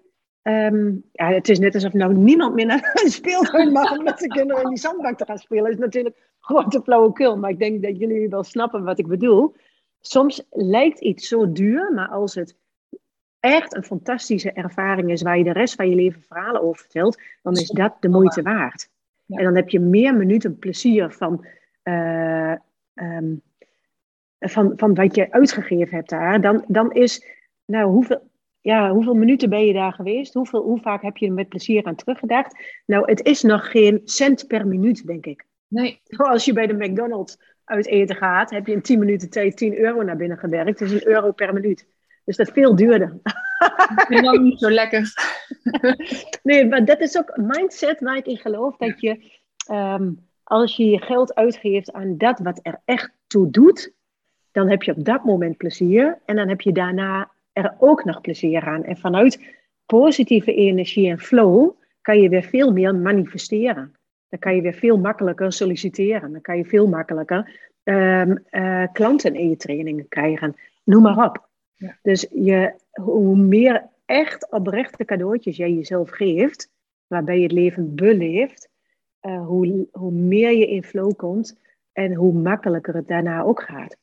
um, 0.48 1.04
ja, 1.12 1.32
het 1.32 1.48
is 1.48 1.58
net 1.58 1.74
alsof 1.74 1.92
nou 1.92 2.14
niemand 2.14 2.54
meer 2.54 2.66
naar 2.66 2.90
een 3.04 3.10
speeltuin 3.10 3.72
mag 3.78 3.98
om 3.98 4.04
met 4.04 4.18
zijn 4.18 4.30
kinderen 4.30 4.62
in 4.62 4.68
die 4.68 4.78
zandbak 4.78 5.18
te 5.18 5.24
gaan 5.24 5.38
spelen. 5.38 5.64
Dat 5.64 5.72
is 5.72 5.78
natuurlijk 5.78 6.16
grote 6.40 6.82
flauwekul, 6.82 7.36
maar 7.36 7.50
ik 7.50 7.58
denk 7.58 7.82
dat 7.82 7.98
jullie 7.98 8.28
wel 8.28 8.42
snappen 8.42 8.84
wat 8.84 8.98
ik 8.98 9.06
bedoel. 9.06 9.54
Soms 10.00 10.46
lijkt 10.50 11.00
iets 11.00 11.28
zo 11.28 11.52
duur, 11.52 11.92
maar 11.94 12.08
als 12.08 12.34
het 12.34 12.56
echt 13.40 13.76
een 13.76 13.84
fantastische 13.84 14.52
ervaring 14.52 15.10
is 15.10 15.22
waar 15.22 15.38
je 15.38 15.44
de 15.44 15.52
rest 15.52 15.74
van 15.74 15.88
je 15.88 15.94
leven 15.94 16.22
verhalen 16.22 16.62
over 16.62 16.80
vertelt, 16.80 17.20
dan 17.42 17.52
is 17.52 17.68
dat 17.68 17.96
de 18.00 18.08
moeite 18.08 18.42
waard. 18.42 18.88
En 19.28 19.44
dan 19.44 19.56
heb 19.56 19.68
je 19.68 19.80
meer 19.80 20.14
minuten 20.14 20.58
plezier 20.58 21.12
van, 21.12 21.46
uh, 21.84 22.54
um, 22.94 23.42
van, 24.38 24.72
van 24.76 24.94
wat 24.94 25.14
je 25.14 25.32
uitgegeven 25.32 25.96
hebt 25.96 26.08
daar. 26.08 26.40
Dan, 26.40 26.64
dan 26.68 26.92
is, 26.92 27.26
nou, 27.64 27.90
hoeveel, 27.90 28.25
ja, 28.66 28.90
hoeveel 28.92 29.14
minuten 29.14 29.48
ben 29.48 29.66
je 29.66 29.72
daar 29.72 29.92
geweest? 29.92 30.34
Hoeveel, 30.34 30.62
hoe 30.62 30.80
vaak 30.80 31.02
heb 31.02 31.16
je 31.16 31.26
er 31.26 31.32
met 31.32 31.48
plezier 31.48 31.84
aan 31.84 31.94
teruggedacht? 31.94 32.58
Nou, 32.86 33.10
het 33.10 33.24
is 33.24 33.42
nog 33.42 33.70
geen 33.70 34.00
cent 34.04 34.46
per 34.46 34.66
minuut, 34.66 35.06
denk 35.06 35.26
ik. 35.26 35.44
Nee. 35.68 36.00
Als 36.16 36.44
je 36.44 36.52
bij 36.52 36.66
de 36.66 36.74
McDonald's 36.74 37.38
uit 37.64 37.86
eten 37.86 38.16
gaat, 38.16 38.50
heb 38.50 38.66
je 38.66 38.72
in 38.72 38.82
10 38.82 38.98
minuten 38.98 39.30
tijd 39.30 39.56
10 39.56 39.78
euro 39.78 40.02
naar 40.02 40.16
binnen 40.16 40.38
gewerkt. 40.38 40.78
Dus 40.78 40.90
een 40.90 41.06
euro 41.06 41.32
per 41.32 41.52
minuut. 41.52 41.86
Dus 42.24 42.36
dat 42.36 42.46
is 42.46 42.52
veel 42.52 42.76
duurder. 42.76 43.18
Helemaal 44.08 44.38
niet 44.38 44.58
zo 44.58 44.70
lekker. 44.70 45.12
nee, 46.42 46.66
maar 46.66 46.84
dat 46.84 47.00
is 47.00 47.18
ook 47.18 47.30
een 47.32 47.46
mindset 47.46 48.00
waar 48.00 48.16
ik 48.16 48.26
in 48.26 48.38
geloof. 48.38 48.76
Dat 48.76 49.00
je, 49.00 49.32
ehm, 49.66 50.10
als 50.42 50.76
je 50.76 50.84
je 50.84 51.02
geld 51.02 51.34
uitgeeft 51.34 51.92
aan 51.92 52.18
dat 52.18 52.38
wat 52.38 52.60
er 52.62 52.80
echt 52.84 53.10
toe 53.26 53.50
doet, 53.50 53.92
dan 54.52 54.68
heb 54.68 54.82
je 54.82 54.96
op 54.96 55.04
dat 55.04 55.24
moment 55.24 55.56
plezier. 55.56 56.18
En 56.24 56.36
dan 56.36 56.48
heb 56.48 56.60
je 56.60 56.72
daarna 56.72 57.34
er 57.56 57.74
ook 57.78 58.04
nog 58.04 58.20
plezier 58.20 58.62
aan. 58.62 58.84
En 58.84 58.96
vanuit 58.96 59.44
positieve 59.86 60.54
energie 60.54 61.10
en 61.10 61.18
flow 61.18 61.70
kan 62.00 62.20
je 62.20 62.28
weer 62.28 62.42
veel 62.42 62.72
meer 62.72 62.94
manifesteren. 62.94 63.94
Dan 64.28 64.38
kan 64.38 64.54
je 64.54 64.62
weer 64.62 64.74
veel 64.74 64.98
makkelijker 64.98 65.52
solliciteren. 65.52 66.32
Dan 66.32 66.40
kan 66.40 66.56
je 66.56 66.64
veel 66.64 66.88
makkelijker 66.88 67.70
um, 67.84 68.44
klanten 68.92 69.34
in 69.34 69.48
je 69.48 69.56
trainingen 69.56 70.08
krijgen. 70.08 70.54
Noem 70.84 71.02
maar 71.02 71.24
op. 71.24 71.48
Ja. 71.74 71.98
Dus 72.02 72.26
je, 72.30 72.74
hoe 72.90 73.36
meer 73.36 73.88
echt 74.04 74.50
oprechte 74.50 75.04
cadeautjes 75.04 75.56
jij 75.56 75.72
jezelf 75.72 76.10
geeft, 76.10 76.70
waarbij 77.06 77.36
je 77.36 77.42
het 77.42 77.52
leven 77.52 77.94
beleeft, 77.94 78.68
uh, 79.22 79.46
hoe, 79.46 79.88
hoe 79.92 80.12
meer 80.12 80.52
je 80.52 80.70
in 80.70 80.84
flow 80.84 81.16
komt 81.16 81.58
en 81.92 82.14
hoe 82.14 82.32
makkelijker 82.32 82.94
het 82.94 83.08
daarna 83.08 83.42
ook 83.42 83.62
gaat. 83.62 83.96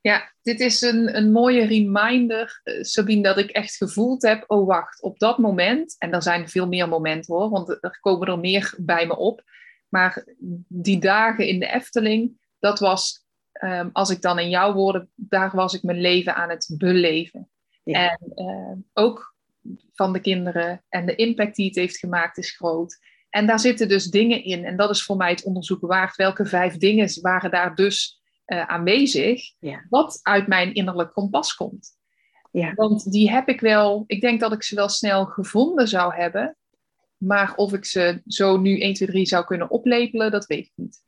Ja, 0.00 0.32
dit 0.42 0.60
is 0.60 0.80
een, 0.80 1.16
een 1.16 1.32
mooie 1.32 1.66
reminder, 1.66 2.60
uh, 2.64 2.82
Sabine, 2.82 3.22
dat 3.22 3.38
ik 3.38 3.50
echt 3.50 3.76
gevoeld 3.76 4.22
heb, 4.22 4.44
oh 4.46 4.66
wacht, 4.66 5.02
op 5.02 5.18
dat 5.18 5.38
moment, 5.38 5.96
en 5.98 6.12
er 6.12 6.22
zijn 6.22 6.48
veel 6.48 6.68
meer 6.68 6.88
momenten 6.88 7.34
hoor, 7.34 7.50
want 7.50 7.68
er 7.68 7.98
komen 8.00 8.28
er 8.28 8.38
meer 8.38 8.74
bij 8.78 9.06
me 9.06 9.16
op, 9.16 9.42
maar 9.88 10.24
die 10.68 11.00
dagen 11.00 11.46
in 11.46 11.58
de 11.58 11.66
Efteling, 11.66 12.40
dat 12.58 12.78
was, 12.78 13.24
um, 13.64 13.90
als 13.92 14.10
ik 14.10 14.22
dan 14.22 14.38
in 14.38 14.48
jouw 14.48 14.72
woorden, 14.72 15.10
daar 15.14 15.50
was 15.54 15.74
ik 15.74 15.82
mijn 15.82 16.00
leven 16.00 16.34
aan 16.34 16.50
het 16.50 16.74
beleven. 16.78 17.48
En 17.84 18.32
uh, 18.34 18.72
ook 18.92 19.36
van 19.92 20.12
de 20.12 20.20
kinderen 20.20 20.84
en 20.88 21.06
de 21.06 21.14
impact 21.14 21.56
die 21.56 21.66
het 21.66 21.74
heeft 21.74 21.98
gemaakt 21.98 22.38
is 22.38 22.56
groot. 22.56 22.98
En 23.30 23.46
daar 23.46 23.60
zitten 23.60 23.88
dus 23.88 24.06
dingen 24.06 24.44
in, 24.44 24.64
en 24.64 24.76
dat 24.76 24.90
is 24.90 25.04
voor 25.04 25.16
mij 25.16 25.30
het 25.30 25.44
onderzoeken 25.44 25.88
waard. 25.88 26.16
Welke 26.16 26.46
vijf 26.46 26.76
dingen 26.76 27.20
waren 27.20 27.50
daar 27.50 27.74
dus 27.74 28.17
uh, 28.48 28.66
aanwezig, 28.66 29.52
ja. 29.58 29.86
wat 29.88 30.20
uit 30.22 30.46
mijn 30.46 30.74
innerlijk 30.74 31.12
kompas 31.12 31.54
komt. 31.54 31.96
Ja. 32.50 32.74
Want 32.74 33.12
die 33.12 33.30
heb 33.30 33.48
ik 33.48 33.60
wel, 33.60 34.04
ik 34.06 34.20
denk 34.20 34.40
dat 34.40 34.52
ik 34.52 34.62
ze 34.62 34.74
wel 34.74 34.88
snel 34.88 35.24
gevonden 35.24 35.88
zou 35.88 36.14
hebben, 36.14 36.56
maar 37.16 37.54
of 37.56 37.72
ik 37.72 37.84
ze 37.84 38.22
zo 38.26 38.56
nu 38.56 38.80
1, 38.80 38.94
2, 38.94 39.08
3 39.08 39.26
zou 39.26 39.44
kunnen 39.44 39.70
oplepelen, 39.70 40.30
dat 40.30 40.46
weet 40.46 40.66
ik 40.66 40.72
niet. 40.74 41.00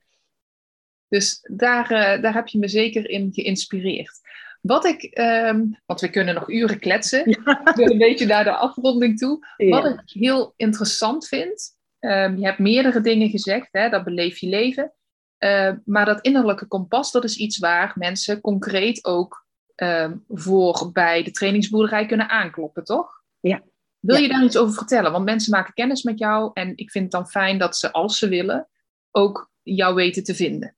Dus 1.07 1.47
daar, 1.51 1.91
uh, 1.91 2.21
daar 2.21 2.33
heb 2.33 2.47
je 2.47 2.57
me 2.57 2.67
zeker 2.67 3.09
in 3.09 3.29
geïnspireerd. 3.33 4.19
Wat 4.61 4.85
ik, 4.85 5.17
um, 5.19 5.79
want 5.85 6.01
we 6.01 6.09
kunnen 6.09 6.33
nog 6.33 6.49
uren 6.49 6.79
kletsen, 6.79 7.29
ja. 7.29 7.61
een 7.75 7.97
beetje 7.97 8.25
naar 8.25 8.43
de 8.43 8.55
afronding 8.55 9.17
toe. 9.17 9.47
Ja. 9.57 9.69
Wat 9.69 9.85
ik 9.85 10.01
heel 10.05 10.53
interessant 10.57 11.27
vind, 11.27 11.77
um, 11.99 12.37
je 12.37 12.45
hebt 12.45 12.59
meerdere 12.59 13.01
dingen 13.01 13.29
gezegd, 13.29 13.67
hè, 13.71 13.89
dat 13.89 14.03
beleef 14.03 14.37
je 14.37 14.47
leven. 14.47 14.93
Uh, 15.43 15.71
maar 15.85 16.05
dat 16.05 16.21
innerlijke 16.21 16.65
kompas, 16.65 17.11
dat 17.11 17.23
is 17.23 17.37
iets 17.37 17.57
waar 17.57 17.93
mensen 17.95 18.41
concreet 18.41 19.05
ook 19.05 19.45
uh, 19.75 20.11
voor 20.27 20.89
bij 20.93 21.23
de 21.23 21.31
trainingsboerderij 21.31 22.05
kunnen 22.05 22.29
aankloppen, 22.29 22.83
toch? 22.83 23.21
Ja. 23.39 23.61
Wil 23.99 24.15
je 24.15 24.27
daar 24.27 24.43
iets 24.43 24.57
over 24.57 24.73
vertellen? 24.73 25.11
Want 25.11 25.25
mensen 25.25 25.51
maken 25.51 25.73
kennis 25.73 26.03
met 26.03 26.19
jou 26.19 26.51
en 26.53 26.73
ik 26.75 26.91
vind 26.91 27.03
het 27.03 27.13
dan 27.13 27.27
fijn 27.27 27.57
dat 27.57 27.77
ze, 27.77 27.91
als 27.91 28.17
ze 28.17 28.27
willen, 28.27 28.67
ook 29.11 29.51
jou 29.61 29.95
weten 29.95 30.23
te 30.23 30.35
vinden. 30.35 30.75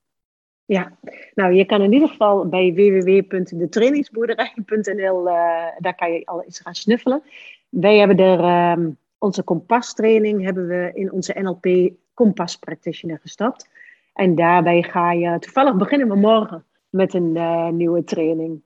Ja, 0.66 0.98
nou 1.34 1.54
je 1.54 1.66
kan 1.66 1.82
in 1.82 1.94
ieder 1.94 2.10
geval 2.10 2.50
bij 2.50 2.74
www.detrainingsboerderij.nl, 2.74 5.28
uh, 5.28 5.68
daar 5.78 5.96
kan 5.96 6.12
je 6.12 6.26
al 6.26 6.44
iets 6.48 6.60
gaan 6.60 6.76
snuffelen. 6.76 7.24
Wij 7.70 7.98
hebben 7.98 8.18
er 8.18 8.72
um, 8.72 8.98
onze 9.18 9.44
kompastraining 9.44 10.44
hebben 10.44 10.68
we 10.68 10.92
in 10.94 11.12
onze 11.12 11.40
NLP 11.40 11.94
Kompas 12.14 12.58
Practitioner 12.58 13.20
gestapt. 13.22 13.70
En 14.14 14.36
daarbij 14.36 14.84
ga 14.84 15.12
je, 15.12 15.40
toevallig 15.40 15.76
beginnen 15.76 16.08
we 16.08 16.16
morgen 16.16 16.66
met 16.90 17.14
een 17.14 17.36
uh, 17.36 17.70
nieuwe 17.70 18.04
training. 18.04 18.62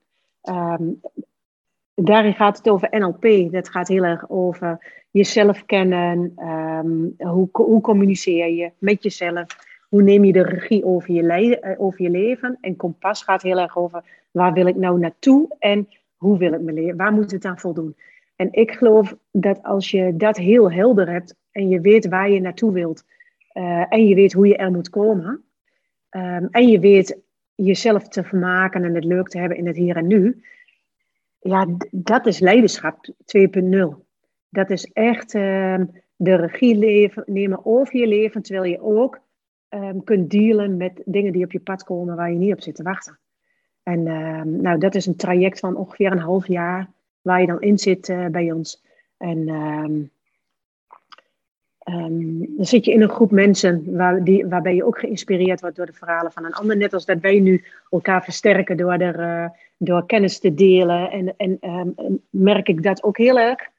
Um, 0.49 1.01
daarin 1.93 2.33
gaat 2.33 2.57
het 2.57 2.69
over 2.69 2.99
NLP. 2.99 3.51
Dat 3.51 3.69
gaat 3.69 3.87
heel 3.87 4.03
erg 4.03 4.29
over 4.29 4.93
jezelf 5.11 5.65
kennen. 5.65 6.33
Um, 6.37 7.15
hoe, 7.17 7.49
hoe 7.51 7.81
communiceer 7.81 8.49
je 8.49 8.71
met 8.77 9.03
jezelf? 9.03 9.45
Hoe 9.89 10.01
neem 10.01 10.23
je 10.23 10.33
de 10.33 10.43
regie 10.43 10.85
over 10.85 11.13
je, 11.13 11.23
le 11.23 11.61
uh, 11.61 11.81
over 11.81 12.01
je 12.01 12.09
leven? 12.09 12.57
En 12.61 12.75
kompas 12.75 13.23
gaat 13.23 13.41
heel 13.41 13.59
erg 13.59 13.77
over 13.77 14.03
waar 14.31 14.53
wil 14.53 14.65
ik 14.65 14.75
nou 14.75 14.99
naartoe 14.99 15.55
en 15.59 15.87
hoe 16.15 16.37
wil 16.37 16.53
ik 16.53 16.61
me 16.61 16.73
leren? 16.73 16.97
Waar 16.97 17.13
moet 17.13 17.31
het 17.31 17.45
aan 17.45 17.59
voldoen? 17.59 17.95
En 18.35 18.47
ik 18.51 18.71
geloof 18.71 19.15
dat 19.31 19.63
als 19.63 19.91
je 19.91 20.15
dat 20.15 20.37
heel 20.37 20.71
helder 20.71 21.11
hebt 21.11 21.35
en 21.51 21.69
je 21.69 21.81
weet 21.81 22.07
waar 22.07 22.29
je 22.29 22.41
naartoe 22.41 22.71
wilt, 22.71 23.03
uh, 23.57 23.85
en 23.89 24.07
je 24.07 24.15
weet 24.15 24.33
hoe 24.33 24.47
je 24.47 24.57
er 24.57 24.71
moet 24.71 24.89
komen. 24.89 25.43
Um, 26.09 26.47
en 26.51 26.67
je 26.67 26.79
weet 26.79 27.17
jezelf 27.55 28.07
te 28.07 28.23
vermaken 28.23 28.83
en 28.83 28.95
het 28.95 29.03
leuk 29.03 29.27
te 29.27 29.39
hebben 29.39 29.57
in 29.57 29.67
het 29.67 29.75
hier 29.75 29.95
en 29.95 30.07
nu. 30.07 30.43
Ja, 31.39 31.67
dat 31.91 32.25
is 32.25 32.39
leiderschap 32.39 33.07
2.0. 33.07 34.05
Dat 34.49 34.69
is 34.69 34.91
echt 34.93 35.33
um, 35.33 35.91
de 36.15 36.35
regie 36.35 37.11
nemen 37.25 37.65
over 37.65 37.97
je 37.97 38.07
leven, 38.07 38.41
terwijl 38.41 38.71
je 38.71 38.81
ook 38.81 39.19
um, 39.69 40.03
kunt 40.03 40.29
dealen 40.29 40.77
met 40.77 41.01
dingen 41.05 41.33
die 41.33 41.43
op 41.43 41.51
je 41.51 41.59
pad 41.59 41.83
komen 41.83 42.15
waar 42.15 42.31
je 42.31 42.37
niet 42.37 42.53
op 42.53 42.61
zit 42.61 42.75
te 42.75 42.83
wachten. 42.83 43.19
En 43.83 44.03
nou, 44.61 44.79
dat 44.79 44.95
is 44.95 45.05
een 45.05 45.15
traject 45.15 45.59
van 45.59 45.75
ongeveer 45.75 46.11
een 46.11 46.19
half 46.19 46.47
jaar 46.47 46.89
waar 47.21 47.41
je 47.41 47.47
dan 47.47 47.61
in 47.61 47.77
zit 47.77 48.09
uh, 48.09 48.25
bij 48.25 48.51
ons. 48.51 48.83
En 49.17 49.47
Um, 51.89 52.55
dan 52.55 52.65
zit 52.65 52.85
je 52.85 52.91
in 52.91 53.01
een 53.01 53.09
groep 53.09 53.31
mensen 53.31 53.95
waar, 53.95 54.23
die, 54.23 54.45
waarbij 54.45 54.75
je 54.75 54.85
ook 54.85 54.99
geïnspireerd 54.99 55.61
wordt 55.61 55.75
door 55.75 55.85
de 55.85 55.93
verhalen 55.93 56.31
van 56.31 56.45
een 56.45 56.53
ander. 56.53 56.77
Net 56.77 56.93
als 56.93 57.05
dat 57.05 57.19
wij 57.19 57.39
nu 57.39 57.63
elkaar 57.89 58.23
versterken 58.23 58.77
door, 58.77 58.93
er, 58.93 59.19
uh, 59.19 59.49
door 59.77 60.05
kennis 60.05 60.39
te 60.39 60.53
delen. 60.53 61.11
En, 61.11 61.33
en 61.37 61.57
um, 61.61 62.21
merk 62.29 62.67
ik 62.67 62.83
dat 62.83 63.03
ook 63.03 63.17
heel 63.17 63.39
erg. 63.39 63.69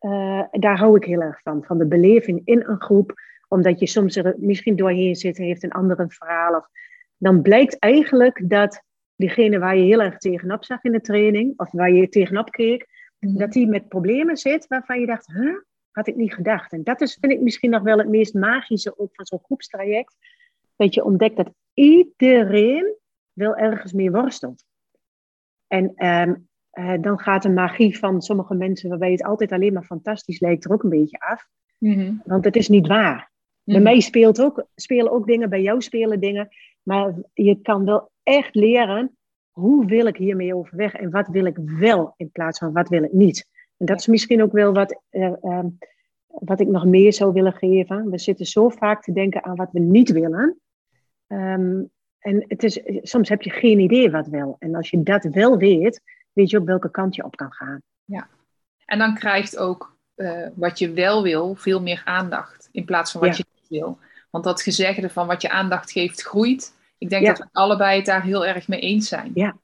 Uh, 0.00 0.42
daar 0.50 0.78
hou 0.78 0.96
ik 0.96 1.04
heel 1.04 1.20
erg 1.20 1.40
van. 1.42 1.64
Van 1.64 1.78
de 1.78 1.86
beleving 1.86 2.42
in 2.44 2.62
een 2.66 2.80
groep. 2.80 3.14
Omdat 3.48 3.80
je 3.80 3.86
soms 3.86 4.16
er 4.16 4.34
misschien 4.38 4.76
doorheen 4.76 5.16
zit 5.16 5.38
en 5.38 5.44
heeft 5.44 5.62
een 5.62 5.72
ander 5.72 6.00
een 6.00 6.10
verhaal. 6.10 6.54
Of, 6.54 6.68
dan 7.16 7.42
blijkt 7.42 7.78
eigenlijk 7.78 8.48
dat 8.50 8.82
diegene 9.16 9.58
waar 9.58 9.76
je 9.76 9.84
heel 9.84 10.02
erg 10.02 10.18
tegenop 10.18 10.64
zag 10.64 10.82
in 10.84 10.92
de 10.92 11.00
training. 11.00 11.52
Of 11.56 11.72
waar 11.72 11.90
je 11.92 12.08
tegenop 12.08 12.50
keek. 12.50 12.86
Mhm. 13.18 13.38
Dat 13.38 13.52
die 13.52 13.66
met 13.66 13.88
problemen 13.88 14.36
zit 14.36 14.66
waarvan 14.66 15.00
je 15.00 15.06
dacht, 15.06 15.26
huh? 15.26 15.56
Had 15.94 16.06
ik 16.06 16.16
niet 16.16 16.34
gedacht. 16.34 16.72
En 16.72 16.82
dat 16.82 17.00
is, 17.00 17.16
vind 17.20 17.32
ik 17.32 17.40
misschien 17.40 17.70
nog 17.70 17.82
wel 17.82 17.98
het 17.98 18.08
meest 18.08 18.34
magische 18.34 18.98
ook 18.98 19.14
van 19.14 19.24
zo'n 19.24 19.42
groepstraject. 19.44 20.16
Dat 20.76 20.94
je 20.94 21.04
ontdekt 21.04 21.36
dat 21.36 21.50
iedereen 21.74 22.94
wel 23.32 23.56
ergens 23.56 23.92
mee 23.92 24.10
worstelt. 24.10 24.64
En 25.66 25.92
ehm, 25.94 26.34
eh, 26.70 26.94
dan 27.00 27.18
gaat 27.18 27.42
de 27.42 27.50
magie 27.50 27.98
van 27.98 28.22
sommige 28.22 28.54
mensen, 28.54 28.88
waarbij 28.88 29.10
het 29.10 29.24
altijd 29.24 29.52
alleen 29.52 29.72
maar 29.72 29.84
fantastisch 29.84 30.40
lijkt, 30.40 30.64
er 30.64 30.72
ook 30.72 30.82
een 30.82 30.90
beetje 30.90 31.18
af. 31.18 31.48
Mhm. 31.78 32.14
Want 32.24 32.44
het 32.44 32.56
is 32.56 32.68
niet 32.68 32.86
waar. 32.86 33.32
Bij 33.64 33.74
mhm. 33.74 33.84
mij 33.84 34.00
speelt 34.00 34.40
ook, 34.40 34.66
spelen 34.74 35.12
ook 35.12 35.26
dingen, 35.26 35.50
bij 35.50 35.62
jou 35.62 35.82
spelen 35.82 36.20
dingen. 36.20 36.48
Maar 36.82 37.14
je 37.32 37.60
kan 37.60 37.84
wel 37.84 38.10
echt 38.22 38.54
leren, 38.54 39.16
hoe 39.50 39.86
wil 39.86 40.06
ik 40.06 40.16
hiermee 40.16 40.54
overweg 40.54 40.94
en 40.94 41.10
wat 41.10 41.28
wil 41.28 41.44
ik 41.44 41.56
wel 41.78 42.14
in 42.16 42.30
plaats 42.30 42.58
van 42.58 42.72
wat 42.72 42.88
wil 42.88 43.02
ik 43.02 43.12
niet. 43.12 43.48
En 43.84 43.90
dat 43.90 44.00
is 44.00 44.06
misschien 44.06 44.42
ook 44.42 44.52
wel 44.52 44.72
wat, 44.72 45.00
uh, 45.10 45.32
wat 46.26 46.60
ik 46.60 46.68
nog 46.68 46.84
meer 46.84 47.12
zou 47.12 47.32
willen 47.32 47.52
geven. 47.52 48.10
We 48.10 48.18
zitten 48.18 48.46
zo 48.46 48.68
vaak 48.68 49.02
te 49.02 49.12
denken 49.12 49.44
aan 49.44 49.56
wat 49.56 49.68
we 49.72 49.80
niet 49.80 50.10
willen. 50.10 50.60
Ehm, 51.26 51.82
en 52.18 52.44
het 52.48 52.62
is, 52.62 52.80
soms 53.02 53.28
heb 53.28 53.42
je 53.42 53.50
geen 53.50 53.78
idee 53.78 54.10
wat 54.10 54.26
wel. 54.26 54.56
En 54.58 54.74
als 54.74 54.90
je 54.90 55.02
dat 55.02 55.24
wel 55.24 55.56
weet, 55.56 56.00
weet 56.32 56.50
je 56.50 56.58
op 56.58 56.66
welke 56.66 56.90
kant 56.90 57.14
je 57.14 57.24
op 57.24 57.36
kan 57.36 57.52
gaan. 57.52 57.82
Ja, 58.04 58.28
en 58.86 58.98
dan 58.98 59.14
krijgt 59.14 59.56
ook 59.56 59.96
uh, 60.16 60.46
wat 60.54 60.78
je 60.78 60.92
wel 60.92 61.22
wil 61.22 61.54
veel 61.54 61.82
meer 61.82 62.02
aandacht 62.04 62.68
in 62.72 62.84
plaats 62.84 63.12
van 63.12 63.20
wat 63.20 63.36
je 63.36 63.44
niet 63.54 63.80
wil. 63.80 63.98
Want 64.30 64.44
dat 64.44 64.62
gezegde 64.62 65.10
van 65.10 65.26
wat 65.26 65.42
je 65.42 65.50
aandacht 65.50 65.90
geeft 65.90 66.22
groeit. 66.22 66.74
Ik 66.98 67.08
denk 67.08 67.26
dat 67.26 67.38
we 67.38 67.48
allebei 67.52 67.96
het 67.96 68.06
daar 68.06 68.22
heel 68.22 68.46
erg 68.46 68.68
mee 68.68 68.80
eens 68.80 69.08
zijn. 69.08 69.30
Ja. 69.34 69.56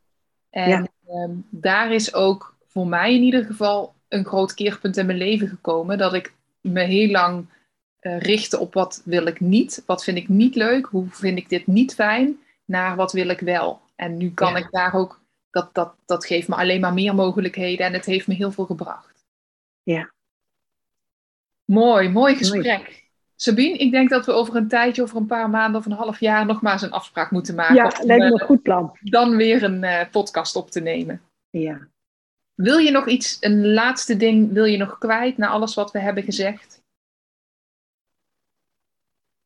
En 0.51 0.91
ehm, 1.07 1.33
daar 1.51 1.93
is 1.93 2.14
ook 2.14 2.59
voor 2.66 2.87
mij 2.87 3.14
in 3.14 3.23
ieder 3.23 3.45
geval 3.45 3.95
een 4.11 4.25
groot 4.25 4.55
keerpunt 4.55 4.97
in 4.97 5.07
mijn 5.07 5.19
leven 5.19 5.49
gekomen. 5.49 5.99
Dat 5.99 6.15
ik 6.15 6.33
me 6.61 6.83
heel 6.83 7.11
lang 7.11 7.47
uh, 8.01 8.19
richtte 8.19 8.59
op 8.59 8.75
wat 8.75 9.03
wil 9.05 9.27
ik 9.27 9.41
niet. 9.41 9.83
Wat 9.87 10.05
vind 10.05 10.17
ik 10.17 10.29
niet 10.29 10.55
leuk? 10.55 10.87
Hoe 10.87 11.07
vind 11.11 11.39
ik 11.39 11.49
dit 11.49 11.67
niet 11.67 11.95
fijn? 11.95 12.41
Naar 12.65 12.97
wat 12.97 13.13
wil 13.13 13.29
ik 13.29 13.41
wel? 13.41 13.81
En 13.97 14.17
nu 14.17 14.31
kan 14.31 14.57
ik 14.57 14.69
daar 14.71 14.95
ook, 14.95 15.21
dat, 15.51 15.75
dat, 15.75 15.95
dat 16.07 16.27
geeft 16.27 16.49
me 16.49 16.55
alleen 16.55 16.81
maar 16.81 16.93
meer 16.93 17.15
mogelijkheden 17.15 17.87
en 17.87 17.93
het 17.93 18.05
heeft 18.05 18.27
me 18.27 18.35
heel 18.35 18.53
veel 18.53 18.65
gebracht. 18.67 19.25
Ja. 19.83 20.11
Mooi, 21.65 22.09
mooi 22.09 22.35
gesprek. 22.35 23.09
Sabine, 23.37 23.77
ik 23.77 23.91
denk 23.91 24.11
dat 24.11 24.27
we 24.27 24.33
over 24.33 24.57
een 24.57 24.69
tijdje, 24.69 25.03
over 25.03 25.17
een 25.17 25.27
paar 25.27 25.51
maanden 25.51 25.81
of 25.81 25.87
een 25.87 25.93
half 25.93 26.21
jaar, 26.21 26.47
nogmaals 26.47 26.83
een 26.83 26.91
afspraak 26.91 27.31
moeten 27.31 27.55
maken. 27.55 27.75
Ja, 27.75 27.93
lijkt 28.03 28.25
me 28.25 28.33
een 28.33 28.47
goed 28.47 28.63
plan. 28.63 28.99
Dan 29.01 29.37
weer 29.37 29.63
een 29.63 29.83
uh, 29.83 30.01
podcast 30.11 30.57
op 30.57 30.71
te 30.71 30.81
nemen. 30.81 31.23
Ja. 31.51 31.89
Wil 32.61 32.79
je 32.79 32.91
nog 32.91 33.09
iets, 33.09 33.37
een 33.41 33.73
laatste 33.73 34.17
ding, 34.17 34.53
wil 34.53 34.65
je 34.65 34.77
nog 34.77 34.99
kwijt 34.99 35.37
na 35.37 35.49
alles 35.49 35.75
wat 35.75 35.91
we 35.91 35.99
hebben 35.99 36.23
gezegd? 36.23 36.83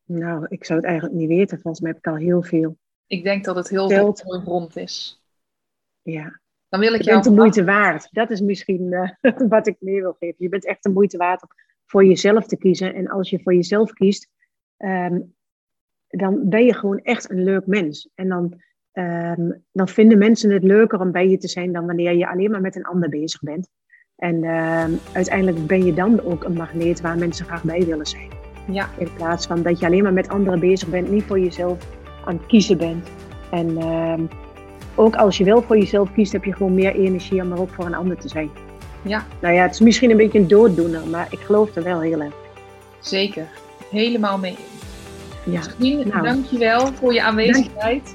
Nou, 0.04 0.46
ik 0.48 0.64
zou 0.64 0.78
het 0.78 0.88
eigenlijk 0.88 1.18
niet 1.18 1.28
weten. 1.28 1.60
Volgens 1.60 1.82
mij 1.82 1.90
heb 1.90 2.00
ik 2.00 2.06
al 2.06 2.16
heel 2.16 2.42
veel. 2.42 2.76
Ik 3.06 3.22
denk 3.22 3.44
dat 3.44 3.56
het 3.56 3.68
heel 3.68 3.88
veel 3.88 4.14
rond 4.44 4.76
is. 4.76 5.22
Ja. 6.02 6.40
Dan 6.68 6.80
wil 6.80 6.94
ik 6.94 7.02
je 7.02 7.10
bent 7.10 7.24
de 7.24 7.30
moeite 7.30 7.64
waard. 7.64 8.08
Dat 8.12 8.30
is 8.30 8.40
misschien 8.40 8.92
uh, 8.92 9.10
wat 9.48 9.66
ik 9.66 9.76
meer 9.78 10.00
wil 10.00 10.16
geven. 10.18 10.36
Je 10.38 10.48
bent 10.48 10.64
echt 10.66 10.82
de 10.82 10.90
moeite 10.90 11.16
waard 11.16 11.42
om 11.42 11.48
voor 11.84 12.04
jezelf 12.04 12.46
te 12.46 12.56
kiezen. 12.56 12.94
En 12.94 13.08
als 13.08 13.30
je 13.30 13.42
voor 13.42 13.54
jezelf 13.54 13.92
kiest, 13.92 14.28
um, 14.78 15.34
dan 16.08 16.48
ben 16.48 16.64
je 16.64 16.74
gewoon 16.74 16.98
echt 16.98 17.30
een 17.30 17.42
leuk 17.42 17.66
mens. 17.66 18.08
En 18.14 18.28
dan 18.28 18.62
Ehm, 18.94 19.50
dan 19.72 19.88
vinden 19.88 20.18
mensen 20.18 20.50
het 20.50 20.62
leuker 20.62 21.00
om 21.00 21.12
bij 21.12 21.28
je 21.28 21.38
te 21.38 21.48
zijn 21.48 21.72
dan 21.72 21.86
wanneer 21.86 22.16
je 22.16 22.28
alleen 22.28 22.50
maar 22.50 22.60
met 22.60 22.76
een 22.76 22.84
ander 22.84 23.08
bezig 23.08 23.40
bent. 23.40 23.68
En 24.16 24.42
uh, 24.42 24.84
uiteindelijk 25.12 25.66
ben 25.66 25.84
je 25.84 25.94
dan 25.94 26.20
ook 26.20 26.44
een 26.44 26.52
magneet 26.52 27.00
waar 27.00 27.18
mensen 27.18 27.46
graag 27.46 27.64
bij 27.64 27.84
willen 27.84 28.06
zijn. 28.06 28.28
Ja. 28.70 28.88
In 28.98 29.08
plaats 29.16 29.46
van 29.46 29.62
dat 29.62 29.78
je 29.78 29.86
alleen 29.86 30.02
maar 30.02 30.12
met 30.12 30.28
anderen 30.28 30.60
bezig 30.60 30.88
bent, 30.88 31.10
niet 31.10 31.22
voor 31.22 31.40
jezelf 31.40 31.78
aan 32.24 32.36
het 32.36 32.46
kiezen 32.46 32.78
bent. 32.78 33.08
En 33.50 33.70
uh, 33.70 34.18
ook 34.94 35.16
als 35.16 35.38
je 35.38 35.44
wel 35.44 35.62
voor 35.62 35.78
jezelf 35.78 36.12
kiest, 36.12 36.32
heb 36.32 36.44
je 36.44 36.52
gewoon 36.52 36.74
meer 36.74 36.94
energie 36.94 37.42
om 37.42 37.52
er 37.52 37.60
ook 37.60 37.70
voor 37.70 37.86
een 37.86 37.94
ander 37.94 38.16
te 38.16 38.28
zijn. 38.28 38.50
Ja. 39.02 39.26
Nou 39.40 39.54
ja, 39.54 39.62
het 39.62 39.72
is 39.72 39.80
misschien 39.80 40.10
een 40.10 40.16
beetje 40.16 40.38
een 40.38 40.48
dooddoener, 40.48 41.06
maar 41.06 41.26
ik 41.30 41.38
geloof 41.38 41.76
er 41.76 41.82
wel 41.82 42.00
heel 42.00 42.20
erg. 42.20 42.34
Zeker, 43.00 43.46
helemaal 43.90 44.38
mee 44.38 44.56
Ja. 45.44 45.58
Misschien, 45.58 46.08
nou. 46.08 46.22
dank 46.22 46.44
je 46.44 46.58
wel 46.58 46.92
voor 46.92 47.12
je 47.12 47.22
aanwezigheid. 47.22 48.14